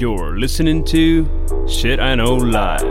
[0.00, 1.26] You're listening to
[1.66, 2.90] Shit I Know Live.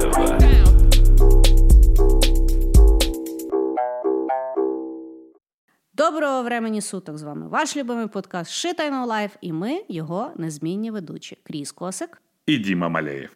[5.94, 10.32] Доброго времені суток з вами ваш любимий подкаст Shit I Know Live і ми його
[10.36, 12.22] незмінні ведучі Кріс Косик.
[12.46, 13.36] І Діма Малеєв.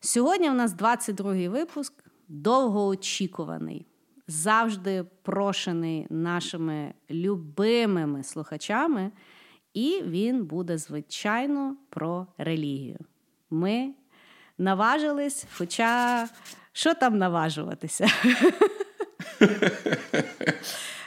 [0.00, 1.92] Сьогодні у нас 22-й випуск,
[2.28, 3.86] довгоочікуваний,
[4.28, 9.10] завжди прошений нашими любимими слухачами,
[9.74, 12.98] і він буде, звичайно, про релігію.
[13.50, 13.90] Ми
[14.58, 16.28] наважились, хоча
[16.72, 18.06] що там наважуватися?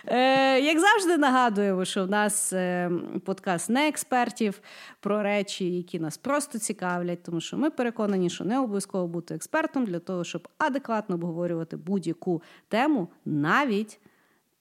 [0.09, 2.91] Е, Як завжди нагадуємо, що в нас е,
[3.25, 4.61] подкаст не експертів
[4.99, 9.85] про речі, які нас просто цікавлять, тому що ми переконані, що не обов'язково бути експертом
[9.85, 13.99] для того, щоб адекватно обговорювати будь-яку тему, навіть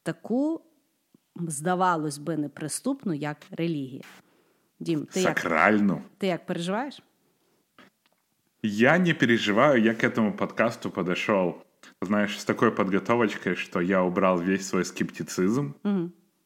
[0.03, 0.61] таку,
[1.36, 4.04] здавалось би, неприступну, як релігія.
[4.80, 6.02] Дім, ти як, Сакральну.
[6.18, 7.02] ти як переживаєш?
[8.64, 11.56] Я не переживаю, я к этому подкасту подошел,
[12.02, 15.74] знаешь, с такой подготовочкой, что я убрал весь свой скептицизм,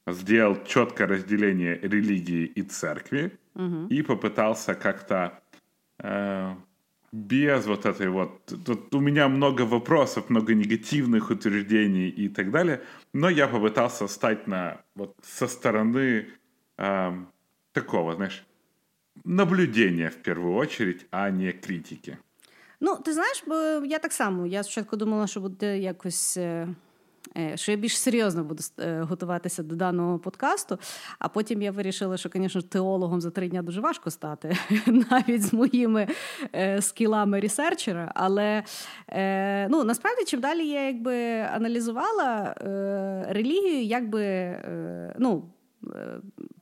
[0.07, 3.31] сделал четкое разделение религии и церкви
[3.89, 5.41] и попытался как-то
[5.99, 6.55] э,
[7.12, 8.46] без вот этой вот...
[8.64, 12.80] Тут у меня много вопросов, много негативных утверждений и так далее,
[13.12, 16.28] но я попытался стать на вот со стороны
[16.78, 17.28] эм,
[17.72, 18.44] такого, знаешь,
[19.24, 22.18] наблюдения в первую очередь, а не критики.
[22.80, 23.44] Ну, ти знаєш,
[23.90, 24.46] я так само.
[24.46, 26.38] Я спочатку думала, що буде якось.
[27.36, 30.78] Е, Що я більш серйозно буду е, готуватися до даного подкасту,
[31.18, 35.52] а потім я вирішила, що, звісно, теологом за три дні дуже важко стати, навіть з
[35.52, 36.08] моїми
[36.54, 38.12] е, скілами ресерчера.
[38.14, 38.62] Але
[39.68, 42.54] ну, насправді, чим далі я якби аналізувала
[43.28, 44.56] релігію, якби
[45.18, 45.42] ну,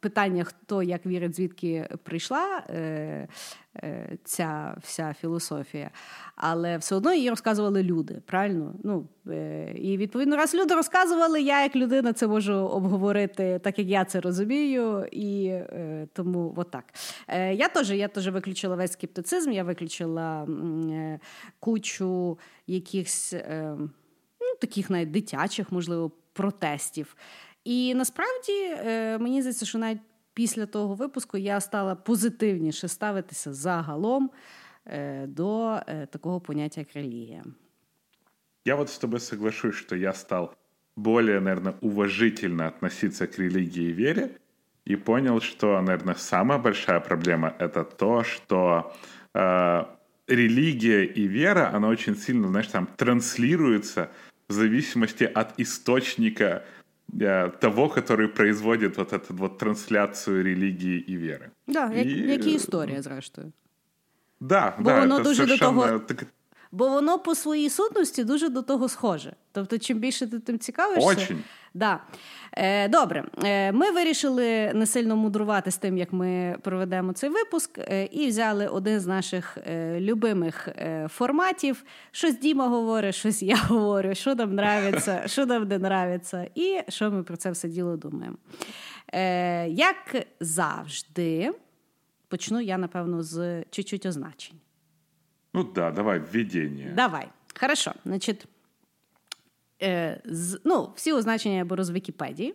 [0.00, 3.28] питання, хто як вірить, звідки прийшла е,
[3.76, 5.90] е, ця вся філософія,
[6.36, 8.74] але все одно її розказували люди, правильно?
[8.84, 13.88] Ну, е, і відповідно, раз люди розказували, я як людина це можу обговорити так, як
[13.88, 16.84] я це розумію, і е, тому отак.
[17.28, 21.20] Е, я теж я виключила весь скептицизм, я виключила е,
[21.60, 23.32] кучу якихось.
[23.32, 23.76] Е,
[24.40, 27.16] ну, таких навіть дитячих, можливо, протестів.
[27.67, 30.01] І насправді е, мені здається, що навіть
[30.33, 34.31] після того випуску я стала позитивніше ставитися загалом
[34.85, 37.43] е, до е, такого поняття як релігія.
[38.65, 40.53] Я вот с тобой соглашусь, что я стал
[40.95, 44.29] более, наверное, уважительно относиться к религии и вере,
[44.85, 48.93] и понял, что, наверное, самая большая проблема это то, что
[49.33, 49.85] э,
[50.27, 54.09] религия и вера, она очень сильно, знаешь, там транслируется
[54.47, 56.76] в зависимости от источника э,
[57.59, 61.49] того, который производит вот эту вот трансляцию религии и веры.
[61.67, 63.51] Да, як, І- як і історія, зрештою.
[64.39, 65.81] Да, Бо да, воно это дуже до совершенно...
[65.81, 66.25] того- так-
[66.72, 69.32] Бо воно по своїй сутності дуже до того схоже.
[69.52, 71.08] Тобто, чим більше ти тим цікавишся.
[71.08, 71.42] Очень.
[71.74, 72.00] Да.
[72.52, 77.78] Е, добре, е, ми вирішили не сильно мудрувати з тим, як ми проведемо цей випуск,
[77.78, 81.84] е, і взяли один з наших е, любимих е, форматів.
[82.10, 87.10] Щось Діма говорить, щось я говорю, що нам нравиться, що нам не нравиться, і що
[87.10, 88.36] ми про це все діло думаємо.
[89.12, 91.52] Е, як завжди,
[92.28, 94.56] почну я, напевно, з чуть-чуть означень.
[95.54, 96.92] Ну да, давай, введение.
[96.96, 97.28] Давай.
[97.60, 97.92] Хорошо.
[98.04, 98.46] Значит,
[99.82, 102.54] е, з, ну, всі означення я беру з Вікіпедії.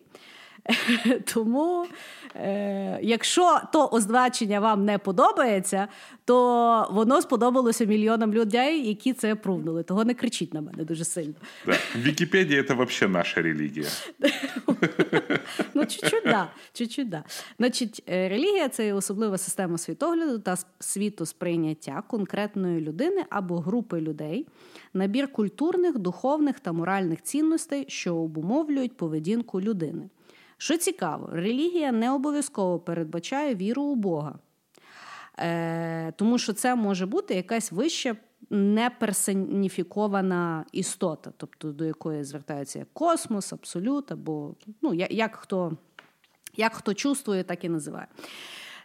[1.33, 1.85] Тому,
[2.35, 5.87] е, якщо то означення вам не подобається,
[6.25, 9.83] то воно сподобалося мільйонам людей, які це прувнули.
[9.83, 11.33] Того не кричіть на мене дуже сильно.
[11.65, 11.77] Да.
[12.05, 13.87] Википедия это вообще наша религия.
[15.73, 16.49] Ну, чуть-чуть, да.
[16.73, 17.23] чуть-чуть, да.
[17.59, 24.47] Значить, е, релігія це особлива система світогляду та с- світосприйняття конкретної людини або групи людей,
[24.93, 30.09] набір культурних, духовних та моральних цінностей, що обумовлюють поведінку людини.
[30.63, 34.39] Що цікаво, релігія не обов'язково передбачає віру у Бога.
[35.39, 38.15] Е, тому що це може бути якась вища
[38.49, 45.77] неперсоніфікована істота, тобто до якої звертається як космос, абсолют, або ну, як, хто,
[46.57, 48.07] як хто чувствує, так і називає.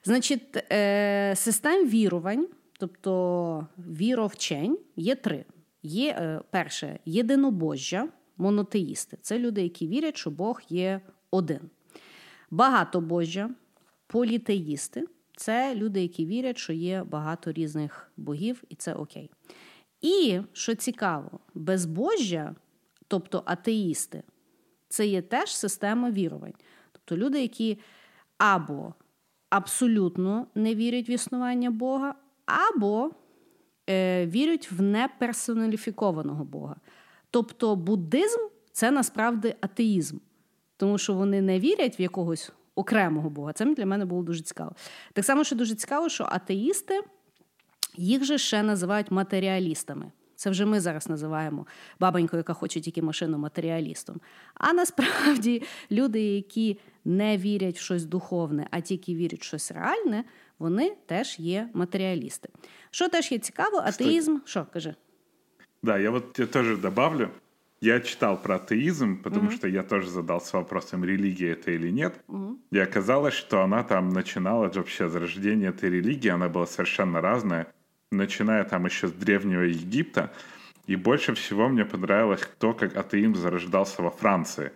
[0.04, 2.48] Значить, е, систем вірувань,
[2.78, 5.44] тобто віровчень, є три.
[5.82, 9.18] Є е, перше єдинобожжя, монотеїсти.
[9.22, 11.60] Це люди, які вірять, що Бог є один.
[12.50, 13.50] Багатобожжя,
[14.06, 15.04] політеїсти
[15.36, 19.30] це люди, які вірять, що є багато різних богів, і це окей.
[20.00, 22.54] І що цікаво, безбожжя,
[23.08, 24.22] тобто атеїсти,
[24.88, 26.54] це є теж система вірувань.
[26.92, 27.78] Тобто люди, які
[28.38, 28.94] або
[29.50, 32.14] абсолютно не вірять в існування Бога,
[32.46, 33.10] або
[33.90, 36.76] е, вірять в неперсоналіфікованого Бога.
[37.30, 38.40] Тобто буддизм
[38.72, 40.18] це насправді атеїзм,
[40.78, 43.52] тому що вони не вірять в якогось окремого Бога.
[43.52, 44.72] Це для мене було дуже цікаво.
[45.12, 47.00] Так само, що дуже цікаво, що атеїсти
[47.96, 50.12] їх же ще називають матеріалістами.
[50.34, 51.66] Це вже ми зараз називаємо
[52.00, 54.20] бабоньку, яка хоче тільки машину матеріалістом.
[54.54, 60.24] А насправді люди, які не вірять в щось духовне, а тільки вірять в щось реальне,
[60.58, 62.48] вони теж є матеріалісти.
[62.90, 64.38] Що теж є цікаво, атеїзм.
[64.44, 64.94] Що каже?
[65.82, 67.28] Да, я вот тебе тоже добавлю.
[67.80, 69.56] Я читал про атеизм, потому mm-hmm.
[69.56, 72.20] что я тоже задался вопросом, религия это или нет.
[72.26, 72.58] Mm-hmm.
[72.72, 77.68] И оказалось, что она там начинала вообще с рождения этой религии, она была совершенно разная
[78.10, 80.32] начиная там еще с Древнего Египта.
[80.86, 84.72] И больше всего мне понравилось то, как атеизм зарождался во Франции.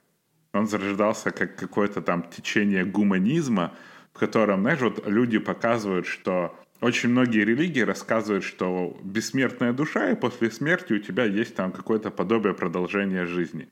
[0.52, 3.72] Он зарождался как какое-то там течение гуманизма,
[4.12, 10.16] в котором, знаешь, вот люди показывают, что очень многие религии рассказывают, что бессмертная душа, и
[10.16, 13.68] после смерти у тебя есть там какое-то подобие продолжения жизни.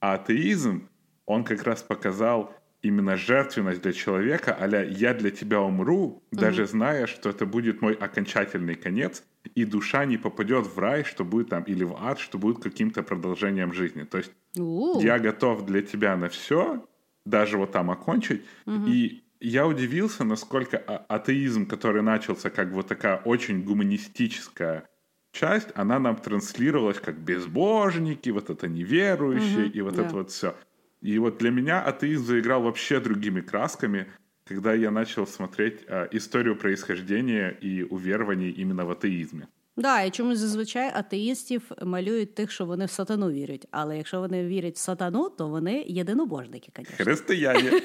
[0.00, 0.88] А атеизм,
[1.26, 2.52] он как раз показал
[2.82, 6.70] именно жертвенность для человека, а я для тебя умру, даже угу.
[6.70, 9.22] зная, что это будет мой окончательный конец,
[9.54, 13.02] и душа не попадет в рай, что будет там, или в ад, что будет каким-то
[13.02, 14.02] продолжением жизни.
[14.02, 15.00] То есть У-у-у.
[15.00, 16.84] я готов для тебя на все,
[17.24, 18.42] даже вот там окончить.
[18.66, 18.86] Угу.
[18.86, 24.88] И я удивился, насколько а, атеизм, который начался как вот такая очень гуманистическая
[25.32, 30.06] часть, она нам транслировалась как безбожники, вот это неверующие, угу, и вот да.
[30.06, 30.54] это вот все.
[31.02, 34.06] И вот для меня атеизм заиграл вообще другими красками,
[34.46, 39.46] когда я начал смотреть э, историю происхождения и уверований именно в атеизмі.
[39.76, 43.68] Да, і чомусь зазвичай атеїстів малюють тих, що вони в сатану вірять.
[43.70, 47.04] Але якщо вони вірять в сатану, то вони єдинобожники, звісно.
[47.04, 47.70] Християні.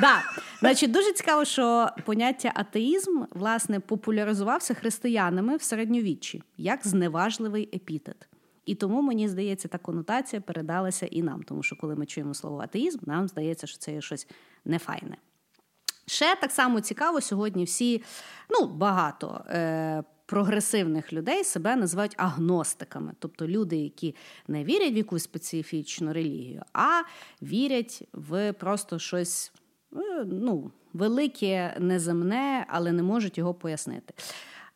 [0.00, 0.22] Да.
[0.60, 8.28] Значить, дуже цікаво, що поняття атеїзм власне популяризувався християнами в середньовіччі як зневажливий епітет.
[8.66, 12.58] І тому мені здається, та конотація передалася і нам, тому що коли ми чуємо слово
[12.58, 14.26] атеїзм, нам здається, що це є щось
[14.64, 15.16] нефайне.
[16.06, 18.02] Ще так само цікаво, сьогодні всі,
[18.50, 24.14] ну, багато е, прогресивних людей себе називають агностиками, тобто люди, які
[24.48, 27.02] не вірять в якусь специфічну релігію, а
[27.42, 29.52] вірять в просто щось
[29.92, 34.14] е, ну, велике, неземне, але не можуть його пояснити.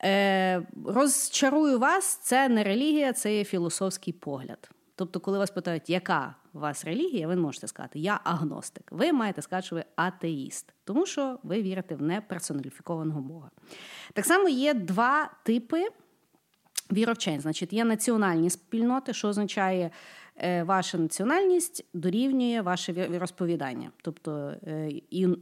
[0.05, 4.71] Е, Розчарую вас, це не релігія, це є філософський погляд.
[4.95, 8.89] Тобто, коли вас питають, яка у вас релігія, ви можете сказати, я агностик.
[8.91, 13.51] Ви маєте сказати, що ви атеїст, тому що ви вірите в неперсоналіфікованого Бога.
[14.13, 15.89] Так само є два типи
[16.93, 17.41] віровчень.
[17.41, 19.91] Значить, є національні спільноти, що означає.
[20.37, 24.89] Е, ваша національність дорівнює ваше віросповідання, тобто е,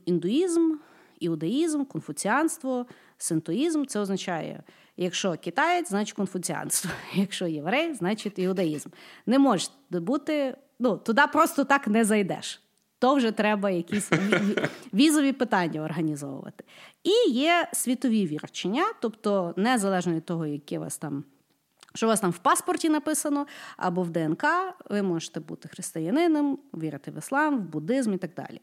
[0.06, 0.74] індуїзм,
[1.20, 2.86] іудаїзм, конфуціанство,
[3.18, 4.62] синтоїзм це означає,
[4.96, 8.88] якщо китаєць, значить конфуціанство, якщо єврей, значить іудаїзм.
[9.26, 12.62] Не може бути, ну туди просто так не зайдеш.
[12.98, 14.10] То вже треба якісь
[14.94, 16.64] візові питання організовувати.
[17.04, 21.24] І є світові вірчення, тобто незалежно від того, яке вас там.
[21.94, 23.46] Що у вас там в паспорті написано
[23.76, 24.44] або в ДНК,
[24.90, 28.60] ви можете бути християнином, вірити в іслам, в буддизм і так далі.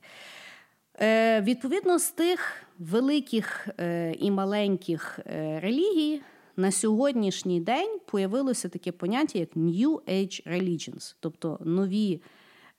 [1.02, 6.22] Е, Відповідно з тих великих е, і маленьких е, релігій
[6.60, 12.22] на сьогоднішній день появилося таке поняття, як New Age Religions, тобто нові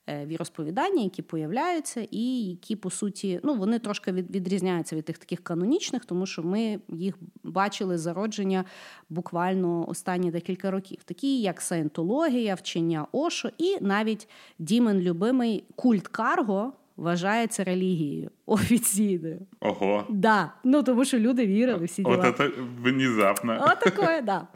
[0.09, 5.43] е, віросповідання, які появляються, і які, по суті, ну, вони трошки відрізняються від тих таких
[5.43, 8.65] канонічних, тому що ми їх бачили зародження
[9.09, 14.29] буквально останні декілька років, такі як саєнтологія, вчення Ошо, і навіть
[14.59, 19.39] Дімен любимий культ Карго вважається релігією офіційною.
[19.59, 20.05] Ого.
[20.09, 20.53] Да.
[20.63, 22.29] Ну тому що люди вірили всі діла.
[22.29, 22.51] От це
[22.83, 23.67] внезапно.
[23.71, 24.47] От таке, да.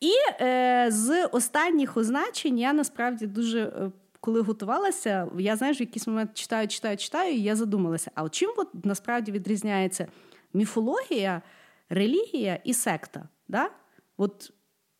[0.00, 3.60] І е, з останніх означень я насправді дуже.
[3.60, 3.90] Е,
[4.20, 8.52] коли готувалася, я знаєш, в якийсь момент читаю, читаю, читаю, і я задумалася: а чим
[8.56, 10.06] от насправді відрізняється
[10.54, 11.42] міфологія,
[11.88, 13.28] релігія і секта?
[13.48, 13.70] Да?
[14.16, 14.52] От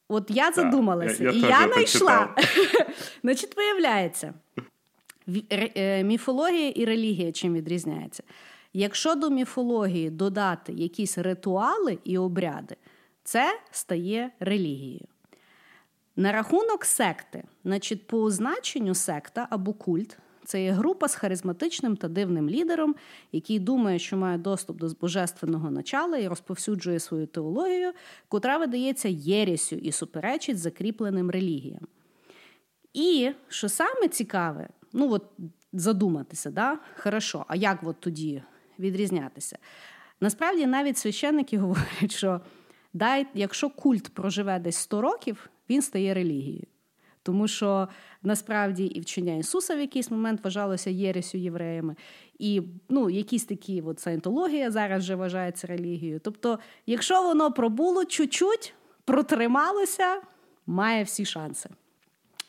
[0.08, 2.34] от я задумалася, я, я і я знайшла.
[3.22, 4.34] Значить, виявляється,
[6.04, 8.22] міфологія і релігія чим відрізняється?
[8.72, 12.76] Якщо до міфології додати якісь ритуали і обряди,
[13.24, 15.06] це стає релігією.
[16.16, 22.08] На рахунок секти, значить, по означенню секта або культ, це є група з харизматичним та
[22.08, 22.94] дивним лідером,
[23.32, 27.92] який думає, що має доступ до божественного начала і розповсюджує свою теологію,
[28.28, 31.86] котра видається єрісю і суперечить закріпленим релігіям.
[32.94, 35.24] І що саме цікаве, ну от
[35.72, 36.78] задуматися, да?
[36.98, 38.42] хорошо, а як от тоді
[38.78, 39.58] відрізнятися?
[40.20, 42.40] Насправді навіть священники говорять, що
[42.92, 46.66] дай, якщо культ проживе десь 100 років, він стає релігією.
[47.22, 47.88] Тому що
[48.22, 51.96] насправді і вчення Ісуса в якийсь момент вважалося єресю євреями,
[52.38, 56.20] і ну, якісь такі от саєнтологія зараз вже вважається релігією.
[56.20, 60.20] Тобто, якщо воно пробуло чуть-чуть, протрималося,
[60.66, 61.70] має всі шанси.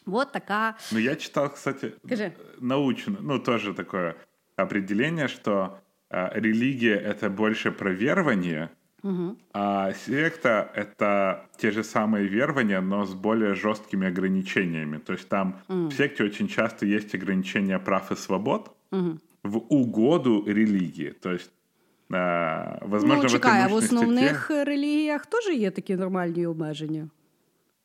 [0.09, 0.77] Вот такая...
[0.93, 2.33] Ну, я читал, кстати, Скажи.
[2.61, 4.17] научно, ну, тоже такое
[4.57, 5.79] определение, что
[6.11, 8.71] э, религия — это больше про верование,
[9.03, 9.37] угу.
[9.53, 14.99] а секта — это те же самые верования, но с более жесткими ограничениями.
[14.99, 15.89] То есть там угу.
[15.89, 19.19] в секте очень часто есть ограничения прав и свобод угу.
[19.43, 21.11] в угоду религии.
[21.11, 21.51] То есть
[22.11, 24.65] э, возможно, ну, чекай, в, а в основних статті...
[24.65, 27.09] релігіях теж є такі нормальні обмеження.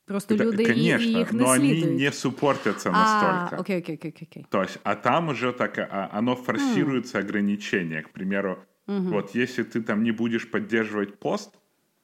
[0.07, 1.85] Просто это, люди конечно, их но следуют.
[1.85, 3.57] они не суппортятся настолько.
[3.57, 4.47] А, окей, окей, окей, окей.
[4.51, 7.21] То есть, а там уже так, а, оно форсируется mm.
[7.21, 8.03] ограничение.
[8.03, 9.09] К примеру, mm-hmm.
[9.09, 11.55] вот если ты там не будешь поддерживать пост,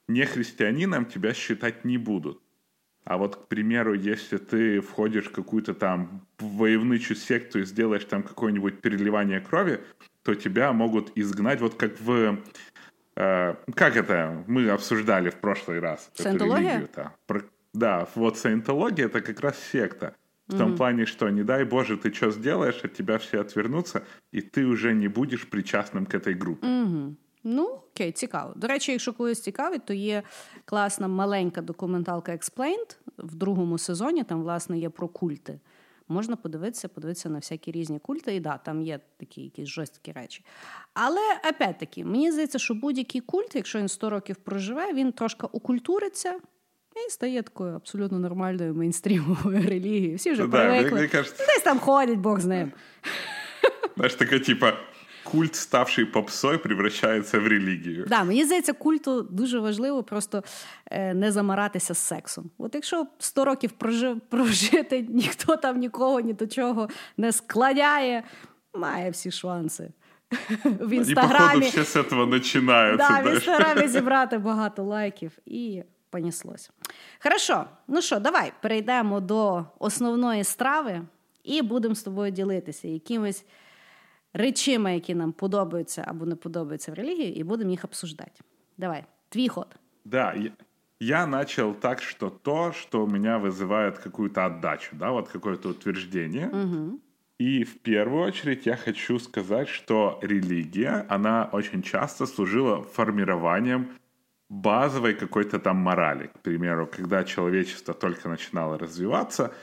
[0.07, 2.41] не христианином тебя считать не будут.
[3.03, 8.23] А вот, к примеру, если ты входишь в какую-то там воевничую секту и сделаешь там
[8.23, 9.81] какое-нибудь переливание крови,
[10.23, 12.39] то тебя могут изгнать, вот как в...
[13.15, 16.11] Э, как это мы обсуждали в прошлый раз?
[16.13, 16.87] Саентология?
[17.74, 20.14] Да, вот саентология это как раз секта.
[20.48, 20.76] В том mm-hmm.
[20.76, 24.00] плане, что не дай Боже, ты что сделаешь, от тебя все отвернутся,
[24.32, 26.66] і ти вже не будеш причасним к этой групі.
[26.66, 27.14] Mm-hmm.
[27.44, 28.52] Ну, окей, цікаво.
[28.56, 30.22] До речі, якщо когось цікавить, то є
[30.64, 34.24] класна маленька документалка Explained в другому сезоні.
[34.24, 35.60] Там, власне, є про культи.
[36.08, 40.44] Можна подивитися, подивитися на всякі різні культи, і да, там є такі якісь жорсткі речі.
[40.94, 46.40] Але опять-таки, мені здається, що будь-який культ, якщо він 100 років проживе, він трошки окультуриться.
[46.95, 50.17] і стає такою абсолютно нормальною мейнстрімовою релігією.
[50.17, 50.99] Всі вже да, привикли.
[50.99, 51.45] Мне кажется...
[51.45, 52.71] Десь там ходять, Бог з ним.
[53.95, 54.73] Знаєш, таке, типа,
[55.23, 58.05] культ, ставший попсою, превращається в релігію.
[58.07, 60.43] Да, мені здається, культу дуже важливо просто
[60.91, 62.49] е, не замаратися з сексом.
[62.57, 68.23] От якщо 100 років прожив, прожити, ніхто там нікого ні до чого не складяє,
[68.73, 69.91] має всі шанси.
[70.63, 71.65] В інстаграмі.
[71.67, 73.09] І, походу, все з цього починаються.
[73.09, 76.70] Да, в інстаграмі зібрати багато лайків і понеслось.
[77.22, 81.02] Хорошо, ну що, давай перейдемо до основної страви
[81.44, 83.44] і будемо з тобою ділитися якимись
[84.32, 88.40] речами, які нам подобаються або не подобаються в релігії, і будемо їх обсуждати.
[88.78, 89.76] Давай, твій ход.
[90.04, 90.50] Да, я,
[91.00, 96.48] я начал так, что то, что у меня вызывает какую-то отдачу, да, вот какое-то утверждение.
[96.48, 97.00] Угу.
[97.38, 103.90] И в первую очередь я хочу сказать, что религия, она очень часто служила формированием
[104.51, 106.27] базовой какой-то там морали.
[106.27, 109.53] К примеру, когда человечество только начинало развиваться,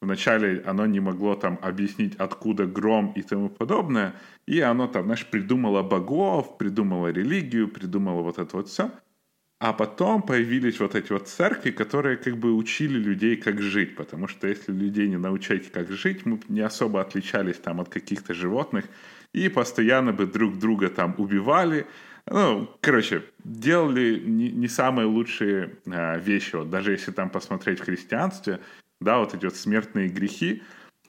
[0.00, 4.14] вначале оно не могло там объяснить, откуда гром и тому подобное,
[4.46, 8.90] и оно там, знаешь, придумало богов, придумало религию, придумало вот это вот все.
[9.60, 14.28] А потом появились вот эти вот церкви, которые как бы учили людей, как жить, потому
[14.28, 18.84] что если людей не научать, как жить, мы не особо отличались там от каких-то животных,
[19.34, 21.86] и постоянно бы друг друга там убивали,
[22.30, 26.56] ну, короче, делали не, не самые лучшие а, вещи.
[26.56, 28.60] Вот даже если там посмотреть в христианстве,
[29.00, 30.62] да, вот эти вот смертные грехи,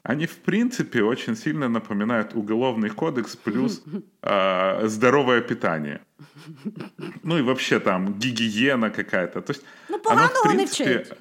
[0.04, 3.84] они, в принципе, очень сильно напоминают уголовный кодекс плюс
[4.22, 6.02] э, здоровое питание.
[7.24, 9.42] Ну и вообще там гигиена какая-то.
[9.42, 10.86] То есть, ну, оно, в принципе...
[10.86, 11.14] не вчить.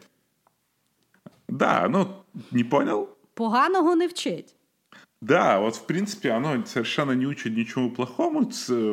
[1.49, 3.09] Да, ну, не понял?
[3.35, 4.55] Поганого не вчить.
[5.21, 8.51] Да, вот в принципе оно совершенно не учит ничему плохому,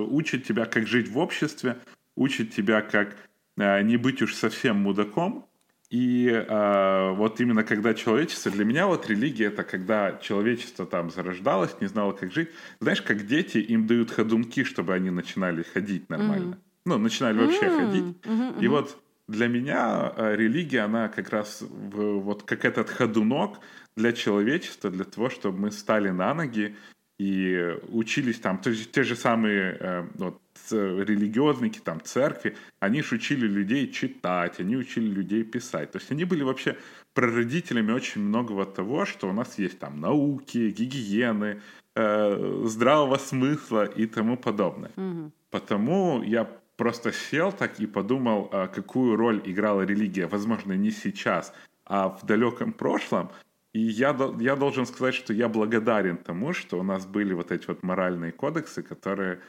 [0.09, 1.77] учит тебя, как жить в обществе,
[2.15, 3.15] учит тебя, как
[3.57, 5.45] э, не быть уж совсем мудаком.
[5.91, 11.79] И э, вот именно когда человечество, для меня вот религия это когда человечество там зарождалось,
[11.79, 12.49] не знало, как жить.
[12.79, 16.55] Знаешь, как дети, им дают ходунки, чтобы они начинали ходить нормально.
[16.55, 16.87] Mm-hmm.
[16.87, 17.85] Ну, начинали вообще mm-hmm.
[17.85, 18.17] ходить.
[18.23, 18.63] Mm-hmm.
[18.63, 23.59] И вот для меня э, религия, она как раз в, вот как этот ходунок,
[23.95, 26.75] для человечества, для того, чтобы мы стали на ноги
[27.17, 33.15] и учились там, то есть те же самые э, вот, религиозники, там, церкви, они же
[33.15, 35.91] учили людей читать, они учили людей писать.
[35.91, 36.77] То есть они были вообще
[37.13, 41.61] прародителями очень многого того, что у нас есть там науки, гигиены,
[41.95, 44.91] э, здравого смысла и тому подобное.
[44.97, 45.31] Угу.
[45.51, 51.53] Потому я просто сел так и подумал, а какую роль играла религия, возможно, не сейчас,
[51.85, 53.29] а в далеком прошлом,
[53.74, 57.66] и я, я должен сказать, что я благодарен тому, что у нас были вот эти
[57.68, 59.40] вот моральные кодексы, которые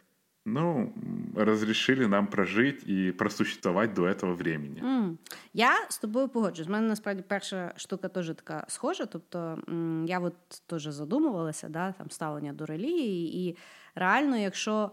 [0.46, 0.94] ну,
[1.36, 4.82] розрішили нам прожити і просуществувати до цього времени.
[4.84, 5.18] Mm.
[5.54, 6.70] Я з тобою погоджуюсь.
[6.70, 9.06] У мене насправді перша штука теж така схожа.
[9.06, 9.60] Тобто
[10.06, 10.36] я от
[10.66, 13.58] теж задумувалася, да, там ставлення до релігії, і
[13.96, 14.92] реально, якщо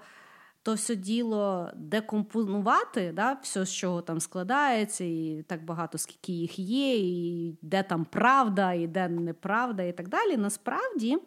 [0.63, 6.59] то все діло декомпонувати, да, все, з чого там складається, і так багато, скільки їх
[6.59, 10.37] є, і де там правда, і де неправда, і так далі.
[10.37, 11.17] Насправді.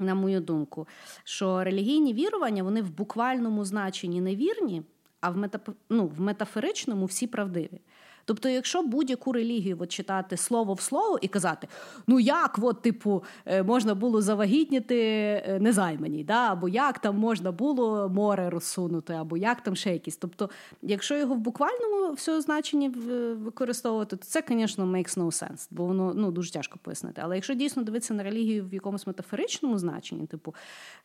[0.00, 0.88] На мою думку,
[1.24, 4.82] що релігійні вірування вони в буквальному значенні невірні,
[5.20, 5.68] а в метап...
[5.88, 7.80] ну, в метафоричному всі правдиві.
[8.28, 11.68] Тобто, якщо будь-яку релігію от, читати слово в слово і казати,
[12.06, 16.52] ну як, от, типу, е, можна було завагітніти е, незайманій, да?
[16.52, 20.16] або як там можна було море розсунути, або як там ще якісь.
[20.16, 20.50] Тобто,
[20.82, 26.12] якщо його в буквальному всього значенні використовувати, то це, звісно, makes no sense, бо воно
[26.14, 27.20] ну, дуже тяжко пояснити.
[27.24, 30.54] Але якщо дійсно дивитися на релігію в якомусь метафоричному значенні, типу,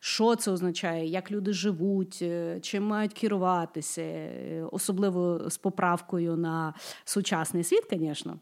[0.00, 4.04] що це означає, як люди живуть, е, чим мають керуватися,
[4.72, 6.74] особливо з поправкою на
[7.14, 8.38] сучасний світ, звісно.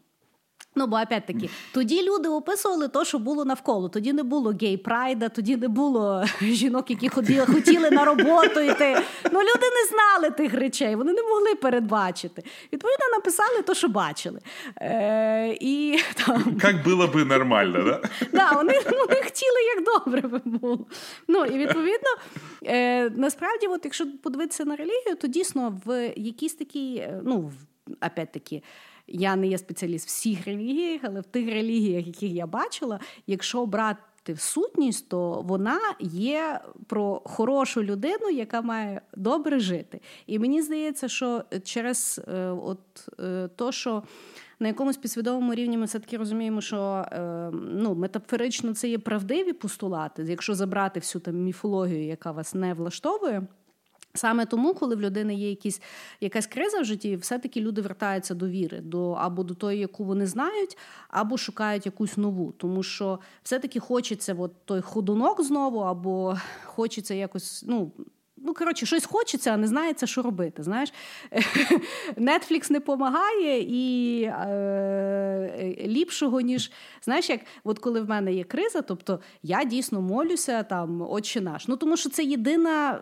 [0.75, 3.89] Ну, бо опять-таки, тоді люди описували те, що було навколо.
[3.89, 8.97] Тоді не було гей-прайда, тоді не було жінок, які ходили, хотіли на роботу йти.
[9.31, 12.43] Ну, люди не знали тих речей, вони не могли передбачити.
[12.73, 14.39] Відповідно, написали те, що бачили.
[14.81, 16.61] Е, і, там...
[16.63, 18.09] Як було б нормально, да?
[18.31, 20.85] Да, вони, вони хотіли, як добре би було.
[21.27, 22.09] Ну, і відповідно,
[22.65, 27.51] е, насправді, от, якщо подивитися на релігію, то дійсно в якійсь такій, е, ну,
[28.01, 28.63] опять-таки,
[29.07, 33.65] я не є спеціаліст в всіх релігіях, але в тих релігіях, яких я бачила, якщо
[33.65, 40.01] брати сутність, то вона є про хорошу людину, яка має добре жити.
[40.27, 42.79] І мені здається, що через е, от
[43.19, 44.03] е, то, що.
[44.59, 50.23] На якомусь підсвідомому рівні ми все-таки розуміємо, що е, ну, метафорично це є правдиві постулати,
[50.23, 53.47] якщо забрати всю там міфологію, яка вас не влаштовує.
[54.15, 55.81] Саме тому, коли в людини є якісь,
[56.21, 60.27] якась криза в житті, все-таки люди вертаються до віри, до або до тої, яку вони
[60.27, 60.77] знають,
[61.07, 62.51] або шукають якусь нову.
[62.51, 67.91] Тому що все-таки хочеться от той ходунок знову, або хочеться якось ну,
[68.45, 70.63] Ну, коротше, щось хочеться, а не знається, що робити.
[70.63, 70.93] Знаєш,
[72.17, 78.81] Netflix не допомагає і е, ліпшого, ніж знаєш, як от коли в мене є криза,
[78.81, 81.67] тобто я дійсно молюся там, отче наш.
[81.67, 83.01] Ну тому що це єдина,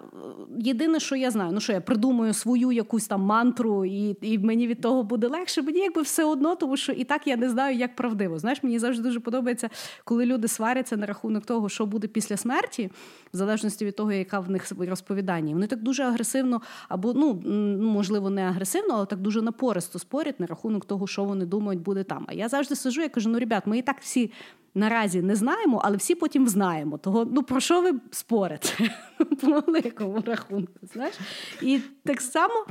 [0.60, 1.52] єдине, що я знаю.
[1.54, 5.62] Ну що я придумаю свою якусь там мантру, і і мені від того буде легше.
[5.62, 8.40] Мені якби все одно, тому що і так я не знаю, як правдиво.
[8.40, 9.70] Знаєш, мені завжди дуже подобається,
[10.04, 12.92] коли люди сваряться на рахунок того, що буде після смерті,
[13.34, 15.54] в залежності від того, яка в них розповідає дані.
[15.54, 17.42] Вони так дуже агресивно, або ну
[17.80, 22.04] можливо не агресивно, але так дуже напористо спорять на рахунок того, що вони думають, буде
[22.04, 22.26] там.
[22.28, 24.32] А я завжди сижу, я кажу: ну, ребят, ми і так всі.
[24.76, 26.98] Наразі не знаємо, але всі потім знаємо.
[26.98, 28.70] Того, ну про що ви спорите?
[29.42, 30.74] По великому рахунку.
[30.94, 31.16] знаєш?
[31.62, 32.66] І так само,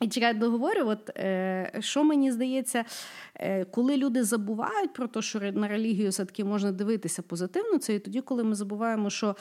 [0.00, 2.84] і чекай, договорю, от е, що мені здається,
[3.34, 7.98] е, коли люди забувають про те, що на релігію все-таки можна дивитися позитивно, це і
[7.98, 9.36] тоді, коли ми забуваємо, що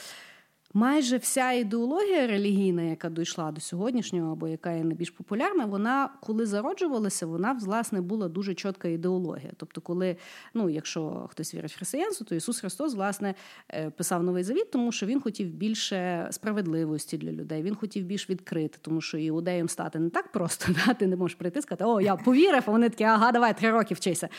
[0.73, 6.45] майже вся ідеологія релігійна, яка дійшла до сьогоднішнього, або яка є найбільш популярна, вона коли
[6.45, 9.51] зароджувалася, вона власне була дуже чітка ідеологія.
[9.57, 10.17] Тобто, коли,
[10.53, 13.35] ну якщо хтось вірить в християнство, то Ісус Христос власне
[13.69, 17.63] е, писав новий завіт, тому що він хотів більше справедливості для людей.
[17.63, 20.65] Він хотів більш відкрити, тому що іудеям стати не так просто.
[20.87, 20.93] Да?
[20.93, 23.93] Ти не можеш прийти сказати, о, я повірив, а вони такі, ага, давай три роки
[23.93, 24.29] вчися.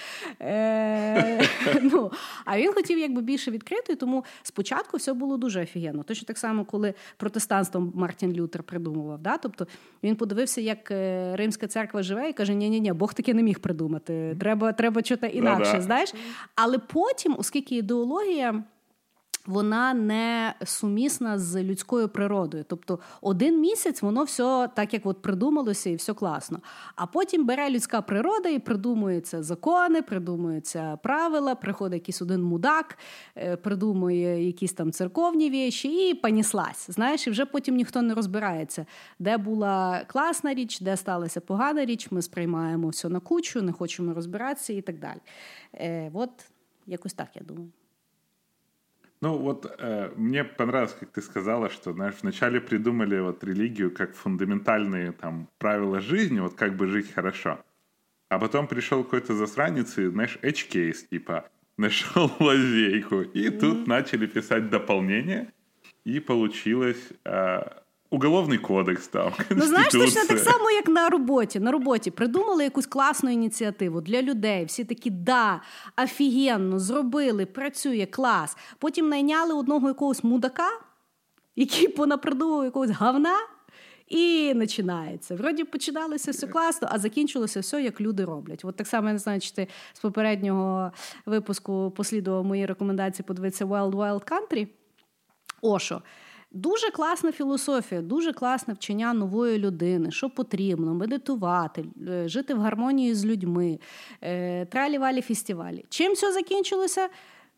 [0.41, 1.49] Е,
[1.83, 2.11] ну,
[2.45, 6.65] А він хотів якби більше відкрити, тому спочатку все було дуже офігенно точно так само,
[6.65, 9.19] коли протестанством Мартін Лютер придумував.
[9.19, 9.39] Да?
[9.39, 9.67] Тобто
[10.03, 13.43] він подивився, як е, Римська церква живе, і каже: ні ні ні Бог таке не
[13.43, 14.37] міг придумати.
[14.41, 15.81] Треба треба чути інакше.
[15.81, 16.15] знаєш.
[16.55, 18.65] Але потім, оскільки ідеологія
[19.47, 22.65] вона не сумісна з людською природою.
[22.69, 26.61] Тобто один місяць воно все так, як от придумалося, і все класно.
[26.97, 32.99] А потім бере людська природа і придумуються закони, придумуються правила, приходить якийсь один мудак,
[33.37, 36.91] е, придумує якісь там церковні віші і поніслась.
[36.91, 38.87] Знаєш, і вже потім ніхто не розбирається,
[39.19, 42.09] де була класна річ, де сталася погана річ.
[42.11, 45.19] Ми сприймаємо все на кучу, не хочемо розбиратися і так далі.
[45.75, 46.31] Е, От
[46.87, 47.71] якось так я думаю.
[49.25, 54.15] Ну вот э, мне понравилось, как ты сказала, что, знаешь, вначале придумали вот религию как
[54.15, 57.65] фундаментальные там правила жизни, вот как бы жить хорошо.
[58.29, 63.23] А потом пришел какой-то засранец и, знаешь, edge case, типа, нашел лазейку.
[63.23, 63.59] И mm-hmm.
[63.61, 65.51] тут начали писать дополнение,
[66.05, 67.63] и получилось э,
[68.15, 69.33] Уголовний кодекс там.
[69.51, 71.61] Ну, знаєш, точно так само, як на роботі.
[71.61, 74.65] На роботі придумали якусь класну ініціативу для людей.
[74.65, 75.61] Всі такі да,
[76.05, 78.57] офігенно, зробили, працює, клас.
[78.79, 80.69] Потім найняли одного якогось мудака,
[81.57, 83.37] який понапридумував якогось говна.
[84.09, 85.35] І починається.
[85.35, 88.65] Вроді починалося все класно, а закінчилося все, як люди роблять.
[88.65, 90.93] От так само я не знаю, чи ти з попереднього
[91.27, 94.69] випуску послідував мої рекомендації подивитися Wild Wild Country.
[95.63, 96.03] Ошо.
[96.55, 103.15] Дуже класна філософія, дуже класне вчення нової людини, що потрібно, медитувати, е, жити в гармонії
[103.15, 103.79] з людьми,
[104.23, 105.85] е, тралі-валі фестивалі.
[105.89, 107.09] Чим все закінчилося?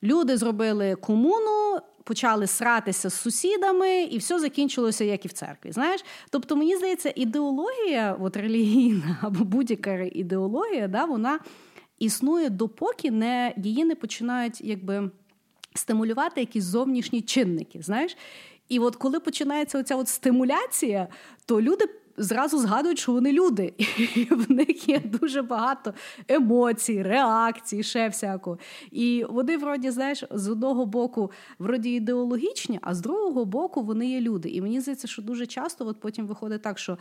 [0.03, 5.73] Люди зробили комуну, почали сратися з сусідами, і все закінчилося, як і в церкві.
[5.73, 6.05] Знаєш?
[6.31, 11.39] Тобто, мені здається, ідеологія, от релігійна або будь-яка ідеологія, да, вона
[11.99, 15.11] існує допоки не її не починають якби
[15.75, 17.83] стимулювати якісь зовнішні чинники.
[17.83, 18.17] знаєш.
[18.69, 21.09] І от коли починається оця от стимуляція,
[21.47, 21.85] то люди
[22.17, 23.75] зразу згадують, що вони люди,
[24.15, 25.95] і в них є дуже багато
[26.29, 28.59] емоцій, реакцій, ще всякого.
[28.91, 34.21] І вони, вроді, знаєш, з одного боку, вроді ідеологічні, а з другого боку, вони є
[34.21, 34.49] люди.
[34.49, 36.99] І мені здається, що дуже часто от потім виходить так, що.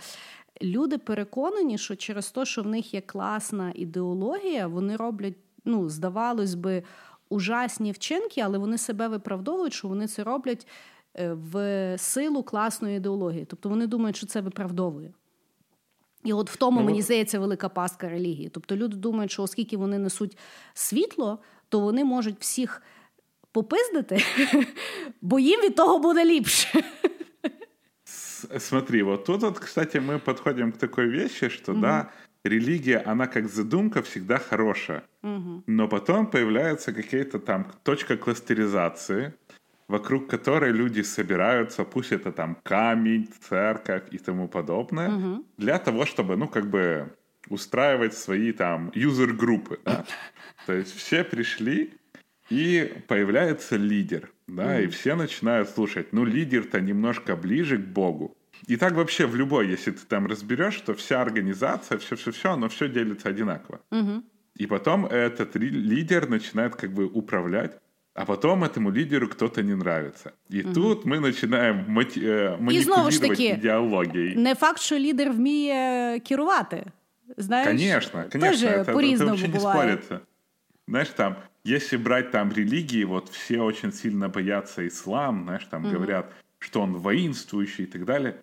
[0.62, 5.34] Люди переконані, що через те, що в них є класна ідеологія, вони роблять,
[5.65, 6.84] ну, здавалось би,
[7.30, 10.67] ужасні вчинки, але вони себе виправдовують, що вони це роблять
[11.19, 13.45] в силу класної ідеології.
[13.45, 15.13] Тобто вони думають, що це виправдовує.
[16.23, 18.49] І от в тому, ну, мені здається, велика пастка релігії.
[18.49, 20.38] Тобто люди думають, що оскільки вони несуть
[20.73, 22.82] світло, то вони можуть всіх
[23.51, 24.23] попиздити,
[25.21, 26.84] бо їм від того буде ліпше.
[28.58, 31.82] Смотри, вот тут вот, кстати, мы подходим к такой вещи, что угу.
[31.82, 32.12] да,
[32.43, 35.63] религия, она как задумка всегда хорошая, угу.
[35.67, 39.34] но потом появляются какие-то там точка кластеризации,
[39.88, 45.45] вокруг которой люди собираются, пусть это там камень, церковь и тому подобное, угу.
[45.58, 47.15] для того, чтобы, ну, как бы
[47.50, 49.80] устраивать свои там юзер-группы.
[49.86, 50.06] Да?
[50.65, 51.93] То есть все пришли,
[52.50, 56.13] и появляется лидер, да, и все начинают слушать.
[56.13, 58.38] Ну, лидер-то немножко ближе к Богу.
[58.67, 62.88] И так вообще в любой, если ты там разберешь, что вся организация, все-все-все, оно все
[62.88, 63.82] делится одинаково.
[63.91, 64.24] mm
[64.58, 67.78] И потом этот лидер начинает как бы управлять
[68.14, 70.33] а потом этому лидеру кто-то не нравится.
[70.50, 70.74] І угу.
[70.74, 72.20] тут ми починаємо маті...
[72.20, 74.38] Э, маніпулювати ідеологією.
[74.38, 76.87] Не факт, що лідер вміє керувати.
[77.37, 77.66] Знаєш?
[77.66, 78.68] Конечно, конечно.
[78.68, 80.20] Это, это вообще не спорится.
[80.88, 85.94] Знаешь, там, если брать там религии, вот все очень сильно боятся ислам, знаешь, там угу.
[85.94, 86.26] говорят,
[86.59, 88.35] что он воинствующий и так далее.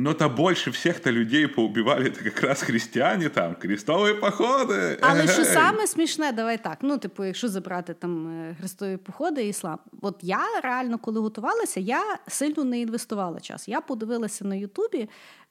[0.00, 4.98] Но-то больше всіх-то людей поубивали це якраз християни там, крестові походи.
[5.00, 6.78] Але що саме смішне, давай так.
[6.82, 9.78] Ну, типу, якщо забрати там е, хрестові походи і іслам.
[10.02, 13.68] От я реально, коли готувалася, я сильно не інвестувала час.
[13.68, 15.08] Я подивилася на Ютубі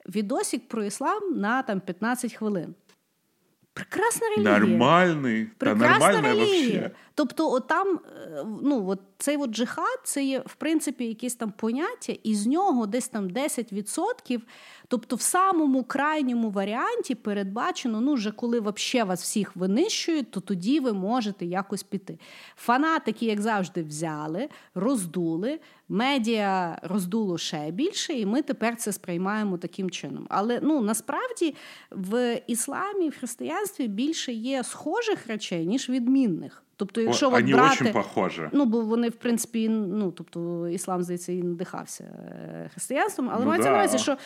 [0.09, 2.75] відосик про іслам на там 15 хвилин.
[3.77, 4.59] Прекрасна релігія.
[4.59, 5.45] Нормальний.
[5.57, 6.79] Прекрасна та релігія.
[6.79, 6.91] Вообще.
[7.15, 11.51] Тобто, от там, е, ну, от цей от джихад, це є, в принципі, якесь там
[11.51, 14.41] поняття, і з нього десь там 10%.
[14.87, 20.79] Тобто, в самому крайньому варіанті передбачено, ну, вже коли взагалі вас всіх винищують, то тоді
[20.79, 22.19] ви можете якось піти.
[22.55, 25.59] Фанатики, як завжди, взяли, роздули,
[25.89, 30.27] медіа роздуло ще більше, і ми тепер це сприймаємо таким чином.
[30.29, 31.55] Але ну насправді
[31.91, 36.63] в ісламі, в християнстві більше є схожих речей, ніж відмінних.
[36.75, 38.49] Тобто, якщо О, от брати, похожі.
[38.51, 43.49] ну бо вони в принципі, ну тобто іслам здається і надихався е, християнством, але ну,
[43.49, 43.75] мається да.
[43.75, 44.17] на увазі, що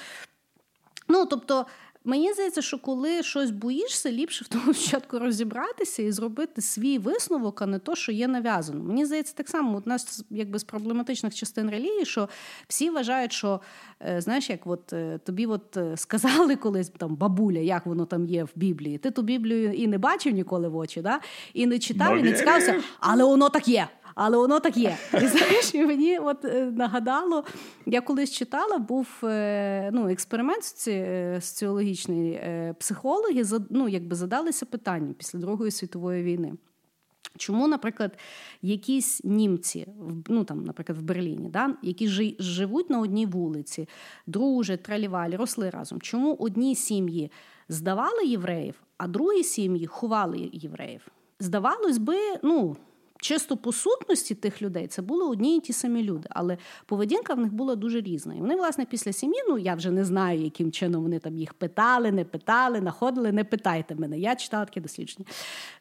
[1.08, 1.66] ну тобто
[2.04, 7.62] Мені здається, що коли щось боїшся, ліпше в тому спочатку розібратися і зробити свій висновок,
[7.62, 8.84] а не то, що є нав'язано.
[8.84, 12.30] Мені здається, так само у нас якби з проблематичних частин релігії, що
[12.68, 13.62] всі вважають, що
[14.08, 18.26] е, знаєш, як от е, тобі от е, сказали колись там бабуля, як воно там
[18.26, 18.98] є в Біблії.
[18.98, 21.20] Ти ту Біблію і не бачив ніколи в очі, да?
[21.54, 24.98] і не читав, і не цікавився, але воно так є але воно так є.
[25.14, 27.44] І знаєш, і мені от е, нагадало,
[27.86, 32.42] я колись читала, був е, ну, експеримент е, соціологічний.
[32.80, 36.54] Психологи ну, якби задалися питанням після Другої світової війни.
[37.38, 38.18] Чому, наприклад,
[38.62, 39.88] якісь німці,
[40.28, 42.08] ну там, наприклад, в Берліні, да, які
[42.40, 43.90] живуть на одній вулиці,
[44.28, 46.02] дружать, тралівалі, росли разом.
[46.02, 47.32] Чому одні сім'ї
[47.70, 51.08] здавали євреїв, а другі сім'ї ховали євреїв?
[51.40, 52.76] Здавалось би, ну
[53.22, 57.40] чисто по сутності тих людей це були одні і ті самі люди, але поведінка в
[57.40, 58.36] них була дуже різна.
[58.36, 61.54] І вони, власне, після сім'ї, ну я вже не знаю, яким чином вони там їх
[61.54, 64.20] питали, не питали, знаходили, не питайте мене.
[64.20, 65.26] Я читала таке дослідження.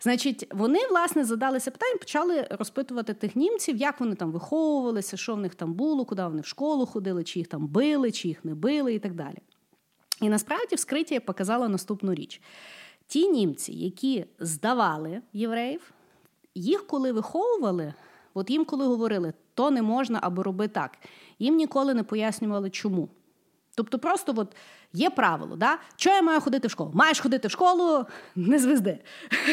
[0.01, 5.39] Значить, вони, власне, задалися питання, почали розпитувати тих німців, як вони там виховувалися, що в
[5.41, 8.55] них там було, куди вони в школу ходили, чи їх там били, чи їх не
[8.55, 9.39] били, і так далі.
[10.21, 12.41] І насправді вскриття показало наступну річ.
[13.07, 15.93] Ті німці, які здавали євреїв,
[16.61, 17.95] їх, коли виховували,
[18.35, 20.99] от їм, коли говорили, то не можна або роби так,
[21.39, 23.09] їм ніколи не пояснювали, чому.
[23.75, 24.57] Тобто, просто от
[24.93, 25.79] є правило, да?
[25.97, 26.91] що я маю ходити в школу?
[26.95, 28.05] Маєш ходити в школу,
[28.37, 28.99] не звезди.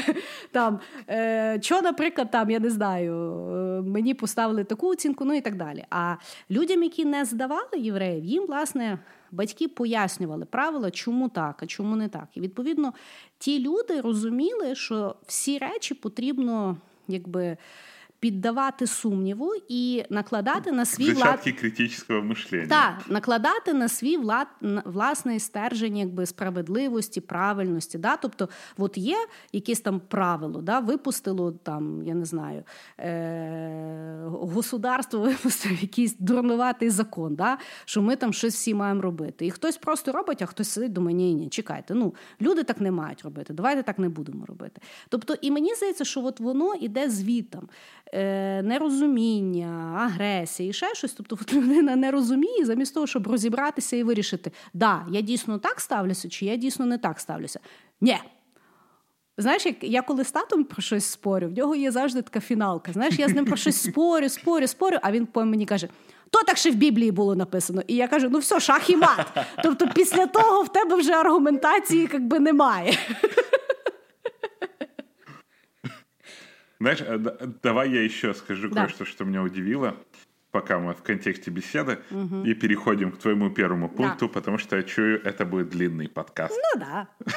[0.52, 5.41] Там, е, Що, наприклад, там, я не знаю, е, мені поставили таку оцінку, ну і
[5.41, 5.86] так далі.
[5.89, 6.15] А
[6.52, 9.00] людям, які не здавали євреїв, їм, власне,
[9.32, 12.28] батьки пояснювали правила, чому так, а чому не так.
[12.34, 12.93] І відповідно
[13.38, 17.58] ті люди розуміли, що всі речі потрібно якби
[18.19, 21.39] піддавати сумніву і накладати на свій влад...
[21.60, 22.67] критичного мишлення.
[22.67, 24.47] Так, накладати на свій влад...
[24.86, 27.97] власний стержень якби справедливості, правильності.
[27.97, 28.17] Да?
[28.17, 29.17] Тобто, от є
[29.53, 30.80] якесь там правило, да?
[30.80, 32.63] випустило там, я не знаю,
[32.99, 34.21] е...
[34.25, 37.58] государство випустило якийсь дурнуватий закон, да?
[37.86, 39.45] що ми там щось всі маємо робити.
[39.45, 42.91] І хтось просто робить, а хтось сидить, думає, ні, ні, чекайте, ну люди так не
[42.91, 43.53] мають робити.
[43.53, 44.82] Давайте так не будемо робити.
[45.10, 47.69] Тобто, і мені здається, що от воно іде звітом.
[48.13, 51.13] Е, нерозуміння, агресія і ще щось.
[51.13, 56.30] Тобто людина не розуміє, замість того, щоб розібратися і вирішити, да, я дійсно так ставлюся,
[56.30, 57.60] чи я дійсно не так ставлюся.
[58.02, 58.17] Ні.
[59.38, 62.93] Знаєш, як я коли з татом про щось спорю, в нього є завжди така фіналка.
[62.93, 65.88] Знаєш, я з ним про щось спорю, спорю, спорю, а він по мені каже:
[66.30, 67.82] то так ще в Біблії було написано.
[67.88, 69.28] І я кажу: ну все, шах і мат.
[69.63, 72.98] Тобто, після того в тебе вже аргументації якби немає.
[76.80, 77.18] Знаешь, э,
[77.63, 78.82] давай я еще скажу да.
[78.82, 79.96] кое-что, что меня удивило,
[80.52, 82.44] пока мы в контексте беседы, угу.
[82.44, 84.34] и переходим к твоему первому пункту, да.
[84.34, 86.56] потому что я чую, это будет длинный подкаст.
[86.74, 87.08] Ну да.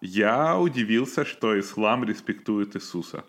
[0.00, 3.24] Я удивился, что ислам респектует Иисуса.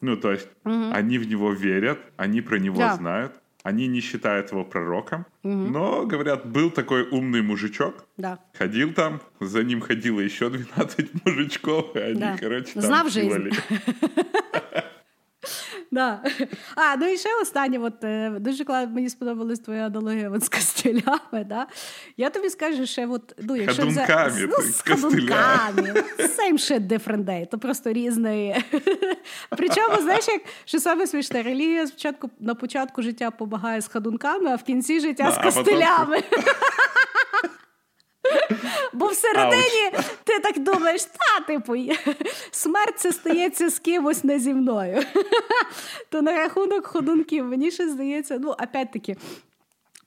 [0.00, 0.90] Ну, то есть, угу.
[0.92, 2.94] они в него верят, они про него да.
[2.96, 5.52] знают, они не считают его пророком, угу.
[5.52, 8.38] но, говорят, был такой умный мужичок, да.
[8.54, 12.36] ходил там, за ним ходило еще 12 мужичков, и они, да.
[12.38, 13.50] короче, там Знав жизнь.
[15.90, 16.22] Да.
[16.76, 20.48] А, ну і ще останнє, от, е, дуже класно, мені сподобалась твоя аналогія от, з
[20.48, 21.44] костелями.
[21.46, 21.66] Да?
[22.16, 24.46] Я тобі скажу, ще от, ну, якщо Ходунками, взя...
[24.46, 26.02] ну, з ходунками.
[26.18, 27.46] Same shit, different day.
[27.46, 28.54] То просто різний.
[29.56, 34.54] Причому, знаєш, як що саме смішне, релігія спочатку на початку життя помагає з ходунками, а
[34.54, 36.22] в кінці життя да, з костелями.
[38.92, 39.90] Бо всередині
[40.24, 41.74] ти так думаєш, та, типу,
[42.50, 45.02] смерть це стається з кимось не зі мною.
[46.10, 49.16] То на рахунок ходунків, мені ще здається, ну, опять-таки.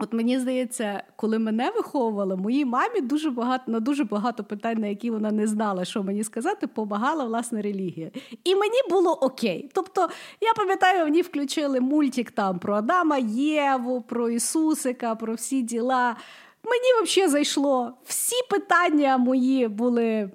[0.01, 4.87] От мені здається, коли мене виховували, моїй мамі дуже багато на дуже багато питань, на
[4.87, 8.11] які вона не знала, що мені сказати, помагала власне релігія.
[8.43, 9.69] І мені було окей.
[9.73, 10.09] Тобто,
[10.41, 16.15] я пам'ятаю, мені включили мультик там про Адама Єву, про Ісусика, про всі діла.
[16.63, 17.93] Мені взагалі зайшло.
[18.05, 20.31] Всі питання мої були.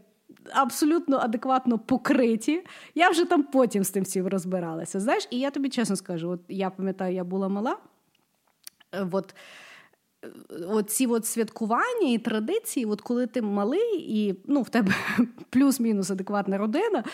[0.53, 2.65] Абсолютно адекватно покриті.
[2.95, 5.01] Я вже там потім з тим всім розбиралася.
[5.01, 7.77] Знаєш, і я тобі чесно скажу: от я пам'ятаю, я була мала.
[8.93, 9.35] Е, от,
[10.25, 10.29] е,
[10.69, 14.93] от ці от святкування і традиції, от коли ти малий, і ну, в тебе
[15.51, 17.05] плюс-мінус адекватна родина,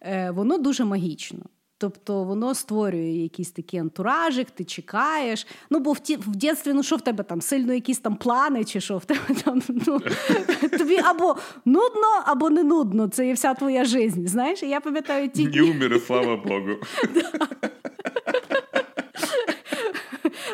[0.00, 1.42] е, воно дуже магічно.
[1.82, 5.46] Тобто воно створює якийсь такий антуражик, ти чекаєш.
[5.70, 8.64] Ну, бо в ті, в дитинстві, ну що в тебе там, сильно якісь там плани,
[8.64, 10.00] чи що в тебе там ну,
[10.78, 13.08] тобі або нудно, або не нудно.
[13.08, 14.20] Це є вся твоя життя.
[14.26, 15.48] Знаєш, і я пам'ятаю ті.
[15.48, 16.70] Не умер, слава Богу.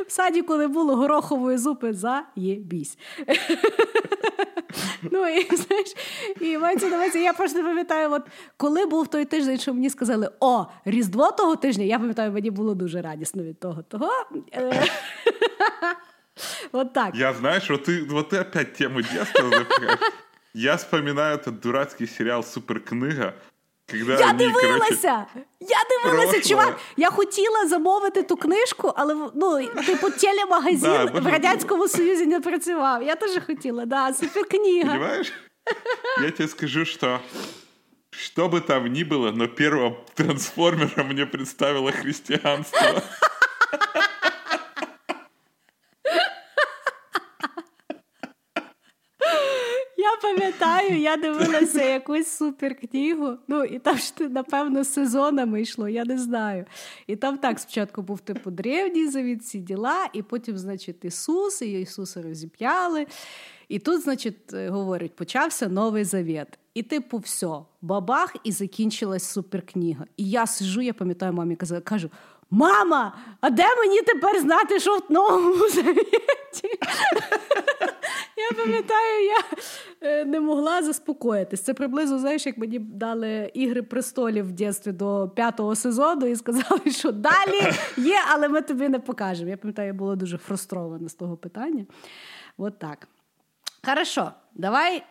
[0.06, 2.98] В саді, коли було горохової зупи, заєбісь.
[5.11, 5.95] Ну і знаєш,
[6.41, 8.23] і мається на я просто пам'ятаю, от
[8.57, 12.75] коли був той тиждень, що мені сказали, о, Різдво того тижня, я пам'ятаю, мені було
[12.75, 13.81] дуже радісно від того.
[13.81, 14.11] того.
[14.53, 14.87] Е,
[16.71, 17.15] вот так.
[17.15, 19.99] Я знаешь, вот ты, вот ты опять тему детства запихаешь.
[20.53, 23.33] Я вспоминаю этот дурацкий сериал «Суперкнига»,
[23.91, 25.01] Когда я они, дивилася!
[25.01, 26.41] Короче, я дивилася, прошлое.
[26.41, 26.79] чувак.
[26.97, 33.03] Я хотіла замовити ту книжку, але ну, типу, телемагазин да, в Радянському Союзі не працював.
[33.03, 34.89] Я теж хотіла, да, суперкнига.
[34.89, 35.33] Понимаешь?
[36.21, 37.19] Я тебе скажу, что
[38.11, 43.03] что бы там ни было, но первого трансформера мне представило христианство.
[50.22, 53.36] Пам'ятаю, я дивилася якусь суперкнигу.
[53.48, 56.64] Ну, і там ж напевно, сезонами йшло, я не знаю.
[57.06, 61.80] І там так спочатку був типу древній завіт, ці діла, і потім, значить, Ісус, і
[61.80, 63.06] Ісуса розіп'яли.
[63.68, 66.58] І тут, значить, говорять, почався новий завіт.
[66.74, 70.06] І, типу, все, бабах, і закінчилась суперкнига.
[70.16, 72.10] І я сижу, я пам'ятаю, мамі казала, кажу:
[72.50, 76.78] Мама, а де мені тепер знати, що в новому завіті?
[78.36, 79.36] Я пам'ятаю, я
[80.00, 81.62] е, не могла заспокоїтись.
[81.62, 86.90] Це приблизно, знаєш, як мені дали ігри престолів в дитинстві до п'ятого сезону і сказали,
[86.90, 89.50] що далі є, але ми тобі не покажемо.
[89.50, 91.86] Я пам'ятаю, я була дуже фрустрована з того питання.
[92.56, 93.08] От так.
[93.86, 95.02] Хорошо, давай,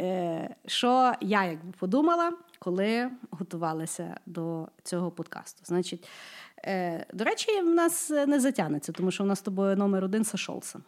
[0.00, 5.62] е, що я якби подумала, коли готувалася до цього подкасту.
[5.64, 6.08] Значить,
[6.64, 10.24] е, до речі, в нас не затягнеться, тому що в нас з тобою номер один
[10.24, 10.80] сошовся.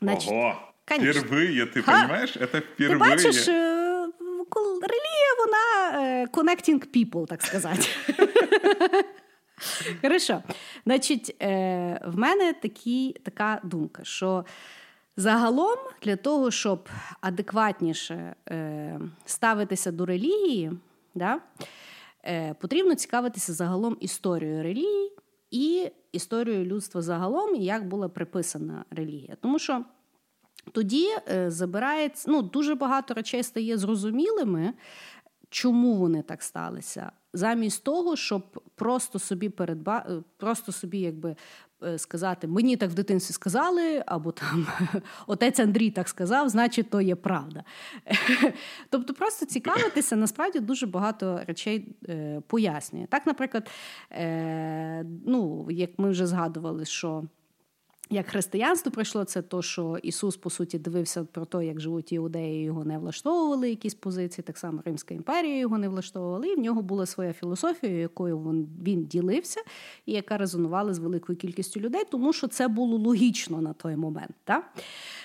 [0.00, 2.32] Значить, Ого, впервые, ти розумієш?
[2.32, 2.88] Це впервые.
[2.88, 4.08] Ти бачиш, е,
[4.82, 7.86] релігія, вона е, connecting people, так сказати.
[10.02, 10.42] Хорошо.
[10.84, 11.36] Значить,
[12.04, 14.44] в мене такі, така думка, що
[15.16, 16.88] загалом для того, щоб
[17.20, 20.72] адекватніше е, ставитися до релігії,
[21.14, 21.40] да,
[22.24, 25.12] е, потрібно цікавитися загалом історією релігії
[25.50, 29.36] і історією людства загалом, і як була приписана релігія.
[29.40, 29.84] Тому що
[30.72, 31.08] тоді
[31.46, 34.74] забирається ну, дуже багато речей стає зрозумілими,
[35.50, 40.06] чому вони так сталися замість того, щоб просто собі передба...
[40.08, 41.36] Е, просто собі якби е,
[41.96, 44.66] сказати, мені так в дитинстві сказали, або там
[45.26, 47.64] отець Андрій так сказав, значить, то є правда.
[48.90, 53.06] Тобто, просто цікавитися, насправді дуже багато речей е, пояснює.
[53.06, 53.70] Так, наприклад,
[55.26, 57.24] ну, як ми вже згадували, що.
[58.12, 62.64] Як християнство прийшло, це то, що Ісус, по суті, дивився про те, як живуть іудеї,
[62.64, 66.82] його не влаштовували якісь позиції, так само Римська імперія його не влаштовувала, і в нього
[66.82, 69.60] була своя філософія, якою він, він ділився,
[70.06, 74.34] і яка резонувала з великою кількістю людей, тому що це було логічно на той момент.
[74.44, 74.72] Так?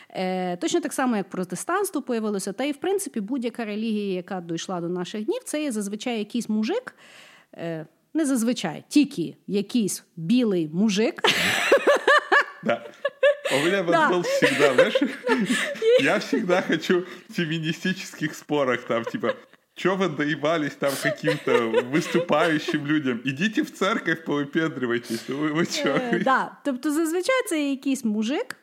[0.09, 4.81] Е, Точно так само, як протестанство появилося, та і в принципі будь-яка релігія, яка дійшла
[4.81, 6.95] до наших днів, це є зазвичай якийсь мужик.
[7.53, 11.21] Е, не зазвичай, тільки якийсь білий мужик.
[12.63, 12.83] Да.
[13.51, 14.95] У меня был всегда, знаешь,
[15.99, 19.35] я всегда хочу в феминистических спорах, там, типа,
[19.77, 23.21] Че вы доебались там каким-то виступаючим людям?
[23.25, 25.29] Ідіть в церковь, повипендривайтесь.
[25.29, 25.67] Ви, ви?
[25.85, 26.57] Е, да.
[26.65, 28.55] Тобто, зазвичай це якийсь мужик,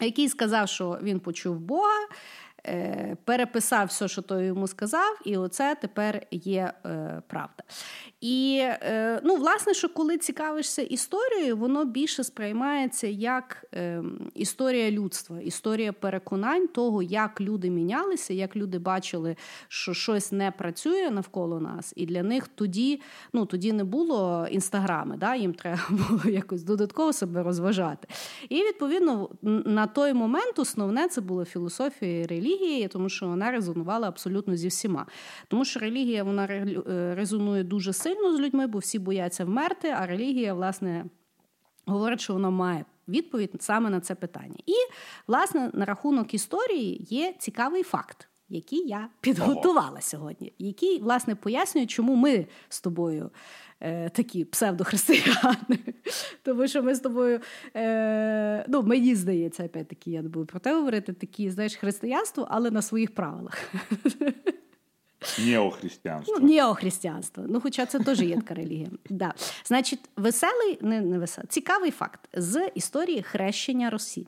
[0.00, 2.08] який сказав, що він почув Бога,
[3.24, 7.62] переписав все, що той йому сказав, і оце тепер є е, правда.
[8.20, 14.02] І е, ну, власне, що коли цікавишся історією, воно більше сприймається як е,
[14.34, 19.36] історія людства, історія переконань того, як люди мінялися, як люди бачили,
[19.68, 23.00] що щось не працює навколо нас, і для них тоді
[23.32, 25.34] ну, тоді не було інстаграми, да?
[25.34, 28.08] їм треба було якось додатково себе розважати.
[28.48, 29.28] І відповідно
[29.64, 35.06] на той момент основне це була філософія релігії, тому що вона резонувала абсолютно зі всіма.
[35.48, 39.88] Тому що релігія вона е, резонує дуже сильно сильно з людьми, бо всі бояться вмерти,
[39.88, 41.04] а релігія, власне,
[41.86, 44.56] говорить, що вона має відповідь саме на це питання.
[44.66, 44.74] І,
[45.26, 48.28] власне, на рахунок історії є цікавий факт.
[48.48, 50.00] Який я підготувала Ого.
[50.00, 53.30] сьогодні, який, власне, пояснює, чому ми з тобою
[53.82, 55.78] е, такі псевдохристияни.
[56.42, 57.40] Тому що ми з тобою,
[57.76, 62.46] е, ну, мені здається, опять таки, я не буду про те говорити, такі, знаєш, християнство,
[62.50, 63.58] але на своїх правилах.
[65.38, 66.36] Неохристиянство.
[66.40, 67.44] Ну, Неохристиянство.
[67.48, 68.88] Ну, хоча це теж є така релігія.
[69.10, 69.34] Да.
[69.64, 74.26] Значить, веселий, не, не веселий, цікавий факт з історії хрещення Росії.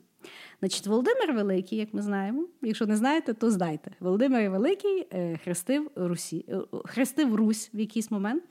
[0.59, 3.91] Значить, Володимир Великий, як ми знаємо, якщо не знаєте, то знайте.
[3.99, 8.43] Володимир Великий е, хрестив Русі, е, хрестив Русь в якийсь момент.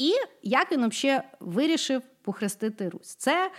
[0.00, 3.14] І як він взагалі вирішив похрестити Русь?
[3.14, 3.50] Це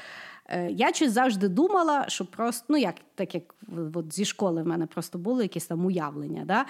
[0.51, 3.55] Е, я щось завжди думала, що просто, ну як так як
[3.93, 6.65] от зі школи в мене просто було якесь там уявлення, да?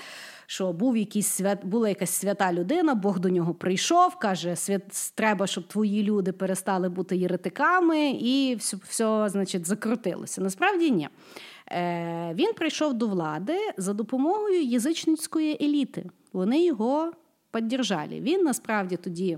[0.45, 5.47] що був якийсь свят, була якась свята людина, Бог до нього прийшов, каже, свят, треба,
[5.47, 10.41] щоб твої люди перестали бути єретиками, і все, все значить, закрутилося.
[10.41, 11.09] Насправді ні.
[11.71, 16.09] Е, Він прийшов до влади за допомогою язичницької еліти.
[16.33, 17.11] Вони його
[17.51, 18.19] піддержали.
[18.21, 19.37] Він насправді тоді.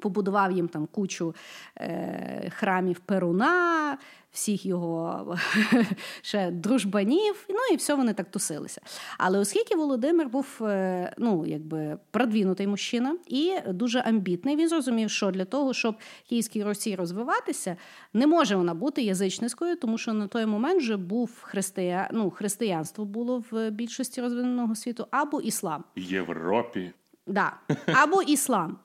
[0.00, 1.34] Побудував їм там кучу
[1.76, 3.98] е, храмів Перуна,
[4.32, 5.36] всіх його
[6.22, 8.80] ще дружбанів, ну і все вони так тусилися.
[9.18, 15.30] Але оскільки Володимир був е, ну, якби продвинутий мужчина і дуже амбітний, він зрозумів, що
[15.30, 15.96] для того, щоб
[16.28, 17.76] Київській Росії розвиватися,
[18.12, 22.10] не може вона бути язичницькою, тому що на той момент вже був христия...
[22.12, 25.84] ну, християнство було в більшості розвиненого світу, або іслам.
[25.96, 26.92] Європі.
[27.26, 27.52] Да.
[27.86, 28.78] Або іслам.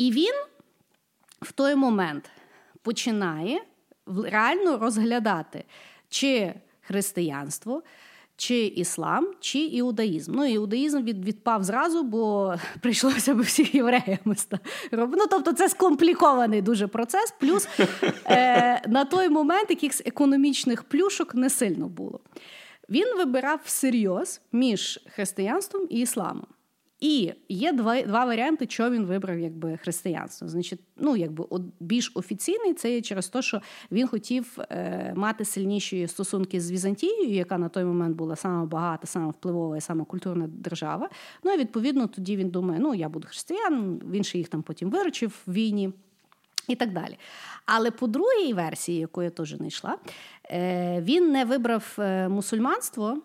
[0.00, 0.34] І він
[1.42, 2.30] в той момент
[2.82, 3.60] починає
[4.24, 5.64] реально розглядати,
[6.08, 7.82] чи християнство,
[8.36, 10.32] чи іслам, чи іудаїзм.
[10.34, 14.36] Ну, іудаїзм від, відпав зразу, бо прийшлося б всіх євреями
[14.90, 15.18] робити.
[15.20, 17.34] Ну, тобто це скомплікований дуже процес.
[17.40, 17.68] Плюс
[18.26, 22.20] е, на той момент якихось економічних плюшок не сильно було.
[22.88, 26.46] Він вибирав всерйоз між християнством і ісламом.
[27.00, 30.48] І є два два варіанти, що він вибрав якби християнство.
[30.48, 31.44] Значить, ну якби
[31.80, 33.60] більш офіційний це є через те, що
[33.92, 39.06] він хотів е, мати сильніші стосунки з Візантією, яка на той момент була саме багата,
[39.06, 41.10] саме впливова і саме культурна держава.
[41.44, 44.90] Ну і відповідно тоді він думає, ну я буду християн, він ще їх там потім
[44.90, 45.92] виручив в війні.
[46.68, 47.18] І так далі.
[47.66, 49.98] Але по другій версії, яку я теж не йшла,
[50.50, 53.18] е, він не вибрав е, мусульманство,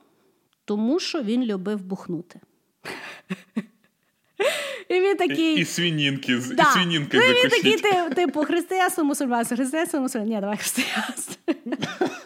[0.65, 2.39] тому що він любив бухнути.
[4.89, 5.55] І він такий...
[5.55, 6.63] І свинінки, да.
[6.63, 7.77] і свинінки ну, Він такий,
[8.15, 10.35] типу, християнство, мусульманство, християнство, мусульманство.
[10.35, 11.35] Ні, давай християнство.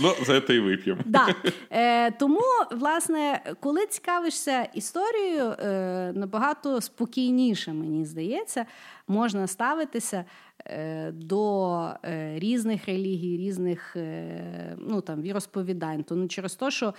[0.00, 1.00] Ну, за це і вип'ємо.
[1.04, 1.34] Да.
[1.70, 2.40] Е, Тому,
[2.70, 8.66] власне, коли цікавишся історією, е, набагато спокійніше, мені здається,
[9.08, 10.24] можна ставитися
[11.12, 16.04] до е, різних релігій, різних е, ну, там, віросповідань.
[16.04, 16.94] То не через те, що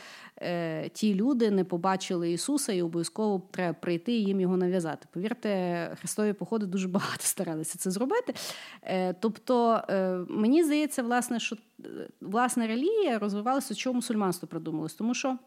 [0.94, 5.08] ті люди не побачили Ісуса і обов'язково треба прийти і їм його нав'язати.
[5.14, 8.34] Повірте, Христові походи дуже багато старалися це зробити.
[9.20, 9.82] Тобто,
[10.30, 11.56] мені здається, власне, що
[12.22, 15.38] власне релігія розвивалася, що мусульманство придумалось, тому що.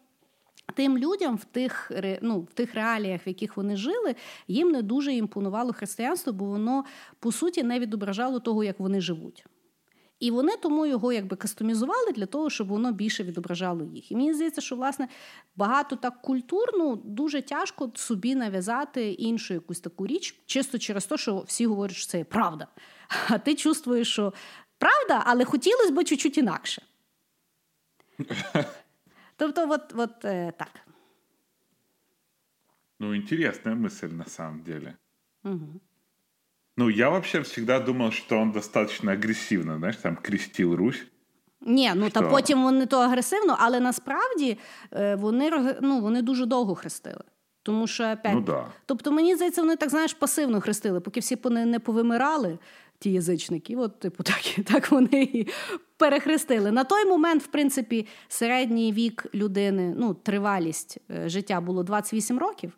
[0.74, 1.92] Тим людям в тих
[2.22, 4.14] ну, в тих реаліях, в яких вони жили,
[4.48, 6.84] їм не дуже імпонувало християнство, бо воно
[7.18, 9.44] по суті не відображало того, як вони живуть.
[10.22, 14.12] І вони тому його якби кастомізували для того, щоб воно більше відображало їх.
[14.12, 15.08] І мені здається, що власне
[15.56, 21.44] багато так культурно дуже тяжко собі нав'язати іншу якусь таку річ, чисто через те, що
[21.46, 22.66] всі говорять, що це є правда.
[23.28, 24.32] А ти чувствуєш, що
[24.78, 26.82] правда, але хотілося б чуть-чуть інакше.
[29.36, 30.70] Тобто, вот, вот э, так.
[32.98, 34.96] Ну, интересная мысль на самом деле.
[35.44, 35.80] Угу.
[36.76, 41.06] Ну, я вообще всегда думал, что он достаточно агрессивно, знаєш, там крестил Русь.
[41.60, 42.20] Ні, ну Що?
[42.20, 44.58] та потім вони то агресивно, але насправді
[44.92, 47.24] е, вони ну, вони дуже довго хрестили.
[47.62, 48.66] Тому що опять, ну, да.
[48.86, 52.58] тобто, мені здається, вони так знаєш пасивно хрестили, поки всі не повимирали,
[53.02, 53.76] ті язичники.
[53.76, 55.46] От, типу, так так вони і
[55.96, 56.70] перехрестили.
[56.70, 62.72] На той момент, в принципі, середній вік людини, ну, тривалість е, життя було 28 років,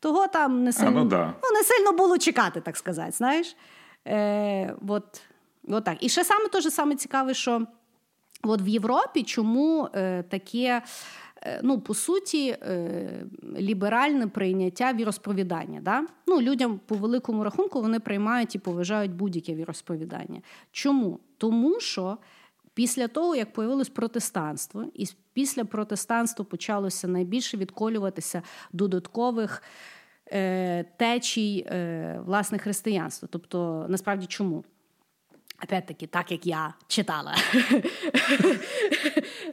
[0.00, 1.34] того там не сильно, а, ну, да.
[1.42, 3.12] ну, не сильно було чекати, так сказати.
[3.12, 3.56] знаєш.
[4.06, 5.22] Е, от,
[5.68, 5.96] от так.
[6.00, 7.66] І ще саме теж саме цікаве, що
[8.42, 10.82] от в Європі чому е, таке.
[11.42, 13.26] Е, ну, по суті, е,
[13.58, 15.80] ліберальне прийняття віросповідання.
[15.80, 16.06] Да?
[16.26, 20.40] Ну, Людям по великому рахунку вони приймають і поважають будь-яке віросповідання.
[20.72, 21.20] Чому?
[21.38, 22.18] Тому що
[22.74, 29.62] після того, як появилось протестанство, і після протестанства почалося найбільше відколюватися додаткових
[30.32, 31.66] е, течій
[32.24, 33.28] власне християнства.
[33.32, 34.64] Тобто, насправді чому?
[35.64, 37.34] Опять-таки, так як я читала.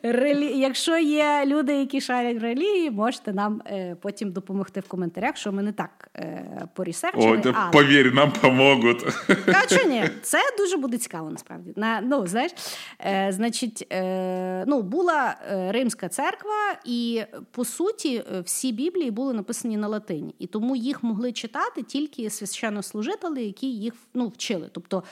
[0.04, 0.60] Релі...
[0.60, 5.52] Якщо є люди, які шарять в релігії, можете нам е, потім допомогти в коментарях, що
[5.52, 7.42] ми не так е, порісерчили.
[7.46, 7.72] О, але...
[7.72, 9.04] Повір, нам поможуть.
[9.46, 11.74] Кажу, ні, це дуже буде цікаво, насправді.
[11.76, 12.52] На, ну, знаєш,
[13.00, 19.78] е, Значить, е, ну, була е, Римська церква, і по суті, всі Біблії були написані
[19.78, 20.36] на латині.
[20.40, 24.70] І тому їх могли читати тільки священнослужителі, які їх ну, вчили.
[24.72, 25.04] Тобто,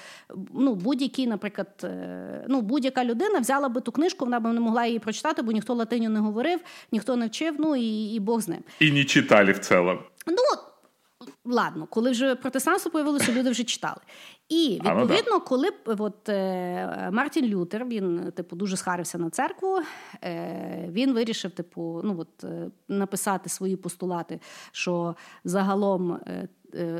[0.54, 4.86] ну, будь-який, наприклад, е, ну, будь-яка людина взяла би ту книжку, вона б не могла
[4.86, 6.60] її прочитати, бо ніхто латиню не говорив,
[6.92, 8.64] ніхто не вчив, ну і і Бог з ним.
[8.80, 10.00] І не читали в цілому.
[10.28, 10.62] Ну,
[11.46, 14.02] Ладно, коли вже протестанство появилося, люди вже читали.
[14.50, 19.80] І ну відповідно, коли от, е, Мартін Лютер він типу дуже схарився на церкву,
[20.24, 22.46] е, він вирішив, типу, ну от
[22.88, 24.40] написати свої постулати,
[24.72, 26.20] що загалом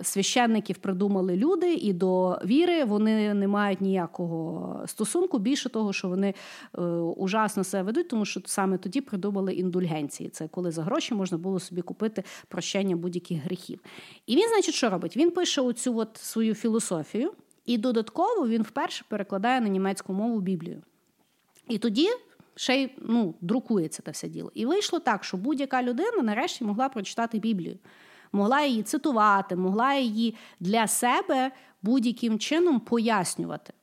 [0.04, 5.40] священників придумали люди, і до віри вони не мають ніякого стосунку.
[5.40, 6.34] Більше того, що вони
[6.78, 6.82] е,
[7.18, 10.30] ужасно себе ведуть, тому що саме тоді придумали індульгенції.
[10.30, 13.80] Це коли за гроші можна було собі купити прощення будь-яких гріхів.
[14.28, 15.18] І він, значить, що робить?
[15.18, 17.32] Він пише оцю от свою філософію,
[17.66, 20.82] і додатково він вперше перекладає на німецьку мову Біблію.
[21.68, 22.10] І тоді.
[22.58, 24.52] Ще й ну, друкується це все діло.
[24.54, 27.78] І вийшло так, що будь-яка людина нарешті могла прочитати Біблію
[28.36, 33.74] могла її цитувати, могла її для себе будь-яким чином пояснювати.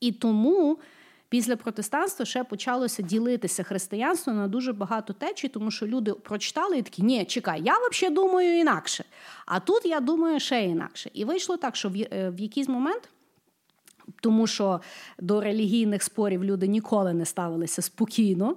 [0.00, 0.78] І тому
[1.28, 6.82] після протестанства ще почалося ділитися християнство на дуже багато течій, тому що люди прочитали і
[6.82, 9.04] такі, ні, чекай, я взагалі думаю інакше.
[9.46, 11.10] А тут я думаю ще інакше.
[11.14, 13.08] І вийшло так, що в е, якийсь момент
[14.20, 14.80] тому що
[15.18, 18.56] до релігійних спорів люди ніколи не ставилися спокійно.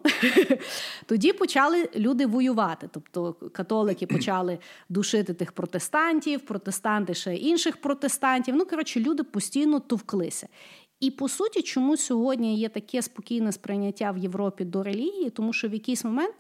[1.06, 2.90] Тоді почали люди воювати.
[2.94, 8.56] Тобто католики почали душити тих протестантів, протестанти ще інших протестантів.
[8.56, 10.48] Ну, коротше, люди постійно товклися.
[11.00, 15.70] І по суті, чому сьогодні є таке спокійне сприйняття в Європі до релігії, тому що
[15.70, 16.36] в якийсь момент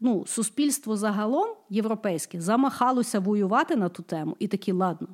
[0.00, 5.08] ну, суспільство загалом європейське замахалося воювати на ту тему, і такі, ладно,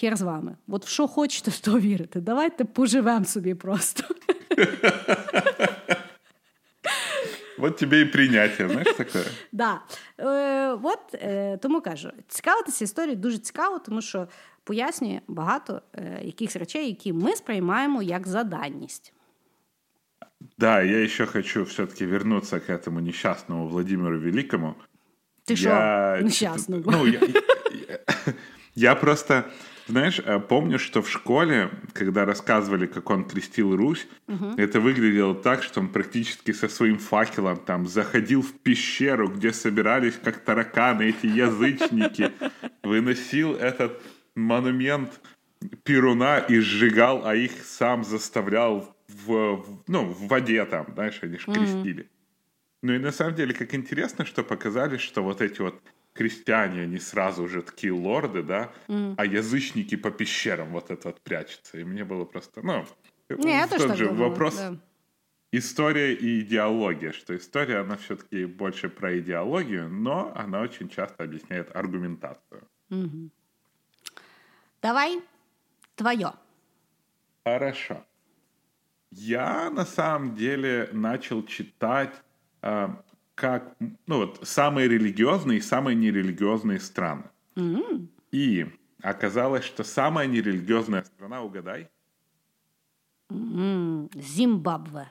[0.00, 0.56] хер з вами.
[0.68, 2.20] От в що хочете, в то вірите.
[2.20, 4.14] Давайте поживемо собі просто.
[7.58, 9.18] Вот тебе і прийняття, знаєш таке?
[9.52, 9.80] Да.
[10.18, 14.28] Е, От е, тому кажу, цікавитися історією дуже цікаво, тому що
[14.64, 19.12] пояснює багато е, якихось речей, які ми сприймаємо як заданність.
[20.58, 24.74] Да, я еще хочу все-таки вернуться к этому несчастному Владимиру Великому.
[25.46, 26.82] Ты что, несчастному?
[26.86, 27.20] Ну, я,
[27.88, 27.98] я,
[28.74, 29.44] я просто,
[29.92, 34.54] знаешь, э, помню, что в школе, когда рассказывали, как он крестил Русь, угу.
[34.56, 40.14] это выглядело так, что он практически со своим факелом там заходил в пещеру, где собирались
[40.14, 42.32] как тараканы эти язычники,
[42.82, 44.02] выносил этот
[44.34, 45.20] монумент
[45.84, 51.36] Перуна и сжигал, а их сам заставлял в, в, ну, в воде там, знаешь, они
[51.36, 52.04] же крестили.
[52.04, 52.08] Mm-hmm.
[52.82, 55.80] Ну и на самом деле, как интересно, что показали, что вот эти вот
[56.12, 59.14] крестьяне, они сразу же такие лорды, да, mm.
[59.16, 61.78] а язычники по пещерам вот это вот прячутся.
[61.78, 62.84] И мне было просто, ну,
[63.28, 64.56] Не, тот же думала, вопрос.
[64.56, 64.76] Да.
[65.54, 71.74] История и идеология, что история, она все-таки больше про идеологию, но она очень часто объясняет
[71.76, 72.62] аргументацию.
[72.88, 73.30] Угу.
[74.80, 75.20] Давай
[75.94, 76.32] твое.
[77.44, 78.04] Хорошо.
[79.10, 82.14] Я на самом деле начал читать
[82.62, 82.88] э,
[83.41, 83.75] как
[84.07, 87.23] ну вот самые религиозные и самые нерелигиозные страны.
[87.55, 88.07] Mm-hmm.
[88.31, 88.65] И
[89.01, 91.89] оказалось, что самая нерелигиозная страна, угадай?
[93.29, 94.21] Mm-hmm.
[94.21, 95.09] Зимбабве.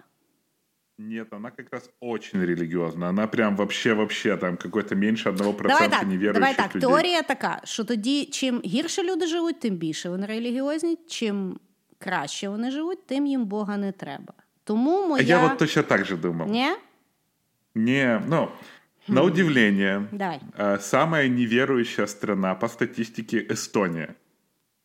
[0.99, 3.09] Нет, она как раз очень релігіозна.
[3.09, 6.80] Она прям вообще, вообще там какой-то меньше одного процента давай так, невіруючих Давай так, людей.
[6.88, 11.59] теорія така, що тоді чим гірше люди живуть, тим більше вони релігіозні, чим
[11.99, 14.34] краще вони живуть, тим їм Бога не треба.
[14.64, 15.22] Тому моя...
[15.22, 16.49] Я вот точно так же думал.
[16.51, 16.68] Ні?
[17.74, 18.51] Не, ну,
[19.07, 19.13] хм.
[19.13, 20.39] на удивление, Давай.
[20.80, 24.15] самая неверующая страна по статистике Эстония.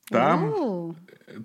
[0.09, 0.97] Там, У-у-у.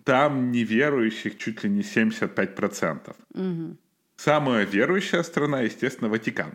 [0.04, 3.16] там неверующих чуть ли не 75%.
[3.34, 3.78] Угу.
[4.18, 6.54] Самая верующая страна, естественно, Ватикан.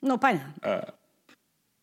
[0.00, 0.54] Ну, понятно.
[0.62, 0.94] А,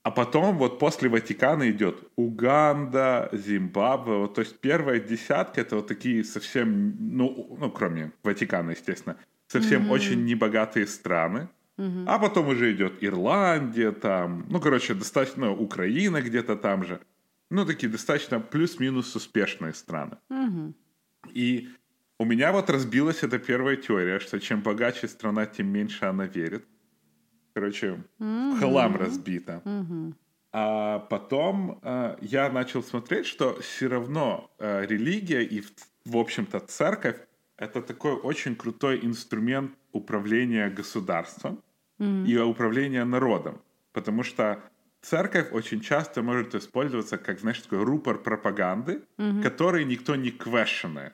[0.02, 4.18] а потом вот после Ватикана идет Уганда, Зимбабве.
[4.18, 9.84] Вот, то есть первая десятка это вот такие совсем, ну, ну кроме Ватикана, естественно, совсем
[9.84, 9.92] mm-hmm.
[9.92, 11.48] очень небогатые страны.
[12.08, 17.00] А потом уже идет Ирландия там, ну, короче, достаточно Украина где-то там же.
[17.50, 20.18] Ну, такие достаточно плюс-минус успешные страны.
[20.30, 20.74] Mm-hmm.
[21.34, 21.70] И
[22.20, 26.66] у меня вот разбилась эта первая теория, что чем богаче страна, тем меньше она верит.
[27.54, 28.56] Короче, mm-hmm.
[28.56, 29.62] в хлам разбита.
[29.66, 30.14] Mm-hmm.
[30.52, 35.64] А потом э, я начал смотреть, что все равно э, религия и,
[36.06, 37.18] в общем-то, церковь
[37.56, 41.62] это такой очень крутой инструмент управления государством
[42.00, 42.26] mm-hmm.
[42.28, 43.62] и управления народом.
[43.94, 44.64] Потому что
[45.02, 49.44] церковь очень часто может использоваться как, знаешь, такой рупор пропаганды, mm-hmm.
[49.44, 51.14] который никто не квешенает.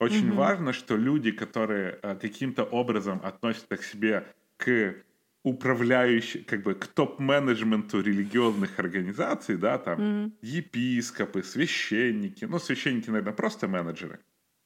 [0.00, 0.36] Очень Мгм.
[0.36, 4.94] важно, что люди, которые э, каким-то образом относятся к себе к
[5.42, 10.32] управляющим, как бы к топ-менеджменту религиозных организаций, да, там Мгм.
[10.40, 14.20] епископы, священники, ну, священники, наверное, просто менеджеры.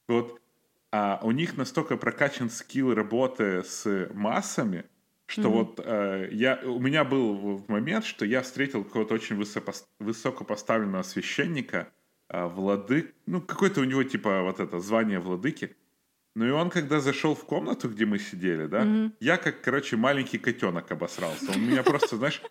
[0.09, 0.41] Вот
[0.97, 4.85] а у них настолько прокачан скилл работы с массами,
[5.27, 5.59] что Мгм.
[5.59, 11.93] вот э, я, у меня был момент, что я встретил какого-то очень высопос- высокопоставленного священника,
[12.29, 15.77] э, владык, ну, какое-то у него типа вот это звание владыки.
[16.37, 19.15] Ну и он, когда зашел в комнату, где мы сидели, да, Мгм.
[19.21, 21.53] я как, короче, маленький котенок обосрался.
[21.53, 22.43] Он меня просто, знаешь,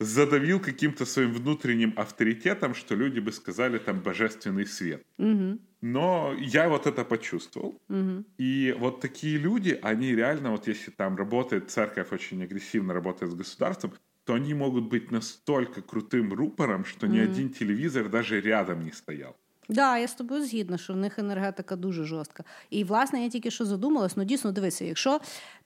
[0.00, 5.02] задавил каким-то своим внутренним авторитетом, что люди бы сказали там божественный свет.
[5.18, 5.58] Мгм.
[5.80, 7.80] Но я вот это почувствовал.
[7.88, 8.24] Мгм.
[8.40, 13.34] И вот такие люди, они реально, вот если там работает церковь, очень агрессивно работает с
[13.34, 13.92] государством,
[14.24, 17.30] то они могут быть настолько крутым рупором, что ни Мгм.
[17.32, 19.34] один телевизор даже рядом не стоял.
[19.68, 22.44] Да, я з тобою згідна, що в них енергетика дуже жорстка.
[22.70, 25.20] І, власне, я тільки що задумалась, ну дійсно дивися, якщо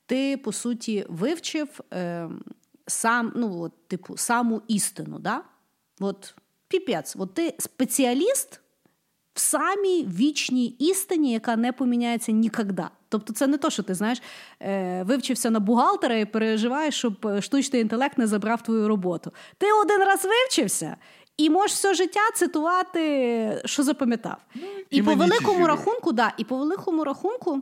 [0.06, 2.28] ти по суті вивчив е,
[2.87, 5.41] сам, ну от, типу, саму істину, да?
[5.99, 6.35] От
[6.67, 8.61] піпець, от ти спеціаліст
[9.33, 12.89] в самій вічній істині, яка не поміняється ніколи.
[13.09, 14.21] Тобто, це не то, що ти знаєш,
[14.61, 19.31] е, вивчився на бухгалтера і переживаєш, щоб е, штучний інтелект не забрав твою роботу.
[19.57, 20.97] Ти один раз вивчився.
[21.37, 24.37] І можеш все життя цитувати, що запам'ятав.
[24.89, 27.61] і і по великому рахунку, да, і по великому рахунку,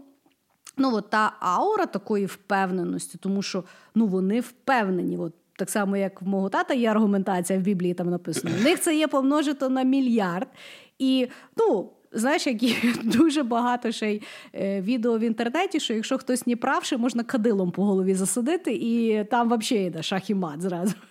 [0.78, 3.64] ну от та аура такої впевненості, тому що
[3.96, 5.18] ну вони впевнені.
[5.18, 8.56] От так само, як в мого тата є аргументація в Біблії, там написано.
[8.60, 10.48] В них це є помножито на мільярд.
[11.00, 11.90] І ну.
[12.18, 14.22] Знаєш, як є дуже багато ще й
[14.54, 19.24] е, відео в інтернеті, що якщо хтось не правши, можна кадилом по голові засадити, і
[19.32, 20.94] там взагалі йде шах і мат зразу.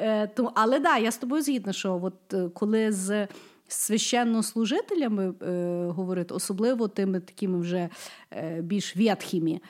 [0.00, 3.28] Е, Але да, я з тобою згідна, що от е, коли з
[3.68, 7.88] священнослужителями е, говорити, особливо тими такими вже
[8.30, 9.60] е, більш в'ятхими,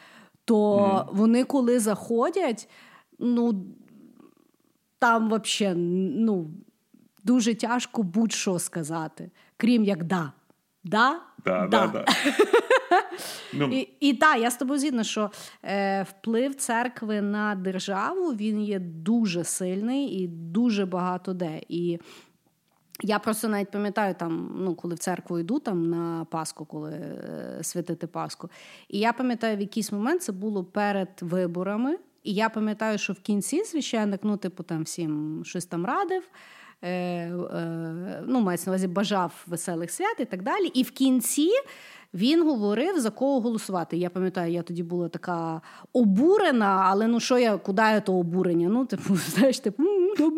[0.45, 1.17] то mm.
[1.17, 2.69] вони коли заходять,
[3.19, 3.67] ну
[4.99, 5.79] там взагалі
[6.17, 6.51] ну,
[7.25, 10.33] дуже тяжко будь-що сказати, крім як да.
[10.85, 11.87] Да, да, да.
[11.87, 12.05] да,
[13.55, 13.69] ну.
[13.73, 15.31] І і так, я з тобою згідна, що
[15.65, 21.61] е, вплив церкви на державу він є дуже сильний і дуже багато де.
[21.69, 21.99] І
[23.03, 27.59] я просто навіть пам'ятаю, там, ну, коли в церкву йду там на Пасху, коли е,
[27.63, 28.51] святити Пасху.
[28.89, 31.99] І я пам'ятаю, в якийсь момент це було перед виборами.
[32.23, 36.23] І я пам'ятаю, що в кінці священник, ну, типу, там всім щось там радив.
[36.83, 40.67] Е, е, ну, мається на увазі бажав веселих свят і так далі.
[40.67, 41.51] І в кінці
[42.15, 43.97] він говорив, за кого голосувати.
[43.97, 45.61] Я пам'ятаю, я тоді була така
[45.93, 48.69] обурена, але ну що я, куди я то обурення?
[48.69, 50.33] Ну, типу, знаєш, типу, ну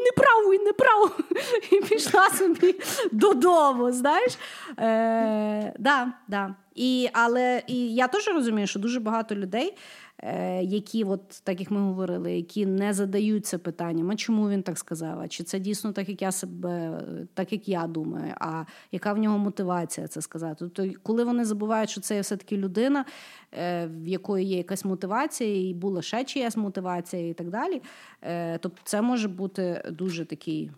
[0.00, 1.10] не право, і не право.
[1.72, 2.74] І пішла собі
[3.12, 3.92] додому.
[3.92, 4.38] знаєш.
[4.78, 6.54] Е, да, да.
[6.74, 9.76] І, Але і я теж розумію, що дуже багато людей
[10.22, 14.78] Е, які, от так як ми говорили, які не задаються питанням, а чому він так
[14.78, 15.28] сказав?
[15.28, 17.00] Чи це дійсно так, як я себе,
[17.34, 20.56] так як я думаю, а яка в нього мотивація це сказати?
[20.58, 23.04] Тобто, коли вони забувають, що це все-таки людина,
[23.52, 27.82] е, в якої є якась мотивація, і була ще чиясь мотивація, і так далі.
[28.22, 30.70] Е, тобто, це може бути дуже такий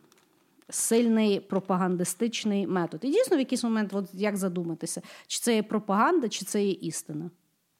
[0.72, 3.00] Сильний пропагандистичний метод.
[3.04, 6.72] І дійсно, в якийсь момент, от як задуматися, чи це є пропаганда, чи це є
[6.72, 7.30] істина.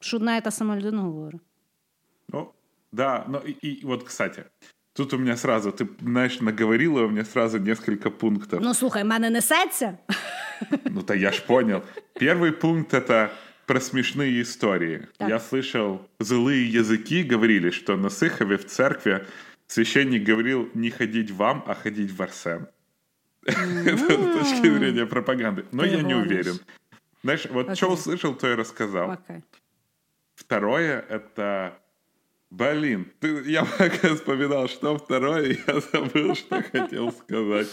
[0.00, 1.40] Що одна і та сама людина говорить.
[2.28, 2.52] Ну,
[2.92, 4.44] да, но и, и вот, кстати,
[4.92, 8.60] тут у меня сразу, ты, знаешь, наговорила у меня сразу несколько пунктов.
[8.62, 9.98] Ну, слухай, мене несеться.
[10.84, 11.82] Ну, то я ж понял.
[12.20, 13.30] Первый пункт — это
[13.66, 15.06] про смешные истории.
[15.18, 15.28] Так.
[15.28, 19.26] Я слышал, злые языки говорили, что на Сыхове в церкви
[19.66, 22.66] священник говорил не ходить вам, а ходить в Арсен.
[23.85, 25.65] Это с точки зрения пропаганды.
[25.71, 26.59] Но я не уверен.
[27.23, 29.17] Знаешь, вот что услышал, то и рассказал.
[30.35, 31.79] Второе— это
[32.53, 37.67] Блин, ты, я пока вспоминал, что второе, я забыл, что хотел сказать.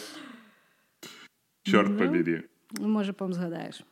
[1.62, 2.42] Черт ну, побери.
[2.78, 3.84] Може, помзгадаєш.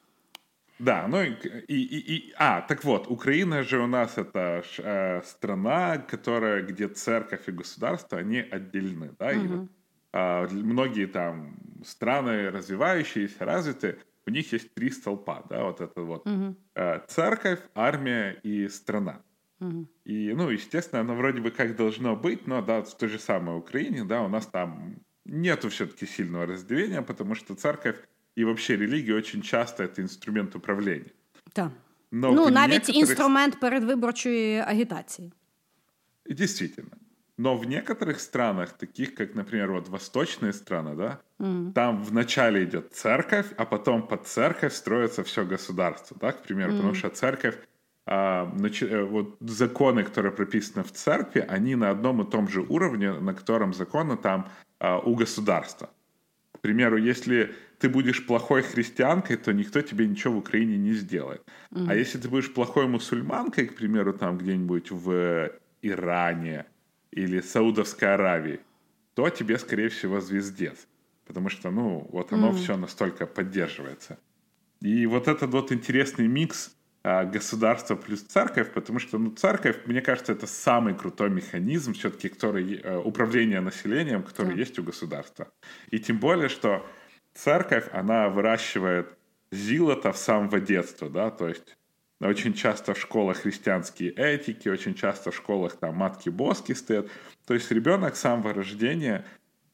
[0.78, 1.36] Да, ну и,
[1.68, 7.48] и, и, а, так вот, Украина же у нас это э, страна, которая, где церковь
[7.48, 9.44] и государство, они отдельны, да, угу.
[9.44, 9.68] и вот,
[10.13, 16.55] многие там страны развивающиеся, развитые, у них есть три столпа, да, вот это вот угу.
[16.75, 19.21] э, церковь, армия и страна.
[20.03, 23.57] И, ну, естественно, оно вроде бы как должно быть, но, да, в той же самой
[23.57, 27.95] Украине, да, у нас там нету все-таки сильного разделения, потому что церковь
[28.35, 31.11] и вообще религия очень часто это инструмент управления.
[31.53, 31.71] Так.
[32.11, 32.95] Но ну, навіть некоторых...
[32.95, 35.33] інструмент передвиборчої агітації.
[36.29, 36.91] Действительно.
[37.38, 41.72] Но в некоторых странах, таких как, например, вот восточные страны, да, mm.
[41.72, 46.76] там вначале идет церковь, а потом под церковь строится все государство, да, к примеру, mm.
[46.76, 47.54] потому что церковь
[48.06, 53.12] а, э, вот законы, которые прописаны в церкви, они на одном и том же уровне,
[53.12, 54.48] на котором законы там
[54.80, 55.90] а, у государства.
[56.52, 61.42] К примеру, если ты будешь плохой христианкой, то никто тебе ничего в Украине не сделает.
[61.70, 61.86] Mm-hmm.
[61.88, 66.64] А если ты будешь плохой мусульманкой, к примеру, там где-нибудь в Иране
[67.10, 68.60] или Саудовской Аравии,
[69.14, 70.86] то тебе, скорее всего, звездец.
[71.26, 72.56] Потому что, ну, вот оно mm-hmm.
[72.56, 74.18] все настолько поддерживается.
[74.80, 80.00] И вот этот вот интересный микс а, государство плюс церковь, потому что ну, церковь, мне
[80.00, 84.60] кажется, это самый крутой механизм все-таки который, э, управления населением, который да.
[84.60, 85.48] есть у государства.
[85.90, 86.84] И тем более, что
[87.34, 89.08] церковь, она выращивает
[89.50, 91.76] зилота в самого детства, да, то есть
[92.20, 97.08] очень часто в школах христианские этики, очень часто в школах там матки-боски стоят.
[97.46, 99.24] То есть ребенок с самого рождения,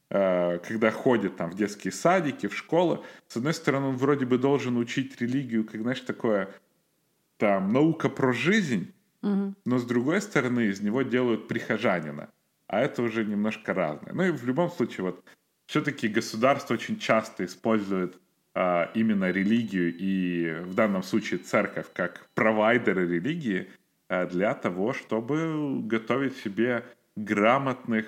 [0.09, 4.37] э, когда ходит там в детские садики, в школы, с одной стороны, он вроде бы
[4.37, 6.49] должен учить религию, как, знаешь, такое
[7.37, 8.93] там наука про жизнь,
[9.23, 9.55] угу.
[9.65, 12.29] но с другой стороны из него делают прихожанина.
[12.67, 14.13] А это уже немножко разное.
[14.13, 15.23] Ну и в любом случае, вот
[15.65, 18.19] все-таки государство очень часто использует
[18.54, 23.68] именно религию и в данном случае церковь как провайдеры религии
[24.10, 26.84] а, для того, чтобы готовить себе
[27.14, 28.06] грамотных,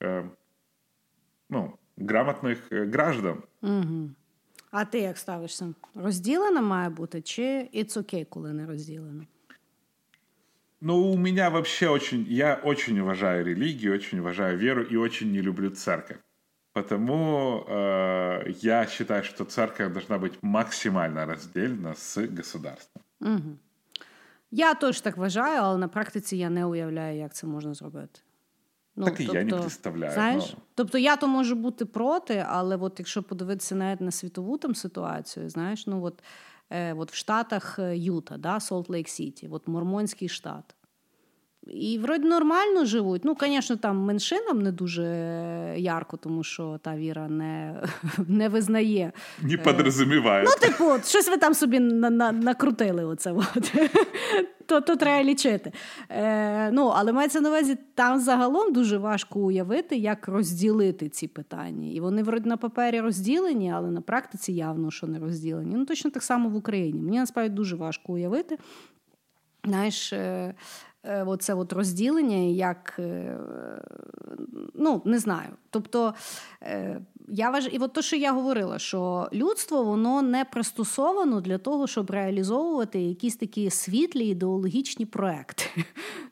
[0.00, 0.28] э,
[1.48, 3.44] ну, грамотных э, граждан.
[3.62, 4.10] Угу.
[4.70, 5.74] А ти як ставишся?
[5.94, 7.42] Розділена має бути, чи
[7.74, 9.24] it's okay, коли не розділено?
[10.80, 12.26] Ну, у меня вообще очень...
[12.28, 16.18] Я очень уважаю религию, очень уважаю веру и очень не люблю церковь.
[16.77, 23.03] Потому э, я считаю, что церковь должна быть максимально раздельна з государством.
[23.21, 23.57] Угу.
[24.51, 28.19] Я теж так вважаю, але на практиці я не уявляю, як це можна зробити.
[28.95, 30.13] Ну, так і тобто, я не представляю.
[30.13, 30.63] Знаєш, ну.
[30.75, 35.49] тобто я то можу бути проти, але от якщо подивитися навіть на світову там ситуацію,
[35.49, 36.23] знаєш, ну от,
[36.69, 40.75] е, от в Штатах е, Юта, да, Солт Лейк Сіті, от Мормонський штат.
[41.69, 43.25] І вроді нормально живуть.
[43.25, 45.03] Ну, звісно, там меншинам не дуже
[45.77, 47.83] ярко, тому що та віра не
[48.27, 49.11] не визнає.
[49.41, 50.45] Не підрозуміває.
[50.45, 53.05] Ну, типу, от, щось ви там собі на, на, накрутили.
[53.05, 53.73] оце от.
[54.65, 55.71] То то треба лічити.
[56.09, 61.89] Е, ну, Але мається на увазі, там загалом дуже важко уявити, як розділити ці питання.
[61.91, 65.75] І вони, вроді, на папері розділені, але на практиці явно, що не розділені.
[65.75, 67.01] Ну, точно так само в Україні.
[67.01, 68.57] Мені насправді дуже важко уявити.
[69.65, 70.53] Знаєш, е, Е,
[71.25, 73.37] оце от розділення, як е,
[74.73, 75.49] ну, не знаю.
[75.69, 76.13] Тобто
[76.61, 81.57] е, я вважаю, і от то, що я говорила, що людство воно не пристосовано для
[81.57, 85.63] того, щоб реалізовувати якісь такі світлі ідеологічні проекти.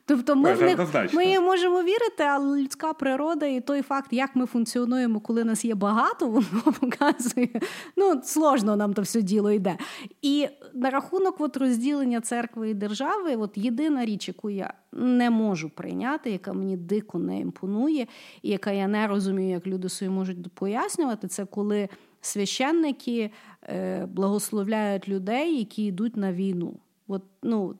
[0.06, 0.78] Тобто ми в них,
[1.12, 5.74] ми можемо вірити, але людська природа і той факт, як ми функціонуємо, коли нас є
[5.74, 7.60] багато, воно показує.
[7.96, 9.76] Ну, сложно нам то все діло йде.
[10.22, 15.70] І на рахунок от розділення церкви і держави, от єдина річ, яку я не можу
[15.70, 18.06] прийняти, яка мені дико не імпонує,
[18.42, 20.40] і яка я не розумію, як люди собі можуть
[20.86, 21.88] пояснювати, це коли
[22.20, 23.30] священники
[23.62, 26.76] е, благословляють людей, які йдуть на війну.
[27.08, 27.74] От, ну,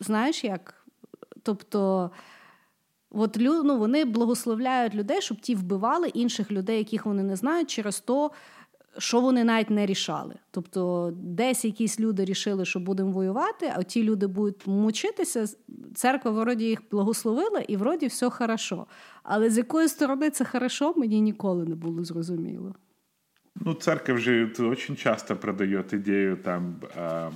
[0.00, 0.86] Знаєш як?
[1.42, 2.10] Тобто.
[3.14, 8.00] От ну, вони благословляють людей, щоб ті вбивали інших людей, яких вони не знають, через
[8.00, 8.30] то,
[8.98, 10.34] що вони навіть не рішали.
[10.50, 15.46] Тобто, десь якісь люди рішили, що будемо воювати, а ті люди будуть мучитися.
[15.94, 18.86] Церква вроді їх благословила, і вроді все хорошо.
[19.23, 22.75] Але з якої сторони це хорошо, мені ніколи не було зрозуміло.
[23.55, 27.31] Ну, церковь же очень часто продает идею там э,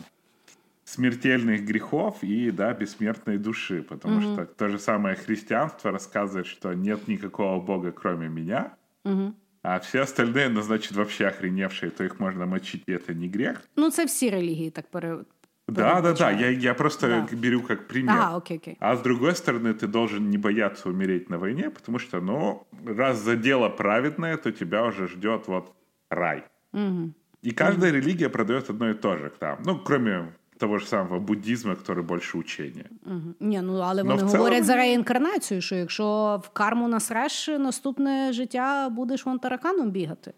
[0.86, 4.34] смертельных грехов и да, бессмертной души, потому mm-hmm.
[4.34, 8.74] что то же самое христианство рассказывает, что нет никакого Бога, кроме меня.
[9.04, 9.34] Mm-hmm.
[9.64, 13.62] А все остальные, ну, значит, вообще охреневшие, то их можно мочить, и это не грех.
[13.76, 15.18] Ну, це всі релігії так пере...
[15.68, 16.32] Да, да, да.
[16.32, 17.36] Я, я просто да.
[17.36, 18.16] беру как пример.
[18.18, 18.78] Ага, окей, окей.
[18.80, 23.20] А с другой стороны, ты должен не бояться умереть на войне, потому что, ну, раз
[23.20, 25.74] за дело праведное, то тебя уже ждет вот
[26.10, 26.44] рай.
[26.74, 27.14] Угу.
[27.42, 28.00] И каждая угу.
[28.00, 29.32] религия продает одно и то же.
[29.40, 32.84] Там, ну, кроме того ж самого буддизму, який більше учення.
[33.06, 33.34] Угу.
[33.40, 34.38] Ні, ну але вони цілому...
[34.38, 40.34] говорять за реінкарнацію, що якщо в карму насреш, наступне життя будеш вон тараканом бігати.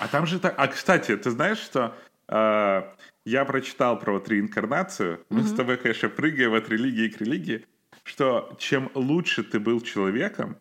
[0.00, 0.54] А там же так.
[0.56, 1.90] А кстати, ти знаєш, що
[2.28, 2.82] э,
[3.29, 5.19] я прочитал про вот реинкарнацию.
[5.29, 7.65] Мы с тобой, конечно, прыгаем от религии к религии,
[8.03, 10.55] что чем лучше ты был человеком,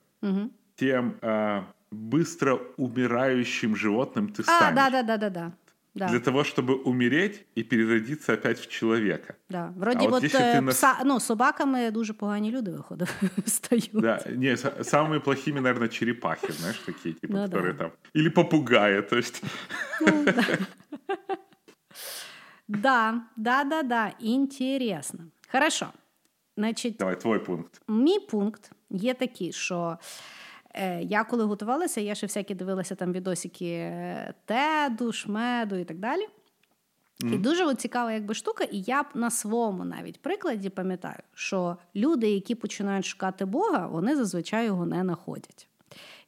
[0.77, 4.79] тем э, быстро умирающим животным ты станешь.
[4.79, 5.53] А, да, да, да, да,
[5.95, 6.09] да.
[6.09, 9.35] Для того, чтобы умереть и переродиться опять в человека.
[9.51, 9.73] Да.
[9.77, 13.09] Вроді а от, от ти пса, ну, собаками дуже погані люди виходять,
[13.47, 13.91] стають.
[13.93, 14.21] Да.
[14.37, 17.79] Не, самыми плохими, наверное, черепахи, знаешь, такие, типа, ну, которые да.
[17.79, 17.91] там...
[18.15, 19.43] Или попугаи, то есть...
[20.01, 20.45] Ну, да.
[22.69, 25.21] Да, да, да, да, інтересно.
[25.53, 25.87] Хорошо.
[26.57, 27.83] Значить, Давай, твой пункт.
[27.89, 29.99] Мій пункт є такий, що
[30.75, 35.99] е, я коли готувалася, я ще всякі дивилася там відосики е, теду, шмеду і так
[35.99, 36.29] далі.
[37.25, 37.35] Mm.
[37.35, 42.31] І дуже от цікава якби штука, і я на своєму навіть прикладі пам'ятаю, що люди,
[42.31, 45.69] які починають шукати Бога, вони зазвичай його не знаходять.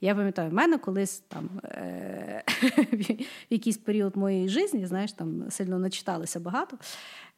[0.01, 2.45] Я пам'ятаю, в мене колись там е-
[2.93, 6.77] в якийсь період моєї житті, знаєш, там сильно начиталися багато.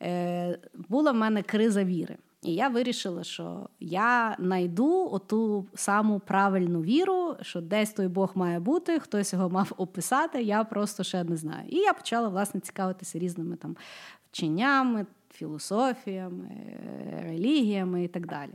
[0.03, 0.59] Е-
[0.89, 2.17] Була в мене криза віри.
[2.43, 8.61] І я вирішила, що я знайду оту саму правильну віру, що десь той Бог має
[8.61, 11.69] бути, хтось його мав описати, я просто ще не знаю.
[11.69, 13.77] І я почала власне цікавитися різними там
[14.33, 16.49] вченнями, філософіями,
[17.23, 18.51] релігіями і так далі.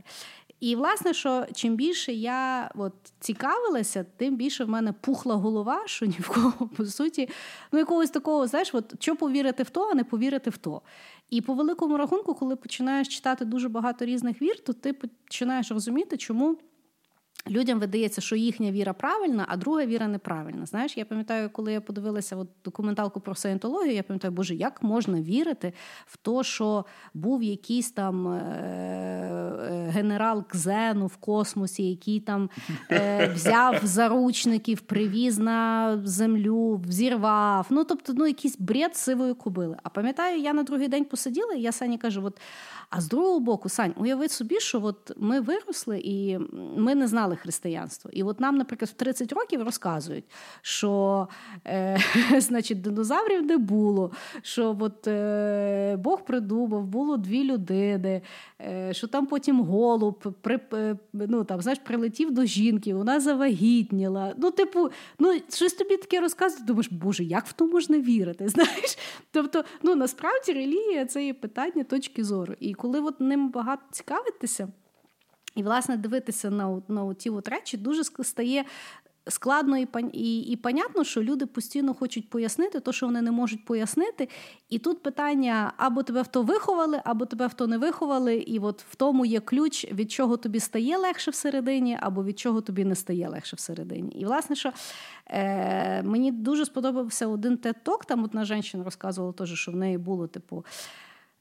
[0.60, 6.06] І, власне, що чим більше я от цікавилася, тим більше в мене пухла голова, що
[6.06, 7.28] ні в кого, по суті,
[7.72, 10.82] ну якогось такого, знаєш, от що повірити в то, а не повірити в то.
[11.30, 16.16] І по великому рахунку, коли починаєш читати дуже багато різних вір, то ти починаєш розуміти,
[16.16, 16.58] чому
[17.50, 20.66] Людям видається, що їхня віра правильна, а друга віра неправильна.
[20.66, 25.20] Знаєш, я пам'ятаю, коли я подивилася от документалку про саєнтологію, я пам'ятаю, боже, як можна
[25.20, 25.72] вірити
[26.06, 26.84] в те, що
[27.14, 28.38] був якийсь там е-
[29.70, 32.50] е- генерал Кзену в космосі, який там
[32.90, 37.66] е- взяв заручників, привіз на землю, взірвав.
[37.70, 39.76] Ну, тобто, ну, якийсь бред сивої кобили.
[39.82, 42.40] А пам'ятаю, я на другий день посиділа, і я Сані кажу: от,
[42.90, 46.38] а з другого боку, Сань, уяви собі, що от ми виросли, і
[46.76, 48.10] ми не знали знали християнство.
[48.14, 50.24] І от нам, наприклад, в 30 років розказують,
[50.62, 51.28] що
[51.66, 51.98] е,
[52.38, 54.12] значить, динозаврів не було,
[54.42, 58.22] що от, е, Бог придумав, було дві людини,
[58.60, 64.34] е, що там потім голуб при, е, ну, там, знаєш, прилетів до жінки, вона завагітніла.
[64.36, 68.48] Ну, типу, ну, щось тобі таке розказують, думаєш, Боже, як в то можна вірити?
[68.48, 68.98] знаєш?
[69.30, 72.54] Тобто, ну, насправді релігія це є питання точки зору.
[72.60, 74.68] І коли от ним багато цікавитися,
[75.58, 78.64] і, власне, дивитися на на ті от речі дуже стає
[79.28, 83.64] складно і і, і понятно, що люди постійно хочуть пояснити те, що вони не можуть
[83.64, 84.28] пояснити.
[84.68, 88.36] І тут питання: або тебе в то виховали, або тебе в то не виховали.
[88.36, 92.60] І от в тому є ключ, від чого тобі стає легше всередині, або від чого
[92.60, 94.12] тобі не стає легше всередині.
[94.12, 94.72] І, власне, що
[95.26, 100.26] е, мені дуже сподобався один тет-ток, там одна жінка розказувала, теж, що в неї було,
[100.26, 100.64] типу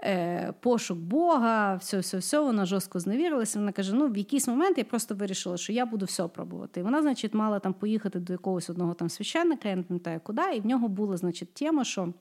[0.04, 3.60] е, пошук Бога, все, все, все, вона жорстко зневірилася.
[3.60, 6.80] Вона каже: ну в якийсь момент я просто вирішила, що я буду все пробувати.
[6.80, 10.42] І вона, значить, мала там поїхати до якогось одного там священника, я не пам'ятаю куди,
[10.56, 12.14] і в нього була, значить, тема, що.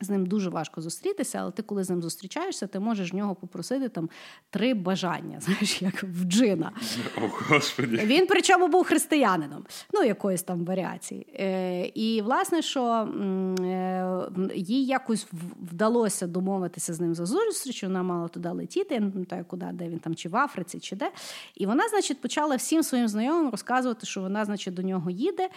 [0.00, 3.34] З ним дуже важко зустрітися, але ти, коли з ним зустрічаєшся, ти можеш в нього
[3.34, 4.10] попросити там
[4.50, 6.72] три бажання, знаєш, як в джина.
[7.18, 7.96] О, Господи.
[7.96, 11.26] Він причому був християнином, ну якоїсь там варіації.
[11.34, 12.84] Е, І власне, що
[13.60, 15.26] е, їй якось
[15.72, 19.88] вдалося домовитися з ним за зустріч, вона мала туди летіти, я не пам'ятаю, куди, де
[19.88, 21.10] він там, чи в Африці, чи де.
[21.54, 25.48] І вона, значить, почала всім своїм знайомим розказувати, що вона, значить, до нього їде.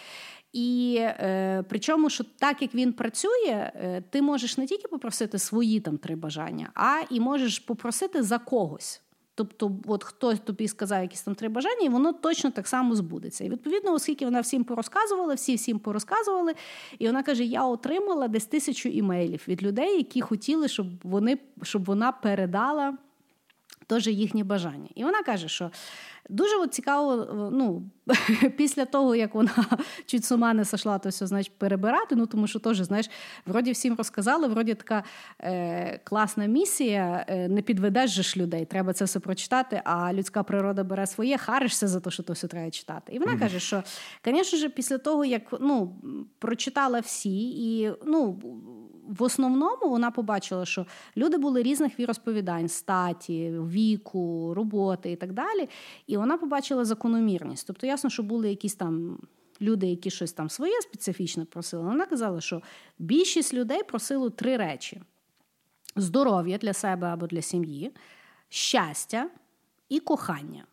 [0.57, 5.79] І е, причому, що так як він працює, е, ти можеш не тільки попросити свої
[5.79, 9.01] там три бажання, а і можеш попросити за когось.
[9.35, 13.43] Тобто, от хтось тобі сказав якісь там три бажання, і воно точно так само збудеться.
[13.43, 16.53] І відповідно, оскільки вона всім порозказувала, всі всім порозказували,
[16.99, 21.85] і вона каже: Я отримала десь тисячу імейлів від людей, які хотіли, щоб вони щоб
[21.85, 22.97] вона передала
[23.87, 24.89] теж їхні бажання.
[24.95, 25.71] І вона каже, що
[26.29, 27.83] Дуже от цікаво, ну,
[28.57, 29.51] після того, як вона
[30.05, 32.15] чуть з ума не сошла, то все значить перебирати.
[32.15, 33.09] Ну тому що теж, знаєш,
[33.45, 35.03] вроді всім розказали, вроді така
[35.39, 38.65] е, класна місія, е, не підведеш же ж людей.
[38.65, 42.47] Треба це все прочитати, а людська природа бере своє, харишся за те, що то все
[42.47, 43.13] треба читати.
[43.13, 43.39] І вона mm-hmm.
[43.39, 43.83] каже, що,
[44.25, 45.95] звісно після того, як ну,
[46.39, 48.39] прочитала всі, і ну
[49.07, 50.85] в основному вона побачила, що
[51.17, 55.69] люди були різних віросповідань, статі, віку, роботи і так далі.
[56.07, 57.67] І вона побачила закономірність.
[57.67, 59.19] Тобто, ясно, що були якісь там.
[59.61, 62.61] Люди, які щось там своє специфічне просили, вона казала, що
[62.99, 65.01] більшість людей просили три речі:
[65.95, 67.91] здоров'я для себе або для сім'ї,
[68.49, 69.29] щастя
[69.89, 70.65] і кохання.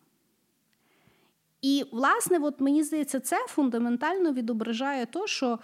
[1.61, 5.59] І, власне, от мені здається, це фундаментально відображає те, що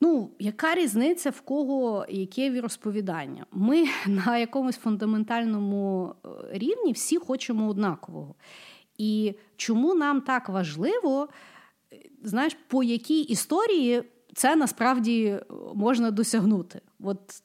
[0.00, 3.46] Ну, яка різниця в кого яке віросповідання?
[3.52, 8.34] Ми на якомусь фундаментальному е, рівні всі хочемо однакового.
[8.98, 11.28] І чому нам так важливо,
[11.92, 14.02] е, знаєш, по якій історії
[14.34, 15.38] це насправді
[15.74, 16.80] можна досягнути?
[17.00, 17.42] От,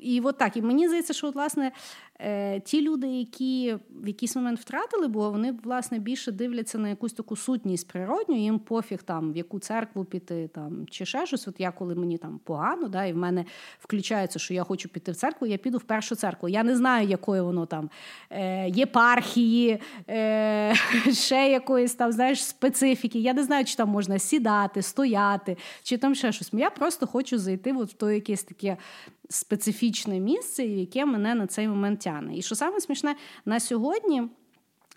[0.00, 0.56] І от так.
[0.56, 1.72] І мені здається, що от, власне
[2.20, 7.12] Е, ті люди, які в якийсь момент втратили, бо вони власне більше дивляться на якусь
[7.12, 11.48] таку сутність природню, їм пофіг там в яку церкву піти, там чи ще щось.
[11.48, 13.44] От я коли мені там погано, да, і в мене
[13.78, 16.48] включається, що я хочу піти в церкву, я піду в першу церкву.
[16.48, 17.90] Я не знаю, якою воно там
[18.30, 20.74] е, єпархії, е,
[21.12, 23.18] ще якоїсь там знаєш специфіки.
[23.18, 26.50] Я не знаю, чи там можна сідати, стояти, чи там ще щось.
[26.52, 28.76] Я просто хочу зайти от в то якесь таке
[29.28, 32.36] специфічне місце, яке мене на цей момент тяне.
[32.36, 34.22] І що саме смішне на сьогодні.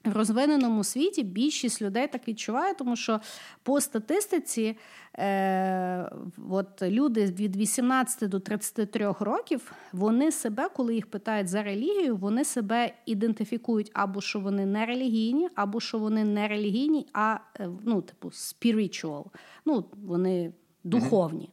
[0.05, 3.19] В розвиненому світі більшість людей так відчуває, тому що
[3.63, 4.77] по статистиці
[5.17, 6.11] е,
[6.49, 12.45] от люди від 18 до 33 років вони себе, коли їх питають за релігію, вони
[12.45, 18.01] себе ідентифікують або що вони не релігійні, або що вони не релігійні, а е, ну,
[18.01, 19.25] типу spiritual.
[19.65, 20.53] Ну, вони
[20.84, 21.49] духовні.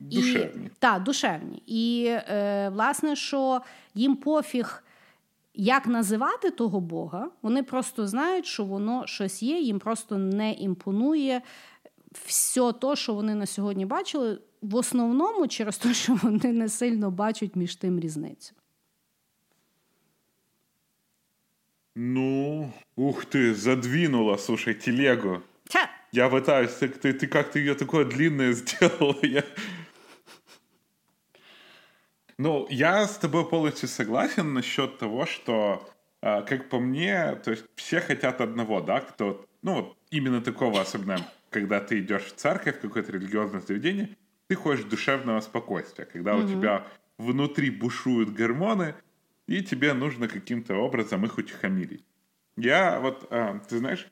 [0.00, 0.66] Душевні.
[0.66, 1.62] І, та, душевні.
[1.66, 3.60] І е, власне, що
[3.94, 4.84] їм пофіг.
[5.54, 11.42] Як називати того Бога, вони просто знають, що воно щось є, їм просто не імпонує
[12.12, 17.10] все то, що вони на сьогодні бачили, в основному через те, що вони не сильно
[17.10, 18.54] бачать між тим різницю.
[21.94, 25.42] Ну, ух ты, задвинула, слушай, телегу.
[25.70, 25.90] Ха!
[26.10, 29.18] Я пытаюсь, ты, ты, ты как-то ее такое длинное сделала.
[29.22, 29.44] Я...
[32.39, 35.89] Ну, я с тобой полностью согласен насчет того, что,
[36.21, 40.79] э, как по мне, то есть все хотят одного, да, кто, ну, вот именно такого,
[40.81, 41.17] особенно
[41.49, 44.09] когда ты идешь в церковь, в какое-то религиозное заведение,
[44.47, 46.45] ты хочешь душевного спокойствия, когда mm-hmm.
[46.45, 48.93] у тебя внутри бушуют гормоны,
[49.47, 52.05] и тебе нужно каким-то образом их утихомирить.
[52.57, 54.07] Я вот, э, ты знаешь,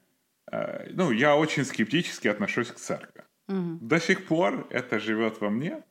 [0.51, 3.23] э, ну, я очень скептически отношусь к церкви.
[3.47, 3.79] Угу.
[3.81, 5.83] До сих пор это живет во мне.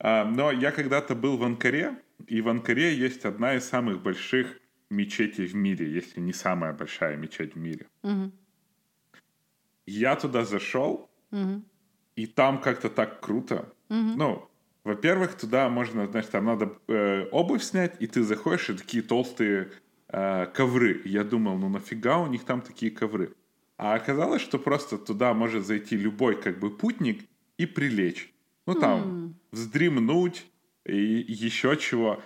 [0.00, 1.96] Э, но я когда-то был в Анкаре,
[2.26, 4.58] и в Анкаре есть одна из самых больших
[4.90, 7.86] мечетей в мире, если не самая большая мечеть в мире.
[8.02, 8.32] Угу.
[9.86, 11.62] Я туда зашел, угу.
[12.16, 13.72] и там как-то так круто.
[13.88, 14.16] Угу.
[14.16, 14.48] Ну,
[14.84, 19.70] во-первых, туда можно, значит, там надо э, обувь снять, и ты заходишь, и такие толстые
[20.08, 21.02] э, ковры.
[21.04, 23.34] Я думал, ну нафига у них там такие ковры?
[23.76, 27.28] А оказалось, что просто туда может зайти любой как бы путник
[27.58, 28.32] и прилечь.
[28.68, 29.34] Ну там, mm.
[29.52, 30.46] вздремнуть
[30.84, 32.22] и еще чего.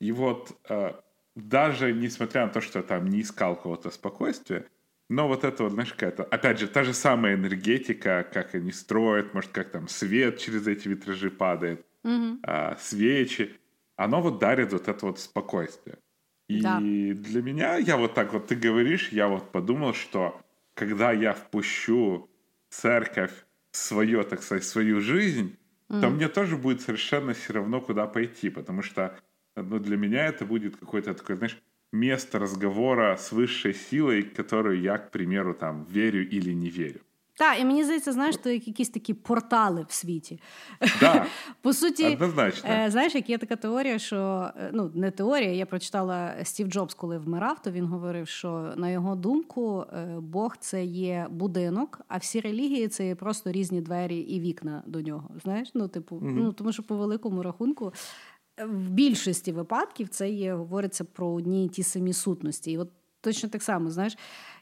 [0.00, 0.92] И вот э,
[1.34, 4.66] даже несмотря на то, что я там не искал какого-то спокойствия,
[5.08, 9.34] но вот это вот, знаешь, какая-то, опять же, та же самая энергетика, как они строят,
[9.34, 12.38] может, как там свет через эти витражи падает, mm-hmm.
[12.44, 13.58] а, свечи,
[13.96, 15.98] оно вот дарит вот это вот спокойствие.
[16.48, 16.78] И да.
[16.78, 20.40] для меня, я вот так вот, ты говоришь, я вот подумал, что
[20.74, 22.30] когда я впущу
[22.70, 23.32] церковь
[23.72, 25.56] в свою, так сказать, свою жизнь,
[25.90, 26.00] mm.
[26.00, 29.18] то мне тоже будет совершенно все равно, куда пойти, потому что
[29.56, 31.58] ну, для меня это будет какой-то такой, знаешь,
[31.92, 37.00] место разговора с высшей силой, которую я, к примеру, там верю или не верю.
[37.36, 40.40] Так, і мені здається, знаєш, то як якісь такі портали в світі.
[41.00, 41.26] Да,
[41.62, 42.70] По суті, однозначно.
[42.70, 46.94] Е, знаєш, як є така теорія, що е, ну не теорія, я прочитала Стів Джобс,
[46.94, 52.16] коли вмирав, то він говорив, що на його думку е, Бог це є будинок, а
[52.16, 55.30] всі релігії це є просто різні двері і вікна до нього.
[55.42, 57.92] Знаєш, ну типу, mm ну тому що по великому рахунку.
[58.66, 62.72] В більшості випадків це є говориться про одні і ті самі сутності.
[62.72, 62.88] І от
[63.20, 64.16] точно так само, знаєш,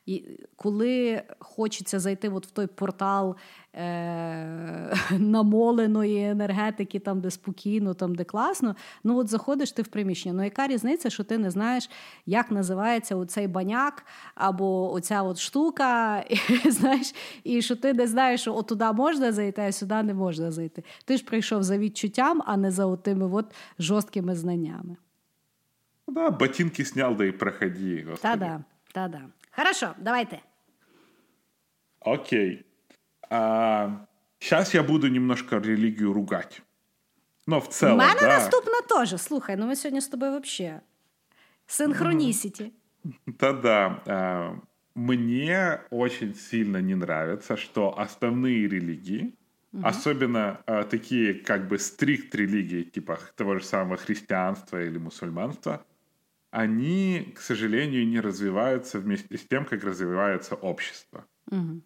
[0.07, 0.25] і
[0.57, 3.37] коли хочеться зайти от в той портал
[3.75, 10.35] е- намоленої енергетики, там, де спокійно, там, де класно, ну от заходиш ти в приміщення.
[10.35, 11.91] Ну, яка різниця, що ти не знаєш,
[12.27, 16.21] як називається оцей баняк або оця от штука,
[16.65, 20.15] і, знаєш, і що ти не знаєш, що от туди можна зайти, а сюди не
[20.15, 20.85] можна зайти.
[21.05, 23.47] Ти ж прийшов за відчуттям, а не за отими от
[23.79, 24.97] жорсткими знаннями.
[26.09, 28.07] Да, ботинки снял, да и проходи.
[28.21, 29.23] Та-да, та-да.
[29.53, 30.41] Хорошо, давайте.
[32.01, 32.65] Окей.
[33.31, 34.07] А,
[34.39, 36.63] сейчас я буду немножко религию ругать.
[37.47, 38.29] Но в целом, мене да.
[38.29, 39.21] наступна теж.
[39.21, 40.81] Слухай, ну ми сьогодні з тобою вообще.
[41.67, 42.71] Синхронисити.
[43.27, 44.01] Да-да.
[44.07, 44.55] А,
[44.95, 49.35] мне очень сильно не нравится, что основные религии,
[49.73, 49.87] угу.
[49.87, 55.85] особенно а, такие как бы стрикт религии, типа того же самого христианства или мусульманства,
[56.53, 61.25] они, к сожалению, не развиваются вместе с тем, как развивается общество.
[61.51, 61.81] Угу.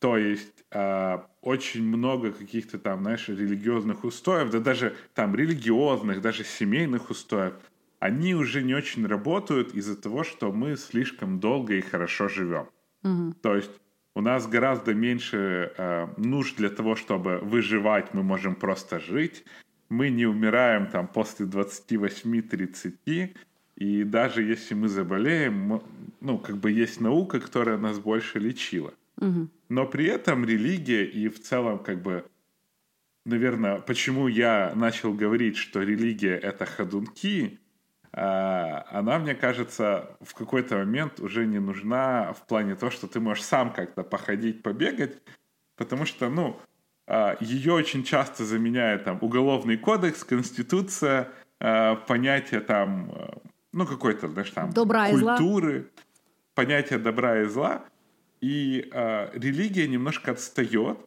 [0.00, 6.42] То есть э, очень много каких-то там, знаешь, религиозных устоев, да даже там религиозных, даже
[6.42, 7.54] семейных устоев,
[8.00, 12.68] они уже не очень работают из-за того, что мы слишком долго и хорошо живем.
[13.04, 13.34] Угу.
[13.40, 13.70] То есть
[14.16, 19.44] у нас гораздо меньше э, нужд для того, чтобы выживать, мы можем просто жить.
[19.88, 23.36] Мы не умираем там после 28-30,
[23.76, 25.82] и даже если мы заболеем,
[26.20, 28.92] ну, как бы есть наука, которая нас больше лечила.
[29.20, 29.48] Угу.
[29.68, 32.24] Но при этом религия и в целом, как бы,
[33.24, 37.60] наверное, почему я начал говорить, что религия— это ходунки,
[38.12, 43.20] а, она, мне кажется, в какой-то момент уже не нужна в плане того, что ты
[43.20, 45.20] можешь сам как-то походить, побегать,
[45.76, 46.58] потому что, ну,
[47.06, 51.28] а, ее очень часто заменяет там уголовный кодекс, конституция,
[51.60, 53.12] а, понятие там
[53.76, 55.90] ну, какой-то, знаешь, там, добра культуры,
[56.54, 57.84] понятие добра и зла.
[58.40, 60.98] И э, религия немножко отстает.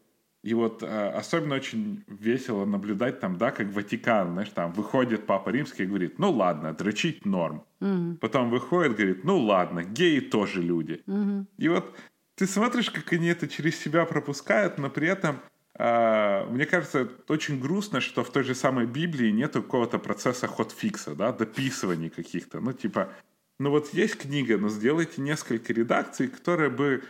[0.43, 5.49] И вот э, особенно очень весело наблюдать там, да, как Ватикан, знаешь, там выходит Папа
[5.49, 7.63] Римский и говорит, ну ладно, дрочить норм.
[7.82, 8.17] Угу.
[8.22, 11.01] Потом выходит, говорит, ну ладно, геи тоже люди.
[11.07, 11.47] Угу.
[11.57, 11.95] И вот
[12.36, 15.39] ты смотришь, как они это через себя пропускают, но при этом
[15.80, 21.32] мне кажется, очень грустно, что в той же самой Библии нет какого-то процесса хотфикса, да,
[21.32, 22.60] дописываний каких-то.
[22.60, 23.14] Ну, типа,
[23.60, 27.04] ну вот есть книга, но сделайте несколько редакций, которые бы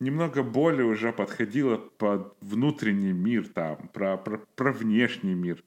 [0.00, 5.62] немного более уже подходило под внутренний мир, там, про, про, про внешний мир,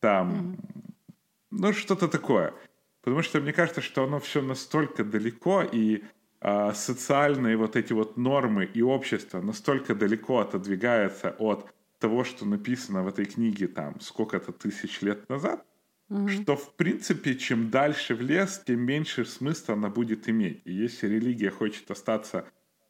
[0.00, 1.14] там, mm-hmm.
[1.50, 2.54] ну, что-то такое.
[3.02, 6.04] Потому что мне кажется, что оно все настолько далеко, и
[6.40, 11.66] а, социальные вот эти вот нормы и общество настолько далеко отодвигается от
[11.99, 15.65] того, что написано в этой книге там сколько-то тысяч лет назад,
[16.09, 16.27] угу.
[16.27, 20.61] что в принципе чем дальше в лес, тем меньше смысла она будет иметь.
[20.65, 22.45] И если религия хочет остаться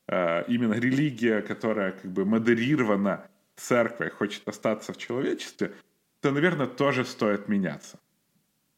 [0.08, 5.74] э, именно религия, которая как бы модерирована церковью, хочет остаться в человечестве,
[6.22, 7.98] то, наверное, тоже стоит меняться.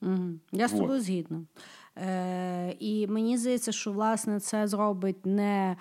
[0.01, 0.39] Угу.
[0.51, 1.45] Я з тобою згідна.
[1.97, 5.77] Е, І мені здається, що власне це зробить не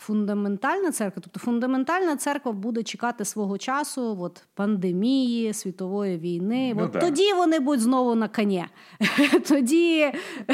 [0.00, 6.74] Фундаментальна церква, тобто фундаментальна церква буде чекати свого часу, от пандемії, світової війни.
[6.76, 6.98] Ну, от да.
[6.98, 8.64] тоді вони будуть знову на коні.
[9.48, 10.12] Тоді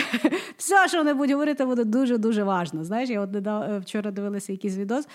[0.57, 2.85] все, що вони будуть говорити, буде дуже дуже важно.
[2.85, 5.09] Знаєш, я от недав, вчора дивилася якийсь відос.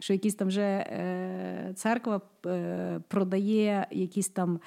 [0.00, 4.60] Що якісь там вже е, церква е, продає якісь там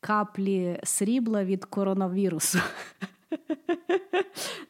[0.00, 2.58] каплі срібла від коронавірусу.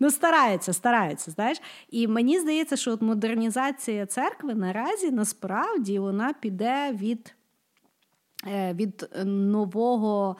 [0.00, 1.60] Ну, стараються, стараються, знаєш.
[1.90, 7.34] І мені здається, що от модернізація церкви наразі насправді вона піде від,
[8.46, 10.36] е, від нового.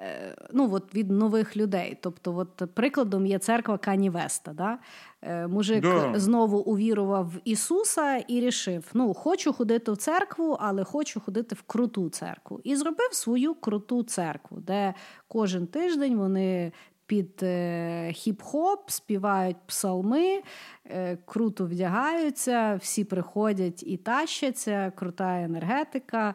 [0.00, 1.98] Е, ну, от від нових людей.
[2.00, 4.52] Тобто, от прикладом є церква Кані Веста.
[4.52, 4.78] Да?
[5.22, 6.18] Е, мужик Да.
[6.18, 11.62] знову увірував в Ісуса і рішив: ну, хочу ходити в церкву, але хочу ходити в
[11.62, 12.60] круту церкву.
[12.64, 14.94] І зробив свою круту церкву, де
[15.28, 16.72] кожен тиждень вони.
[17.10, 20.40] Під е, хіп-хоп співають псалми,
[20.86, 26.34] е, круто вдягаються, всі приходять і тащаться, крута енергетика.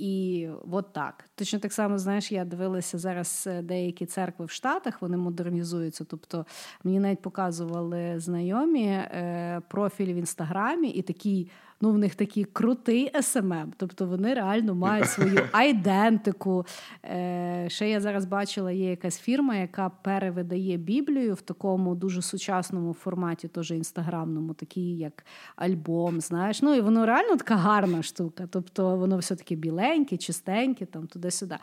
[0.00, 1.24] І от так.
[1.34, 6.04] Точно так само, знаєш, я дивилася зараз е, деякі церкви в Штатах, вони модернізуються.
[6.04, 6.46] Тобто
[6.84, 13.12] мені навіть показували знайомі е, профіль в інстаграмі, і такий, ну в них такий крутий
[13.22, 13.72] SMM.
[13.76, 16.66] Тобто вони реально мають свою айдентику.
[17.04, 22.92] Е, ще я зараз бачила, є якась фірма, яка перевидає Біблію в такому дуже сучасному
[22.92, 25.24] форматі, теж інстаграмному, такий як
[25.56, 26.20] альбом.
[26.20, 28.48] Знаєш, ну і воно реально така гарна штука.
[28.50, 29.56] Тобто воно все таке
[29.90, 31.56] біленьке, чистенькі, там туди-сюди.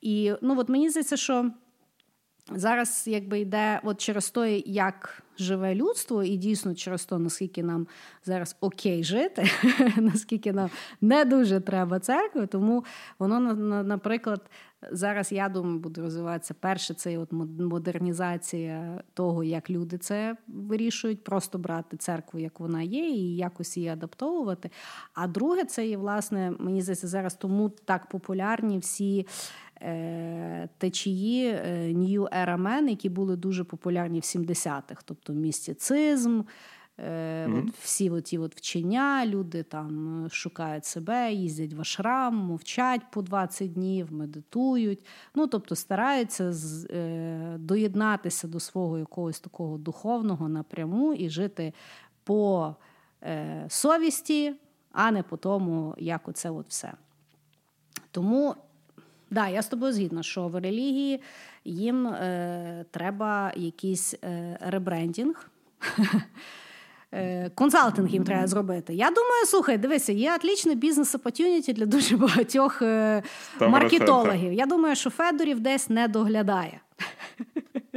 [0.00, 1.50] І ну от мені здається, що.
[2.50, 7.86] Зараз якби йде от через те, як живе людство, і дійсно через те, наскільки нам
[8.24, 9.50] зараз окей жити,
[9.96, 10.70] наскільки нам
[11.00, 12.84] не дуже треба церкви, тому
[13.18, 13.40] воно,
[13.82, 14.50] наприклад,
[14.90, 21.58] зараз я думаю, буде розвиватися перше, це от модернізація того, як люди це вирішують, просто
[21.58, 24.70] брати церкву, як вона є, і якось її адаптовувати.
[25.14, 29.26] А друге, це є, власне, мені здається, зараз тому так популярні всі.
[30.78, 31.52] Течії
[31.94, 36.42] New Era Men, які були дуже популярні в 70-х, тобто містицизм,
[36.98, 37.58] mm-hmm.
[37.58, 43.72] от всі оті от вчення, люди там шукають себе, їздять в ашрам, мовчать по 20
[43.72, 45.06] днів, медитують.
[45.34, 51.72] Ну, тобто стараються з, е, доєднатися до свого якогось такого духовного напряму і жити
[52.24, 52.74] по
[53.22, 54.54] е, совісті,
[54.92, 56.92] а не по тому, як оце от все.
[58.10, 58.54] Тому.
[59.30, 61.20] Да, я з тобою згідна, що в релігії
[61.64, 65.50] їм е, треба якийсь е, ребрендінг.
[67.54, 68.94] Консалтинг їм треба зробити.
[68.94, 73.22] Я думаю, слухай, дивися, є отлічний бізнес опортюніті для дуже багатьох е,
[73.60, 74.52] маркетологів.
[74.52, 76.80] Я думаю, що Федорів десь не доглядає.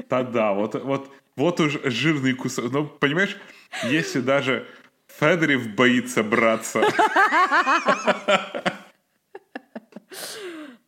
[0.07, 2.73] Та да, вот, вот, вот уж жирный кусок.
[2.73, 3.37] Ну, понимаешь,
[3.83, 4.65] если даже
[5.07, 6.81] Федорів боится браться.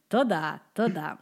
[0.08, 1.18] То да, то да.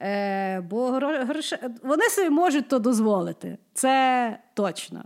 [0.00, 1.54] Е, Бо грош...
[1.82, 3.58] вони собі можуть то дозволити.
[3.74, 5.04] Це точно.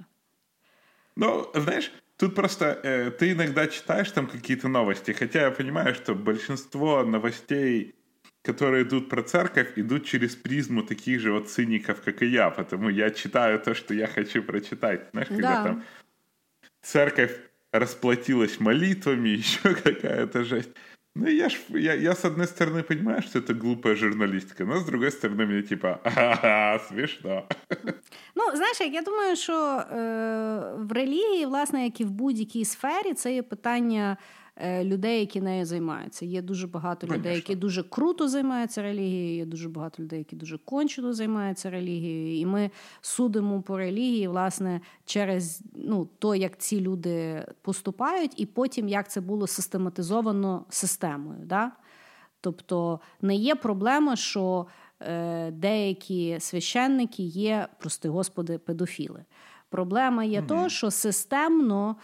[1.17, 6.14] Ну, знаешь, тут просто э, ты иногда читаешь там какие-то новости, хотя я понимаю, что
[6.14, 7.95] большинство новостей,
[8.43, 12.91] которые идут про церковь, идут через призму таких же вот циников, как и я, потому
[12.91, 15.09] я читаю то, что я хочу прочитать.
[15.12, 15.64] Знаешь, когда да.
[15.64, 15.85] там
[16.83, 17.33] церковь
[17.73, 20.71] расплатилась молитвами, еще какая-то жесть.
[21.16, 24.86] Ну, я, ж, я, я, с одной стороны, понимаю, что это глупая журналистика, но с
[24.86, 27.48] другой стороны, мне типа, ага, смішно.
[28.36, 29.96] Ну, знаєш, як я думаю, що е,
[30.78, 35.67] в релігії, власне, як і в будь-якій сфері, це є питання е, людей, які нею
[35.67, 36.25] займаються.
[36.25, 37.19] Є дуже багато Конечно.
[37.19, 42.41] людей, які дуже круто займаються релігією, є дуже багато людей, які дуже кончено займаються релігією.
[42.41, 48.89] І ми судимо по релігії, власне, через ну, то, як ці люди поступають, і потім
[48.89, 51.41] як це було систематизовано системою.
[51.45, 51.73] Да?
[52.41, 54.67] Тобто не є проблема, що
[55.01, 59.25] е, деякі священники є, прости господи, педофіли.
[59.68, 60.47] Проблема є mm-hmm.
[60.47, 61.97] то, що системно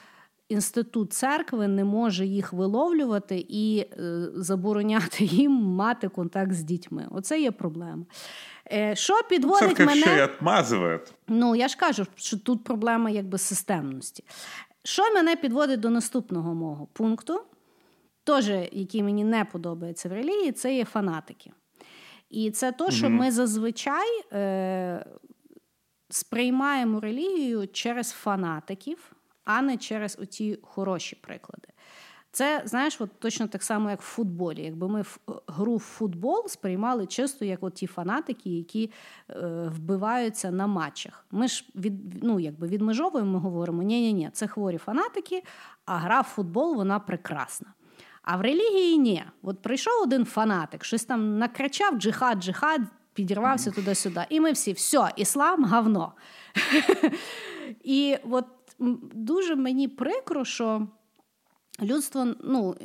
[0.52, 7.06] інститут церкви не може їх виловлювати і е, забороняти їм мати контакт з дітьми.
[7.10, 8.04] Оце є проблема.
[8.72, 10.00] Е, що підводить Церковь мене...
[10.00, 11.00] ще й відмазує.
[11.28, 14.24] Ну, я ж кажу, що тут проблема якби системності.
[14.84, 17.40] Що мене підводить до наступного мого пункту,
[18.24, 21.50] теж, який мені не подобається в релігії, це є фанатики.
[22.30, 23.10] І це то, що mm-hmm.
[23.10, 25.04] ми зазвичай е,
[26.08, 29.11] сприймаємо релігію через фанатиків,
[29.44, 31.68] а не через оті хороші приклади.
[32.34, 34.62] Це знаєш, от точно так само, як в футболі.
[34.62, 35.04] Якби ми
[35.46, 38.90] гру в футбол сприймали чисто як от ті фанатики, які
[39.30, 39.34] е,
[39.74, 41.26] вбиваються на матчах.
[41.30, 45.42] Ми ж від ну, якби відмежовуємо, ми говоримо: ні ні ні це хворі фанатики,
[45.84, 47.72] а гра в футбол вона прекрасна.
[48.22, 49.24] А в релігії ні.
[49.42, 52.80] От прийшов один фанатик, щось там накричав джихад, джихад,
[53.14, 54.26] підірвався туди-сюди.
[54.28, 56.12] І ми всі, все, іслам говно.
[57.84, 58.46] І от
[59.14, 60.86] дуже мені прикро, що.
[61.82, 62.76] Людство, ну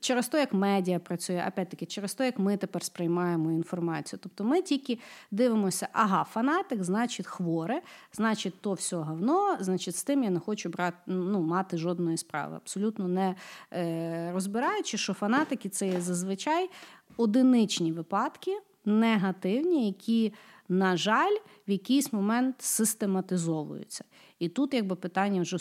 [0.00, 4.20] через те, як медіа працює, опять-таки, через те, як ми тепер сприймаємо інформацію.
[4.22, 4.98] Тобто ми тільки
[5.30, 7.82] дивимося, ага, фанатик, значить, хворе,
[8.12, 12.56] значить, то все говно, значить, з тим я не хочу брати, ну, мати жодної справи.
[12.56, 13.34] Абсолютно не
[13.72, 16.70] е, розбираючи, що фанатики це є зазвичай
[17.16, 20.32] одиничні випадки, негативні, які,
[20.68, 21.36] на жаль,
[21.68, 24.04] в якийсь момент систематизовуються.
[24.42, 25.56] І тут якби питання вже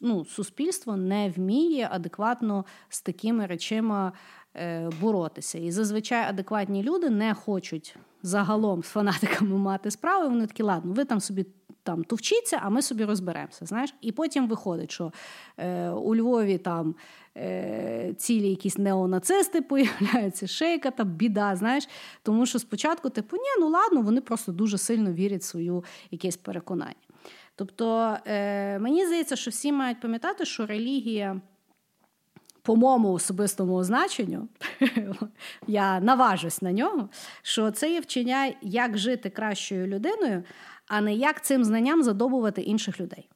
[0.00, 4.12] ну, суспільство не вміє адекватно з такими речима
[4.56, 5.58] е, боротися.
[5.58, 10.28] І зазвичай адекватні люди не хочуть загалом з фанатиками мати справи.
[10.28, 11.46] Вони такі, ладно, ви там собі
[11.82, 13.66] там товчіться, а ми собі розберемося.
[13.66, 13.94] Знаєш?
[14.00, 15.12] І потім виходить, що
[15.56, 16.94] е, у Львові там
[17.36, 21.56] е, цілі якісь неонацисти появляються, шейка та біда.
[21.56, 21.88] знаєш.
[22.22, 26.36] Тому що спочатку, типу, ні, ну ладно, вони просто дуже сильно вірять в свою якесь
[26.36, 27.03] переконання.
[27.55, 31.41] Тобто, е, мені здається, що всі мають пам'ятати, що релігія.
[32.61, 34.47] По моєму особистому значенню,
[35.67, 37.09] я наважусь на нього,
[37.41, 40.43] що це є вчення, як жити кращою людиною,
[40.87, 43.29] а не як цим знанням задобувати інших людей.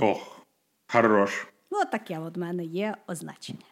[0.00, 0.40] Ох,
[0.86, 1.46] хорош.
[1.70, 3.64] Ну, таке от в мене є означення.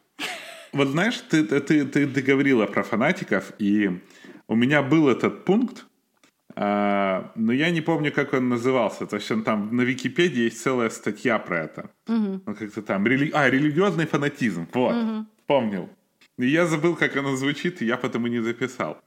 [0.72, 4.00] Вот знаешь, ты, ты, ты, ты говорила про фанатиков, и
[4.48, 5.84] у меня был этот пункт,
[6.59, 9.05] А, но я не помню, как он назывался.
[9.05, 11.91] То есть он там на Википедии есть целая статья про это.
[12.07, 12.41] Угу.
[12.47, 13.05] Он как-то там...
[13.05, 13.29] Рели...
[13.31, 14.67] А, религиозный фанатизм.
[14.73, 14.95] Вот.
[14.95, 15.25] Угу.
[15.45, 15.89] Помнил.
[16.39, 18.99] И я забыл, как оно звучит, и я потому не записал.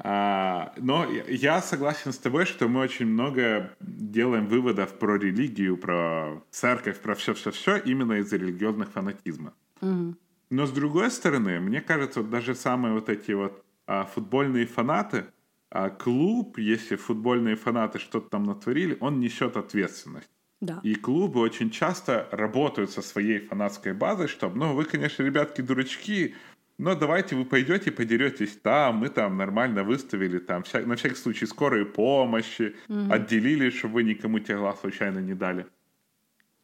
[0.00, 6.42] А, но я согласен с тобой, что мы очень много делаем выводов про религию, про
[6.50, 9.54] церковь, про все-все-все именно из-за религиозных фанатизма.
[9.80, 10.16] Угу.
[10.50, 15.26] Но с другой стороны, мне кажется, вот даже самые вот эти вот а, футбольные фанаты,
[15.74, 20.30] а клуб, если футбольные фанаты что-то там натворили, он несет ответственность.
[20.60, 20.78] Да.
[20.84, 26.36] И клубы очень часто работают со своей фанатской базой, чтобы, ну, вы, конечно, ребятки, дурачки,
[26.78, 31.44] но давайте вы пойдете, подеретесь там, мы там нормально выставили там, вся, на всякий случай,
[31.44, 33.12] скорые помощи, угу.
[33.12, 35.66] отделили, чтобы вы никому тела случайно не дали.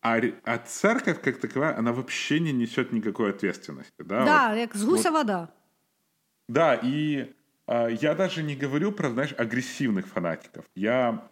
[0.03, 3.93] А, а церковь, как таковая, она вообще не несет никакой ответственности.
[3.99, 5.51] Да, да вот, как с гуся вот, вода.
[6.47, 7.35] Да, и
[7.70, 10.64] я даже не говорю про, знаешь, агрессивных фанатиков.
[10.74, 11.22] Я,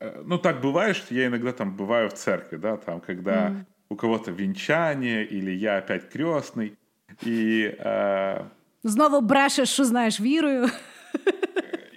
[0.00, 3.64] э, ну, так бывает, что я иногда там бываю в церкви, да, там, когда mm.
[3.88, 6.76] у кого-то венчание, или я опять крестный,
[7.22, 7.74] и...
[7.78, 8.44] Э...
[8.82, 10.68] Знову брешешь, что знаешь, вірую.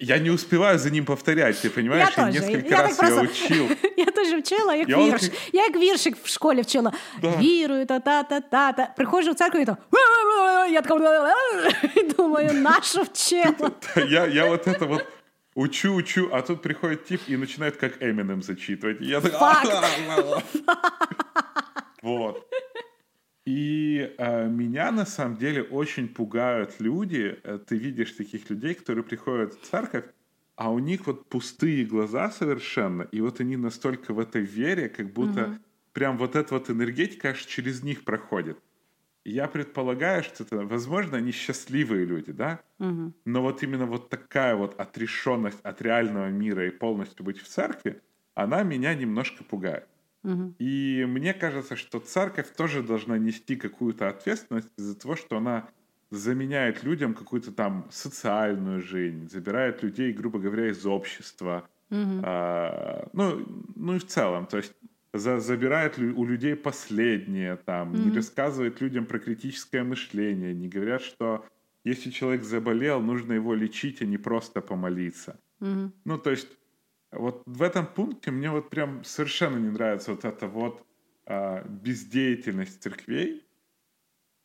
[0.01, 2.09] Я не успеваю за ним повторять, ты понимаешь?
[2.15, 3.15] Я, я несколько я раз просто...
[3.15, 3.67] я учил
[4.28, 5.22] Я теж вчила, як я вірш.
[5.22, 5.31] Он...
[5.52, 6.93] Я як віршик в школі вчила.
[7.22, 7.36] Да.
[7.40, 8.93] Вірую, та-та-та-та.
[8.97, 9.76] Приходжу в церкву і то...
[10.70, 11.35] Я така...
[12.16, 13.70] Думаю, наша вчила.
[13.97, 15.05] Я, я вот это вот
[15.55, 19.01] учу, учу, а тут приходит тип и начинает как Эминем зачитывать.
[19.01, 20.43] я так...
[22.02, 22.47] Вот.
[23.47, 27.39] И э, меня на самом деле очень пугают люди.
[27.44, 30.05] Э, ты видишь таких людей, которые приходят в церковь,
[30.60, 35.14] а у них вот пустые глаза совершенно, и вот они настолько в этой вере, как
[35.14, 35.57] будто угу.
[35.94, 38.60] прям вот эта вот энергетика аж через них проходит.
[39.23, 42.60] Я предполагаю, что это, возможно, они счастливые люди, да?
[42.80, 43.14] Угу.
[43.23, 48.02] Но вот именно вот такая вот отрешенность от реального мира и полностью быть в церкви,
[48.36, 49.88] она меня немножко пугает.
[50.26, 50.56] Угу.
[50.60, 55.69] И мне кажется, что церковь тоже должна нести какую-то ответственность из-за того, что она
[56.11, 61.69] заменяет людям какую-то там социальную жизнь, забирает людей, грубо говоря, из общества.
[61.91, 62.22] Угу.
[62.23, 63.45] А, ну,
[63.76, 64.73] ну и в целом, то есть
[65.14, 67.98] за, забирает у людей последнее, там, угу.
[67.98, 71.45] не рассказывает людям про критическое мышление, не говорят, что
[71.84, 75.40] если человек заболел, нужно его лечить, а не просто помолиться.
[75.61, 75.91] Угу.
[76.06, 76.49] Ну, то есть
[77.11, 80.86] вот в этом пункте мне вот прям совершенно не нравится вот эта вот
[81.26, 83.44] а, бездеятельность церквей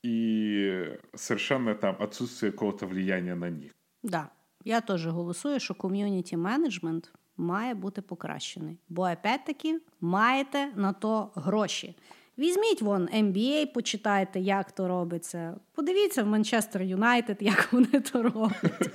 [0.04, 3.72] и совершенно там отсутствие какого-то влияния на них.
[4.02, 4.30] Да,
[4.64, 8.78] я теж голосую, що ком'юніті менеджмент має бути покращений.
[8.88, 11.96] Бо опять-таки маєте на то гроші.
[12.38, 15.56] Візьміть вон NBA, почитайте, як то робиться.
[15.74, 18.90] Подивіться в Манчестер Юнайтед, як вони то роблять.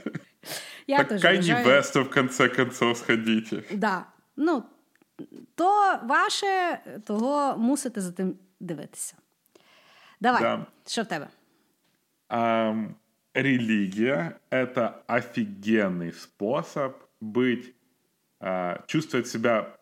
[0.88, 3.64] Я так Кані Весту, в конце концов, сходите.
[3.74, 4.06] Да.
[4.36, 4.64] Ну,
[5.56, 9.16] то ваше, того мусите за тим дивитися.
[10.22, 10.66] Давай, да.
[10.86, 11.28] що в тебе?
[12.30, 12.76] А,
[13.34, 17.74] религия— это офигенный способ быть,
[18.40, 19.78] а, чувствовать себя,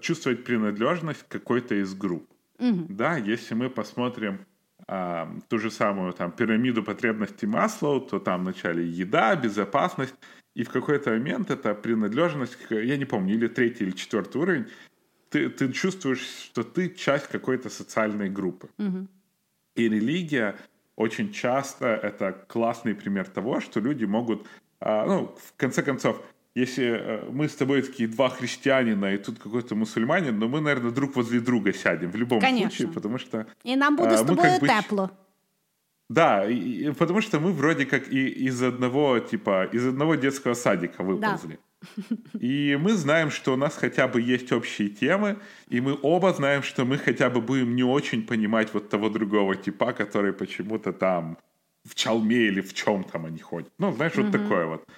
[0.00, 2.28] чувствовать принадлежность к какой-то из групп.
[2.58, 2.86] Угу.
[2.88, 4.38] Да, если мы посмотрим
[4.86, 10.14] а, ту же самую там пирамиду потребностей Маслоу, то там вначале еда, безопасность,
[10.54, 14.66] и в какой-то момент эта принадлежность, я не помню, или третий, или четвертый уровень,
[15.30, 18.68] ты, ты чувствуешь, что ты часть какой-то социальной группы.
[18.78, 19.08] Угу.
[19.74, 20.56] И религия
[20.96, 24.46] очень часто это классный пример того, что люди могут,
[24.80, 26.22] а, ну, в конце концов,
[26.54, 30.92] если э, мы с тобой такие два христианина, и тут какой-то мусульманин, но мы, наверное,
[30.92, 32.70] друг возле друга сядем в любом Конечно.
[32.70, 33.46] случае, потому что...
[33.64, 34.68] И нам будет а, с тобой бы...
[34.68, 35.10] тепло.
[36.08, 40.54] Да, и, и, потому что мы вроде как и из одного, типа, из одного детского
[40.54, 41.54] садика выползли.
[41.54, 41.58] Да.
[42.40, 45.36] И мы знаем, что у нас хотя бы есть общие темы,
[45.68, 49.56] и мы оба знаем, что мы хотя бы будем не очень понимать вот того другого
[49.56, 51.38] типа, который почему-то там
[51.84, 53.72] в чалме или в чем там они ходят.
[53.78, 54.88] Ну, знаешь, вот такое вот.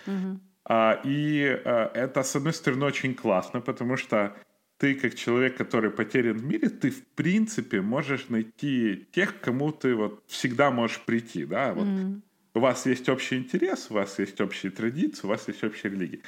[0.68, 4.36] А, и а, это, с одной стороны, очень классно, потому что
[4.78, 9.94] ты, как человек, который потерян в мире, ты, в принципе, можешь найти тех, кому ты
[9.94, 12.20] вот всегда можешь прийти, да, вот mm.
[12.54, 16.20] у вас есть общий интерес, у вас есть общие традиции, у вас есть общая религия.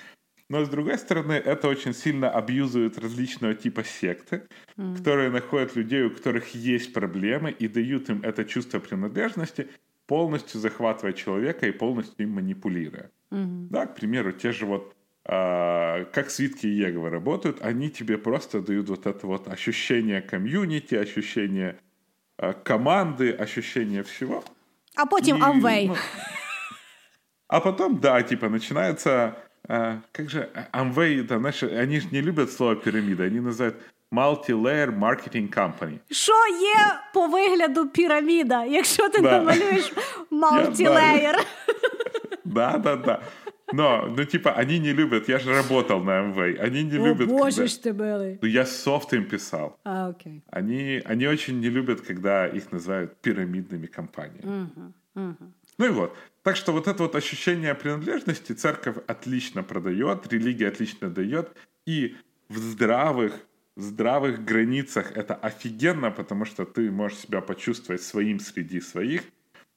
[0.49, 4.97] Но, с другой стороны, это очень сильно абьюзует различного типа секты, mm.
[4.97, 9.69] которые находят людей, у которых есть проблемы, и дают им это чувство принадлежности,
[10.07, 13.11] полностью захватывая человека и полностью им манипулируя.
[13.31, 13.69] Mm-hmm.
[13.69, 14.97] Да, к примеру, те же вот
[15.31, 21.79] а, как свитки Еговы работают, они тебе просто дают вот это вот ощущение комьюнити, ощущение
[22.39, 24.43] а, команды, ощущение всего.
[24.97, 25.89] А потом Амвей.
[25.89, 25.97] Ну,
[27.49, 29.37] а потом, да, типа, начинается
[29.68, 33.76] А, как же Amway, это, знаешь, они же не любят слово пирамида, они называют
[34.11, 35.99] Multi-layer Marketing Company.
[36.11, 39.32] Що є по вигляду піраміда, якщо ти да.
[39.32, 39.94] намалюєш
[40.32, 41.36] multi-layer?
[42.45, 43.22] Да, да, да.
[43.74, 45.30] Но, ну, типа, они не любят.
[45.30, 46.38] Я же работал на МВ.
[46.61, 47.28] Они не О, любят.
[47.28, 47.68] Боже когда...
[47.68, 48.40] ж ты белый.
[48.41, 49.80] Ну, я софт им писал.
[49.84, 50.44] А, окей.
[50.52, 54.70] Они, они очень не любят, когда их называют пирамидными компаниями.
[54.76, 55.53] Угу, угу.
[55.80, 56.15] Ну и вот.
[56.48, 61.52] Так что вот это вот ощущение принадлежности церковь отлично продает, религия отлично дает.
[61.86, 62.15] И
[62.49, 63.34] в здравых,
[63.76, 69.34] здравых границах это офигенно, потому что ты можешь себя почувствовать своим среди своих –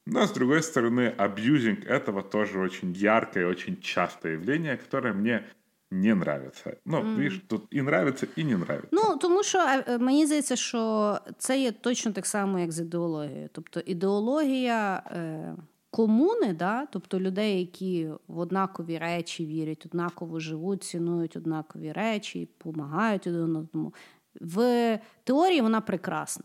[0.07, 5.43] но, с другой стороны, абьюзинг этого тоже очень яркое, очень частое явление, которое мне
[5.91, 6.77] не нравиться.
[6.85, 7.15] Ну, mm.
[7.15, 8.89] видиш, тут і нравиться, і не нравиться.
[8.91, 9.59] Ну, тому що
[9.99, 13.49] мені здається, що це є точно так само, як з ідеологією.
[13.51, 15.55] Тобто ідеологія е,
[15.92, 16.86] комуни, да?
[16.86, 23.94] тобто людей, які в однакові речі вірять, однаково живуть, цінують однакові речі, допомагають один одному.
[24.40, 26.44] В теорії вона прекрасна.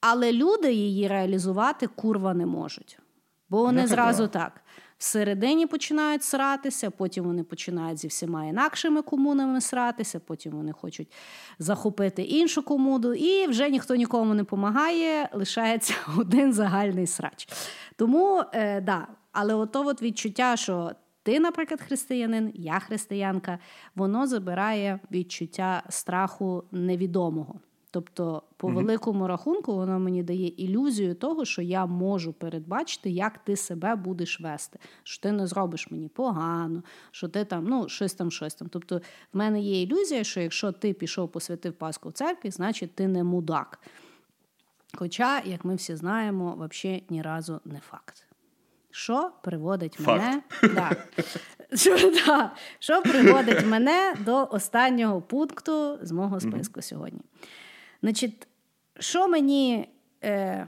[0.00, 2.98] Але люди її реалізувати курва не можуть.
[3.48, 4.60] Бо вони не зразу так.
[4.98, 11.12] Всередині починають сратися, потім вони починають зі всіма інакшими комунами сратися, потім вони хочуть
[11.58, 17.48] захопити іншу комуду, і вже ніхто нікому не допомагає, лишається один загальний срач.
[17.96, 20.92] Тому, е, да, але ото от відчуття, що
[21.22, 23.58] ти, наприклад, християнин, я християнка,
[23.94, 27.60] воно забирає відчуття страху невідомого.
[27.94, 33.38] Тобто, по mm великому рахунку, воно мені дає ілюзію того, що я можу передбачити, як
[33.38, 38.14] ти себе будеш вести, що ти не зробиш мені погано, що ти там, ну, щось
[38.14, 38.68] там, щось там.
[38.68, 39.00] Тобто,
[39.32, 43.24] в мене є ілюзія, що якщо ти пішов посвятив Пасху в церкві, значить ти не
[43.24, 43.80] мудак.
[44.94, 48.26] Хоча, як ми всі знаємо, взагалі ні разу не факт.
[48.90, 50.22] Що приводить факт.
[50.22, 50.96] мене да,
[51.76, 57.20] що, да, що приводить мене до останнього пункту з мого списку mm сьогодні.
[58.04, 58.46] Значить,
[58.98, 59.88] що мені,
[60.24, 60.66] е,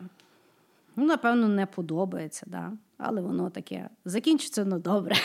[0.96, 2.72] ну, напевно, не подобається, да?
[2.98, 5.16] але воно таке закінчиться ну добре.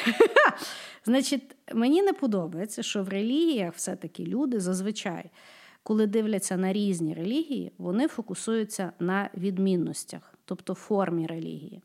[1.06, 5.30] Значить, мені не подобається, що в релігіях все-таки люди зазвичай,
[5.84, 11.82] коли дивляться на різні релігії, вони фокусуються на відмінностях, тобто формі релігії.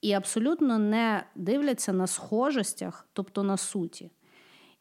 [0.00, 4.10] І абсолютно не дивляться на схожостях, тобто на суті.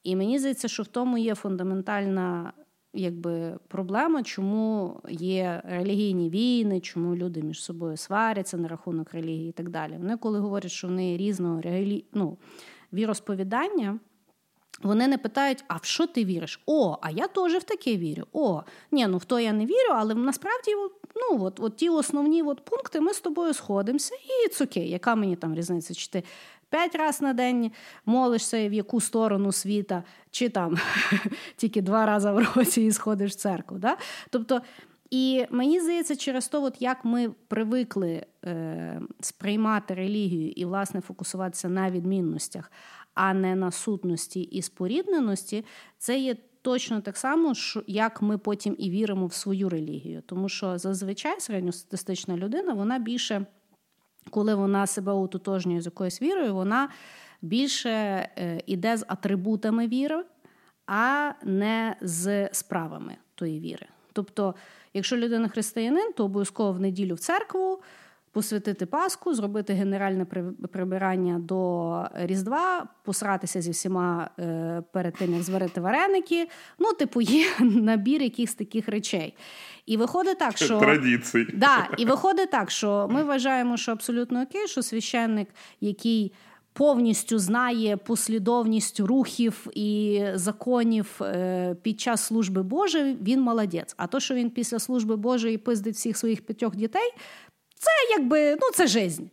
[0.03, 2.53] І мені здається, що в тому є фундаментальна
[2.93, 9.51] якби проблема, чому є релігійні війни, чому люди між собою сваряться на рахунок релігії і
[9.51, 9.95] так далі.
[9.97, 12.05] Вони, коли говорять, що вони різного релі...
[12.13, 12.37] ну,
[12.93, 13.99] віросповідання.
[14.83, 16.61] Вони не питають, а в що ти віриш?
[16.65, 18.23] О, а я теж в таке вірю.
[18.33, 18.61] О,
[18.91, 20.71] ні, ну в то я не вірю, але насправді
[21.15, 25.15] ну, от, от ті основні от пункти ми з тобою сходимося, і це окей, яка
[25.15, 25.93] мені там різниця?
[25.93, 26.23] Чи ти
[26.73, 27.71] п'ять разів на день
[28.05, 30.77] молишся в яку сторону світа, чи там
[31.55, 33.77] тільки два рази в році і сходиш в церкву.
[33.77, 33.97] Да?
[34.29, 34.61] Тобто,
[35.09, 41.91] І мені здається, через от як ми привикли е, сприймати релігію і, власне, фокусуватися на
[41.91, 42.71] відмінностях,
[43.13, 45.65] а не на сутності і спорідненості,
[45.97, 47.53] це є точно так само,
[47.87, 50.23] як ми потім і віримо в свою релігію.
[50.25, 53.45] Тому що зазвичай середньостатистична людина, вона більше,
[54.29, 56.89] коли вона себе ототожнює з якоюсь вірою, вона
[57.41, 60.23] більше е, іде з атрибутами віри,
[60.87, 63.87] а не з справами тої віри.
[64.13, 64.55] Тобто,
[64.93, 67.81] якщо людина християнин, то обов'язково в неділю в церкву.
[68.33, 70.25] Посвятити Пасху, зробити генеральне
[70.71, 76.47] прибирання до Різдва, посратися зі всіма е, перед тим, як зварити вареники.
[76.79, 79.35] Ну, типу, є набір якихось таких речей.
[79.85, 81.47] І виходить так, що Традицій.
[81.53, 85.47] Да, і виходить так, що ми вважаємо, що абсолютно окей, що священник,
[85.81, 86.33] який
[86.73, 93.93] повністю знає послідовність рухів і законів е, під час служби Божої, він молодець.
[93.97, 97.13] А то, що він після служби Божої пиздить всіх своїх п'ятьох дітей,
[97.83, 99.23] це якби ну це жизнь.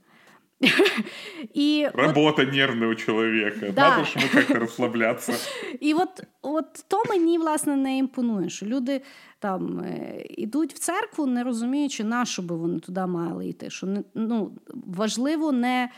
[1.54, 2.52] І Работа от...
[2.52, 3.70] нервная у чоловіка.
[3.70, 3.90] Да.
[3.90, 5.50] Надо ж ми як розслаблятися.
[5.80, 9.02] І от от то мені власне не імпонує, що люди
[9.38, 9.84] там
[10.30, 13.70] йдуть е, в церкву, не розуміючи, на що би вони туди мали йти.
[13.70, 15.90] Що ну, важливо не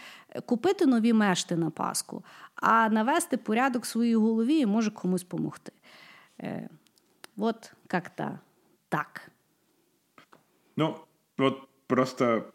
[0.46, 2.24] купити нові мешти на Пасху,
[2.54, 5.72] а навести порядок в своїй голові і може комусь допомогти.
[6.40, 6.68] Е,
[7.36, 8.38] от як-то
[8.88, 9.30] так.
[10.76, 10.96] Ну,
[11.38, 11.58] от
[11.91, 12.51] просто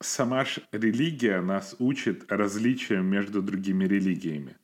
[0.00, 4.56] сама ж религия нас учит различиям между другими религиями.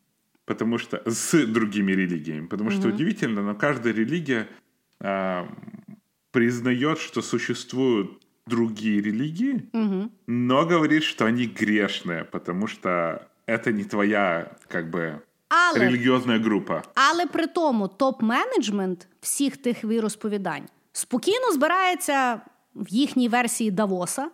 [0.45, 2.47] Потому что с другими религиями.
[2.47, 2.81] Потому mm-hmm.
[2.81, 4.49] что удивительно, но каждая религия
[5.01, 5.47] а,
[6.31, 10.11] признает, что существуют другие религии, угу.
[10.27, 16.83] но говорит, что они грешные, потому что это не твоя, как бы, але, релігіозна група.
[16.95, 22.41] Але при тому топ-менеджмент всіх тих віросповідань спокійно збирається
[22.76, 24.30] в їхній версії Давоса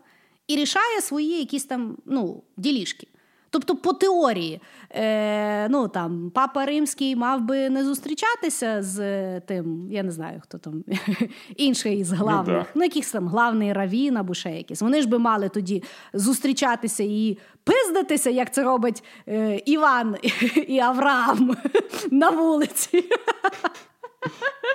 [0.47, 3.07] і рішає свої якісь там ну, ділішки.
[3.49, 4.61] Тобто, по теорії,
[4.91, 10.57] е, ну там папа римський мав би не зустрічатися з тим, я не знаю, хто
[10.57, 10.83] там
[11.55, 12.65] інший із главних, ну, да.
[12.75, 14.81] ну якийсь там главний равін або ще якийсь.
[14.81, 15.83] Вони ж би мали тоді
[16.13, 20.15] зустрічатися і пиздитися, як це робить е, Іван
[20.67, 21.57] і Авраам
[22.11, 23.03] на вулиці.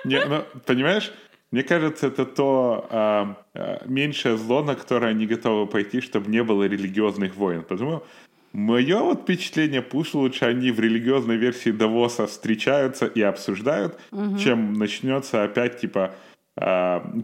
[0.04, 1.12] Не, ну, понимаешь,
[1.54, 6.42] Мне кажется, это то а, а, меньшее зло, на которое они готовы пойти, чтобы не
[6.42, 7.62] было религиозных войн.
[7.62, 8.02] Потому
[8.52, 14.36] Мое вот впечатление, пусть лучше они в религиозной версии Давоса встречаются и обсуждают, угу.
[14.36, 16.16] чем начнется опять типа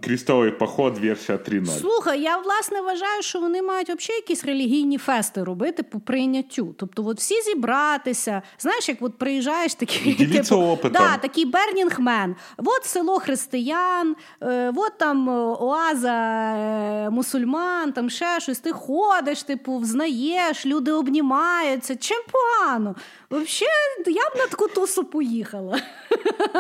[0.02, 1.66] Крістовий поход, версія 3.0.
[1.66, 6.74] Слухай, я власне вважаю, що вони мають взагалі якісь релігійні фести робити по прийняттю.
[6.78, 8.42] Тобто, от всі зібратися.
[8.58, 10.92] Знаєш, як от приїжджаєш такий типу, опитом.
[10.92, 18.40] Да, такий Бернінгмен, от село християн, е, от там е, оаза е, мусульман, там ще
[18.40, 18.58] щось.
[18.58, 21.96] Ти ходиш, типу, взнаєш, люди обнімаються.
[21.96, 22.94] Чим погано?
[23.30, 25.80] Взагалі, я б на таку тусу поїхала.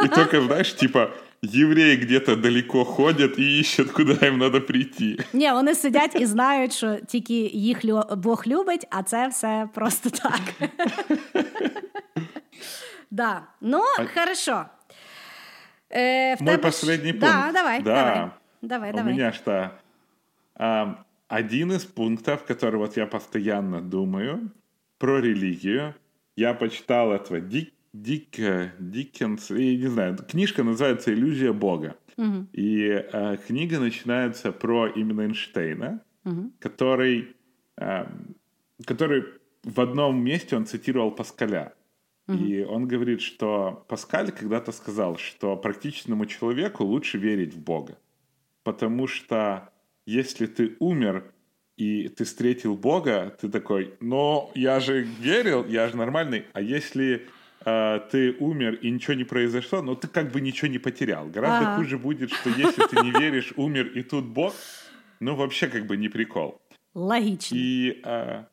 [0.04, 1.08] І тільки, знаєш, типа.
[1.41, 5.17] Євреї где-то далеко ходять і ищут, куди їм треба прийти.
[5.33, 7.79] Ні, вони сидять і знають, що тільки їх
[8.17, 10.41] Бог любить, а це все просто так.
[13.11, 13.41] Да.
[13.61, 13.81] Ну,
[14.13, 14.65] хорошо.
[15.89, 17.27] Э, Мой последний пункт.
[17.27, 17.93] Да, давай, да.
[17.93, 18.29] давай.
[18.61, 19.13] Давай, У давай.
[19.13, 19.71] меня что?
[20.55, 20.95] А,
[21.27, 24.51] один из пунктов, который вот я постоянно думаю
[24.97, 25.93] про религию,
[26.35, 28.36] я почитал этого Дик Дик,
[28.78, 31.96] Диккенс, я не знаю, книжка называется «Иллюзия Бога».
[32.16, 32.48] Угу.
[32.52, 36.52] И э, книга начинается про именно Эйнштейна, угу.
[36.58, 37.34] который,
[37.78, 38.06] э,
[38.84, 39.24] который
[39.64, 41.74] в одном месте он цитировал Паскаля.
[42.28, 42.36] Угу.
[42.38, 47.98] И он говорит, что Паскаль когда-то сказал, что практичному человеку лучше верить в Бога.
[48.62, 49.70] Потому что
[50.06, 51.32] если ты умер
[51.76, 56.44] и ты встретил Бога, ты такой, ну, я же верил, я же нормальный.
[56.52, 57.26] А если
[57.64, 61.26] ты умер и ничего не произошло, но ты как бы ничего не потерял.
[61.26, 61.76] Гораздо ага.
[61.76, 64.54] хуже будет, что если ты не веришь, умер и тут Бог,
[65.20, 66.60] ну вообще как бы не прикол.
[66.94, 67.54] Логично.
[67.54, 68.44] И э,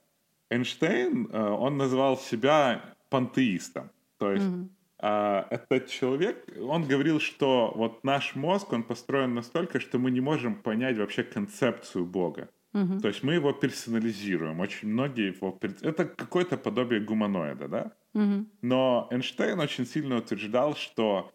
[0.49, 3.89] Эйнштейн, э, он назвал себя пантеистом.
[4.17, 4.69] То есть угу.
[4.99, 10.21] э, этот человек, он говорил, что вот наш мозг, он построен настолько, что мы не
[10.21, 12.49] можем понять вообще концепцию Бога.
[12.73, 12.99] Угу.
[12.99, 14.59] То есть мы его персонализируем.
[14.59, 15.57] Очень многие его...
[15.81, 17.91] Это какое-то подобие гуманоида, да?
[18.13, 18.45] Угу.
[18.61, 21.31] Но Эйнштейн очень сильно утверждал, что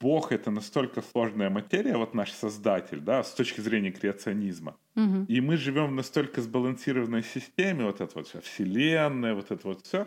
[0.00, 4.76] Бог это настолько сложная материя, вот наш создатель, да, с точки зрения креационизма.
[4.96, 5.26] Угу.
[5.28, 9.86] И мы живем в настолько сбалансированной системе, вот это вот вся вселенная, вот это вот
[9.86, 10.06] все,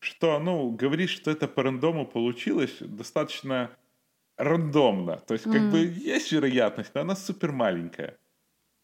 [0.00, 3.70] что, ну, говорить, что это по рандому получилось, достаточно
[4.36, 5.18] рандомно.
[5.18, 5.70] То есть, как mm.
[5.70, 8.18] бы есть вероятность, но она супер маленькая.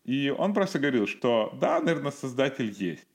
[0.04, 3.06] И он просто говорил, что да, наверное, создатель есть.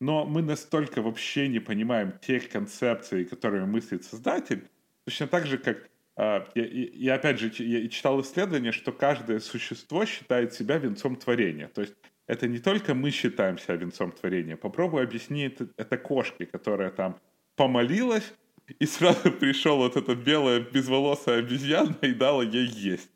[0.00, 4.68] Но мы настолько вообще не понимаем тех концепций, которые мыслит создатель,
[5.04, 10.04] точно так же, как а, и, и опять же, я читал исследование, что каждое существо
[10.04, 11.68] считает себя венцом творения.
[11.68, 11.94] То есть
[12.26, 14.56] это не только мы считаем себя венцом творения.
[14.56, 17.20] Попробуй объяснить это, это кошке, которая там
[17.56, 18.32] помолилась,
[18.78, 23.10] и сразу пришел вот эта белая безволосая обезьяна и дала ей есть.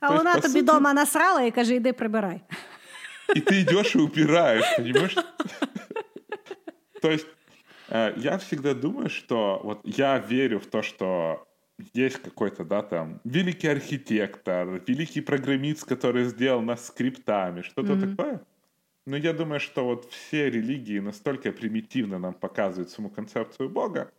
[0.00, 0.72] А То вона есть, тобі сути...
[0.72, 2.40] дома насрала і каже, іди прибирай.
[3.36, 5.16] И ты идешь и убираешь, понимаешь?
[7.00, 7.26] То есть
[7.88, 11.46] э, я всегда думаю, что вот я верю в то, что
[11.94, 18.16] есть какой-то, да, там, великий архитектор, великий программист, который сделал нас скриптами, что-то mm-hmm.
[18.16, 18.40] такое.
[19.06, 24.10] Но я думаю, что вот все религии настолько примитивно нам показывают саму концепцию Бога,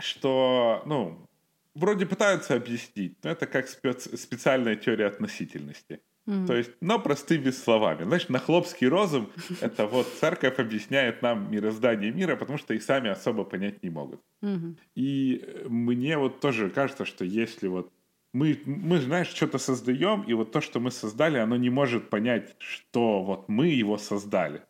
[0.00, 1.28] что, ну,
[1.75, 6.01] вроде пытаются объяснить, но это как спец- специальная теория относительности.
[6.25, 6.47] Mm.
[6.47, 8.05] То есть, но простыми словами.
[8.05, 9.29] Знаешь, нахлопский розум—
[9.61, 14.21] это вот церковь объясняет нам мироздание мира, потому что и сами особо понять не могут.
[14.41, 14.75] Mm-hmm.
[14.95, 17.91] И мне вот тоже кажется, что если вот
[18.33, 22.55] мы, мы, знаешь, что-то создаем, и вот то, что мы создали, оно не может понять,
[22.57, 24.61] что вот мы его создали.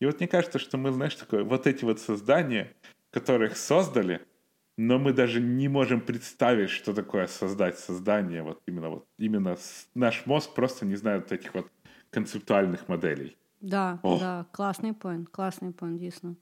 [0.00, 2.72] И вот мне кажется, что мы, знаешь, такое, вот эти вот создания,
[3.10, 4.22] которых создали—
[4.76, 8.42] но мы даже не можем представить, что такое создать создание.
[8.42, 9.56] Вот именно вот именно
[9.94, 11.66] наш мозг просто не знает вот этих вот
[12.10, 13.36] концептуальних моделей.
[13.60, 14.18] Да, О.
[14.18, 16.36] да, класний point, класний point, дійсно.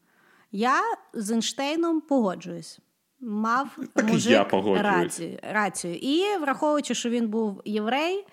[0.52, 0.80] Я
[1.12, 2.80] з Ейнштейном погоджуюсь.
[3.20, 5.94] Мав так мужик я рацію, рацію.
[5.94, 8.26] І враховуючи, що він був єврей.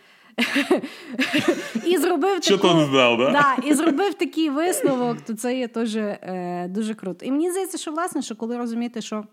[1.86, 3.32] І зробив таку, знав, да?
[3.32, 7.26] Да, і зробив такий висновок, то це є теж е, дуже круто.
[7.26, 9.26] І мені здається, що власне, що коли розумієте, що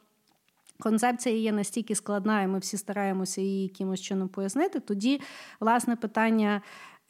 [0.80, 5.20] концепція є настільки складна, і ми всі стараємося її якимось чином пояснити, тоді
[5.60, 6.62] власне питання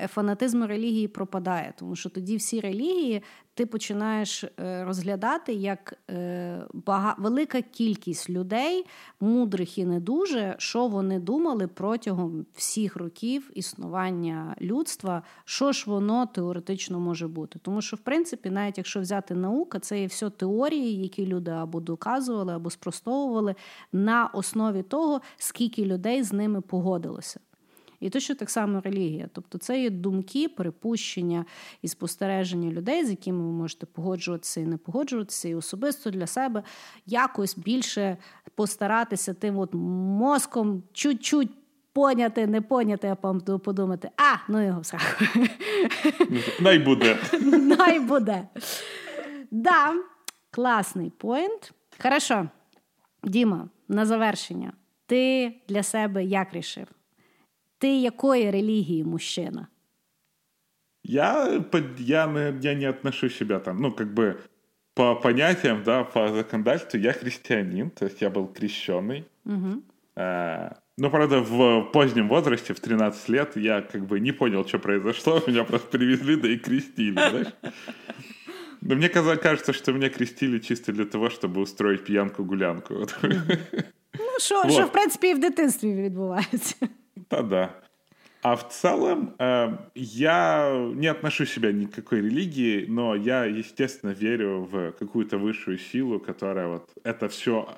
[0.07, 3.23] фанатизм релігії пропадає, тому що тоді всі релігії
[3.59, 7.15] ти починаєш е, розглядати як е, бага...
[7.19, 8.87] велика кількість людей,
[9.20, 16.27] мудрих і не дуже, що вони думали протягом всіх років існування людства, що ж воно
[16.27, 17.59] теоретично може бути.
[17.62, 21.81] Тому що, в принципі, навіть якщо взяти наука, це є все теорії, які люди або
[21.81, 23.55] доказували, або спростовували
[23.93, 27.41] на основі того, скільки людей з ними погодилося.
[28.01, 29.29] І точно так само релігія.
[29.33, 31.45] Тобто це є думки, припущення
[31.83, 36.62] і спостереження людей, з якими ви можете погоджуватися і не погоджуватися, і особисто для себе
[37.07, 38.16] якось більше
[38.55, 41.51] постаратися тим от мозком чуть-чуть.
[41.93, 43.15] Поняти, не поняти, а
[43.59, 44.85] подумати, а, ну його в
[46.61, 47.19] Най буде.
[47.79, 48.49] Най буде.
[49.51, 49.95] Да,
[50.51, 51.73] класний поінт.
[52.03, 52.49] Хорошо,
[53.25, 54.73] Діма, на завершення.
[55.07, 56.87] Ти для себе як рішив?
[57.80, 59.68] Ты якої религии мужчина?
[61.04, 61.62] Я,
[62.00, 64.36] я, я не отношу себя там, ну, как бы
[64.94, 69.26] по понятиям, да, по законодательству я христианин, то есть я был крещенный.
[69.45, 69.84] Угу.
[70.16, 74.80] А, ну, правда, в позднем возрасте, в 13 лет, я как бы не понял, что
[74.80, 77.54] произошло, меня просто привезли, да и крестили, знаешь.
[78.82, 83.08] Но мне кажется, что меня крестили чисто для того, чтобы устроить пьянку-гулянку.
[84.20, 86.76] Ну, що, що, в принципі, і в дитинстві відбувається.
[87.31, 87.74] Да-да.
[88.43, 94.11] А в целом э, я не отношу себя ни к какой религии, но я, естественно,
[94.11, 97.69] верю в какую-то высшую силу, которая вот это все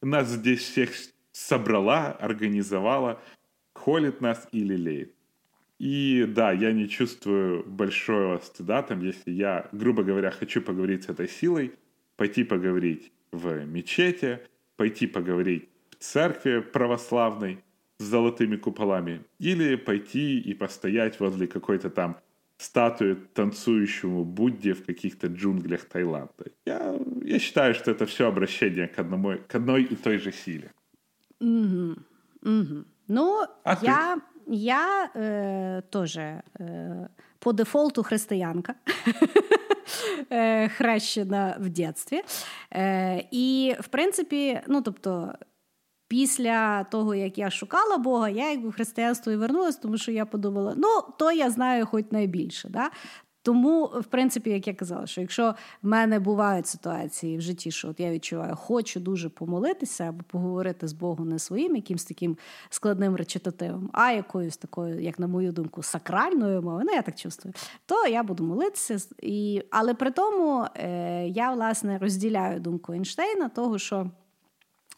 [0.00, 0.90] нас здесь всех
[1.32, 3.20] собрала, организовала,
[3.74, 5.14] холит нас и лелеет.
[5.78, 11.08] И да, я не чувствую большого стыда, там, если я, грубо говоря, хочу поговорить с
[11.08, 11.72] этой силой,
[12.16, 14.40] пойти поговорить в мечети,
[14.76, 17.62] пойти поговорить в церкви православной,
[17.99, 22.17] с золотыми куполами, или пойти и постоять возле какой-то там
[22.57, 26.45] статуи танцующему Будде в каких-то джунглях Таиланда.
[26.65, 30.71] Я, я считаю, что это все обращение к, одному, к одной и той же силе.
[31.39, 31.95] Угу.
[32.41, 32.85] Угу.
[33.07, 34.21] Ну, а я, ты?
[34.55, 37.07] я э, тоже э,
[37.39, 38.75] по дефолту християнка.
[40.77, 42.21] Хрещена в дитинстві.
[43.31, 45.33] І, в принципі, ну тобто,
[46.08, 50.26] Після того, як я шукала Бога, я якби в християнство і вернулася, тому що я
[50.26, 52.68] подумала, ну, то я знаю хоч найбільше.
[52.68, 52.90] Да?
[53.42, 57.88] Тому, в принципі, як я казала, що якщо в мене бувають ситуації в житті, що
[57.88, 62.36] от я відчуваю, хочу дуже помолитися або поговорити з Богом не своїм, якимсь таким
[62.70, 67.54] складним речитативом, а якоюсь такою, як на мою думку, сакральною мовою, ну я так чувствую,
[67.86, 68.98] то я буду молитися.
[69.22, 69.62] І...
[69.70, 74.10] Але при тому е, я власне розділяю думку Ейнштейна, того, що.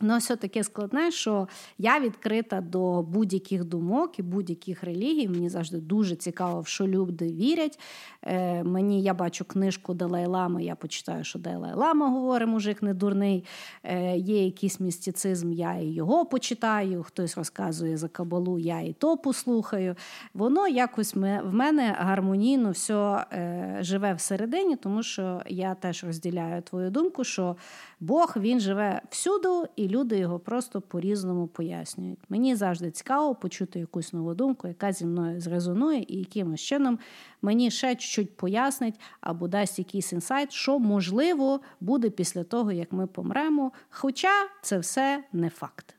[0.03, 1.49] Ну, все таке складне, що
[1.79, 5.29] я відкрита до будь-яких думок і будь-яких релігій.
[5.29, 7.79] Мені завжди дуже цікаво, в що люди вірять.
[8.23, 13.45] Е, Мені я бачу книжку Далай-Лами, я почитаю, що Далай-Лама говорить, мужик не дурний.
[13.85, 17.03] Е, Є якийсь містицизм, я і його почитаю.
[17.03, 19.97] Хтось розказує за кабалу, я і то послухаю.
[20.35, 26.91] Воно якось в мене гармонійно все е, живе всередині, тому що я теж розділяю твою
[26.91, 27.57] думку, що
[28.01, 29.69] Бог він живе всюди.
[29.77, 32.19] і люди його просто по-різному пояснюють.
[32.29, 36.99] Мені завжди цікаво почути якусь нову думку, яка зі мною зрезонує, і якимось чином
[37.43, 43.07] мені ще чуть-чуть пояснить або дасть якийсь інсайт, що можливо буде після того, як ми
[43.07, 43.73] помремо.
[43.91, 45.95] Хоча це все не факт.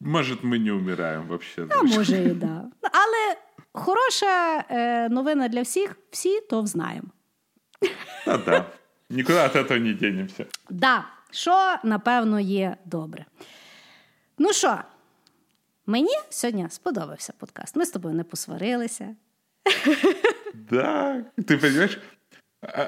[0.00, 1.72] Може, ми не вмираємо взагалі.
[1.78, 2.64] А може і да.
[2.82, 3.36] Але
[3.72, 7.08] хороша е, новина для всіх, всі то взнаємо.
[8.24, 8.66] Та да.
[9.10, 10.46] Нікуди від цього не дінемося.
[10.70, 13.24] Да що, напевно, є добре.
[14.38, 14.78] Ну що,
[15.86, 17.76] мені сьогодні сподобався подкаст.
[17.76, 19.16] Ми з тобою не посварилися.
[20.54, 21.98] Да, ти розумієш,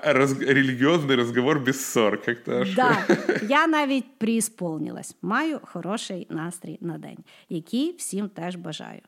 [0.04, 0.40] Роз...
[0.40, 2.22] релігіозний розговор без ссор.
[2.22, 3.06] Как-то да.
[3.48, 5.16] Я навіть приісполнилась.
[5.22, 9.00] Маю хороший настрій на день, який всім теж бажаю.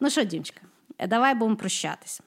[0.00, 0.60] Ну що, Дімчика,
[1.08, 2.20] давай будемо прощатись.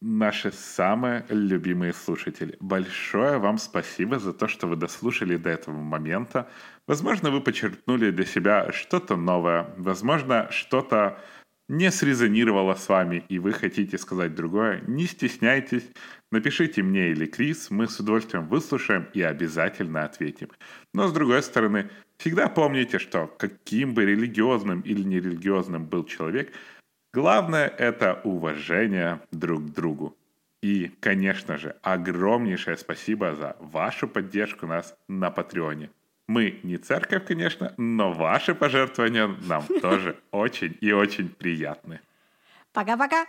[0.00, 2.56] Наши самые любимые слушатели.
[2.60, 6.48] Большое вам спасибо за то, что вы дослушали до этого момента.
[6.86, 9.74] Возможно, вы подчеркнули для себя что-то новое.
[9.76, 11.18] Возможно, что-то
[11.68, 14.82] не срезонировало с вами, и вы хотите сказать другое.
[14.86, 15.86] Не стесняйтесь,
[16.32, 20.48] напишите мне или Крис, мы с удовольствием выслушаем и обязательно ответим.
[20.94, 26.52] Но с другой стороны, всегда помните, что каким бы религиозным или нерелигиозным был человек–
[27.18, 30.16] Главное— это уважение друг к другу.
[30.62, 35.90] И, конечно же, огромнейшее спасибо за вашу поддержку нас на Патреоне.
[36.28, 41.98] Мы не церковь, конечно, но ваши пожертвования нам тоже очень и очень приятны.
[42.72, 43.26] Пока-пока.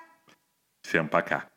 [0.83, 1.48] Всем пока.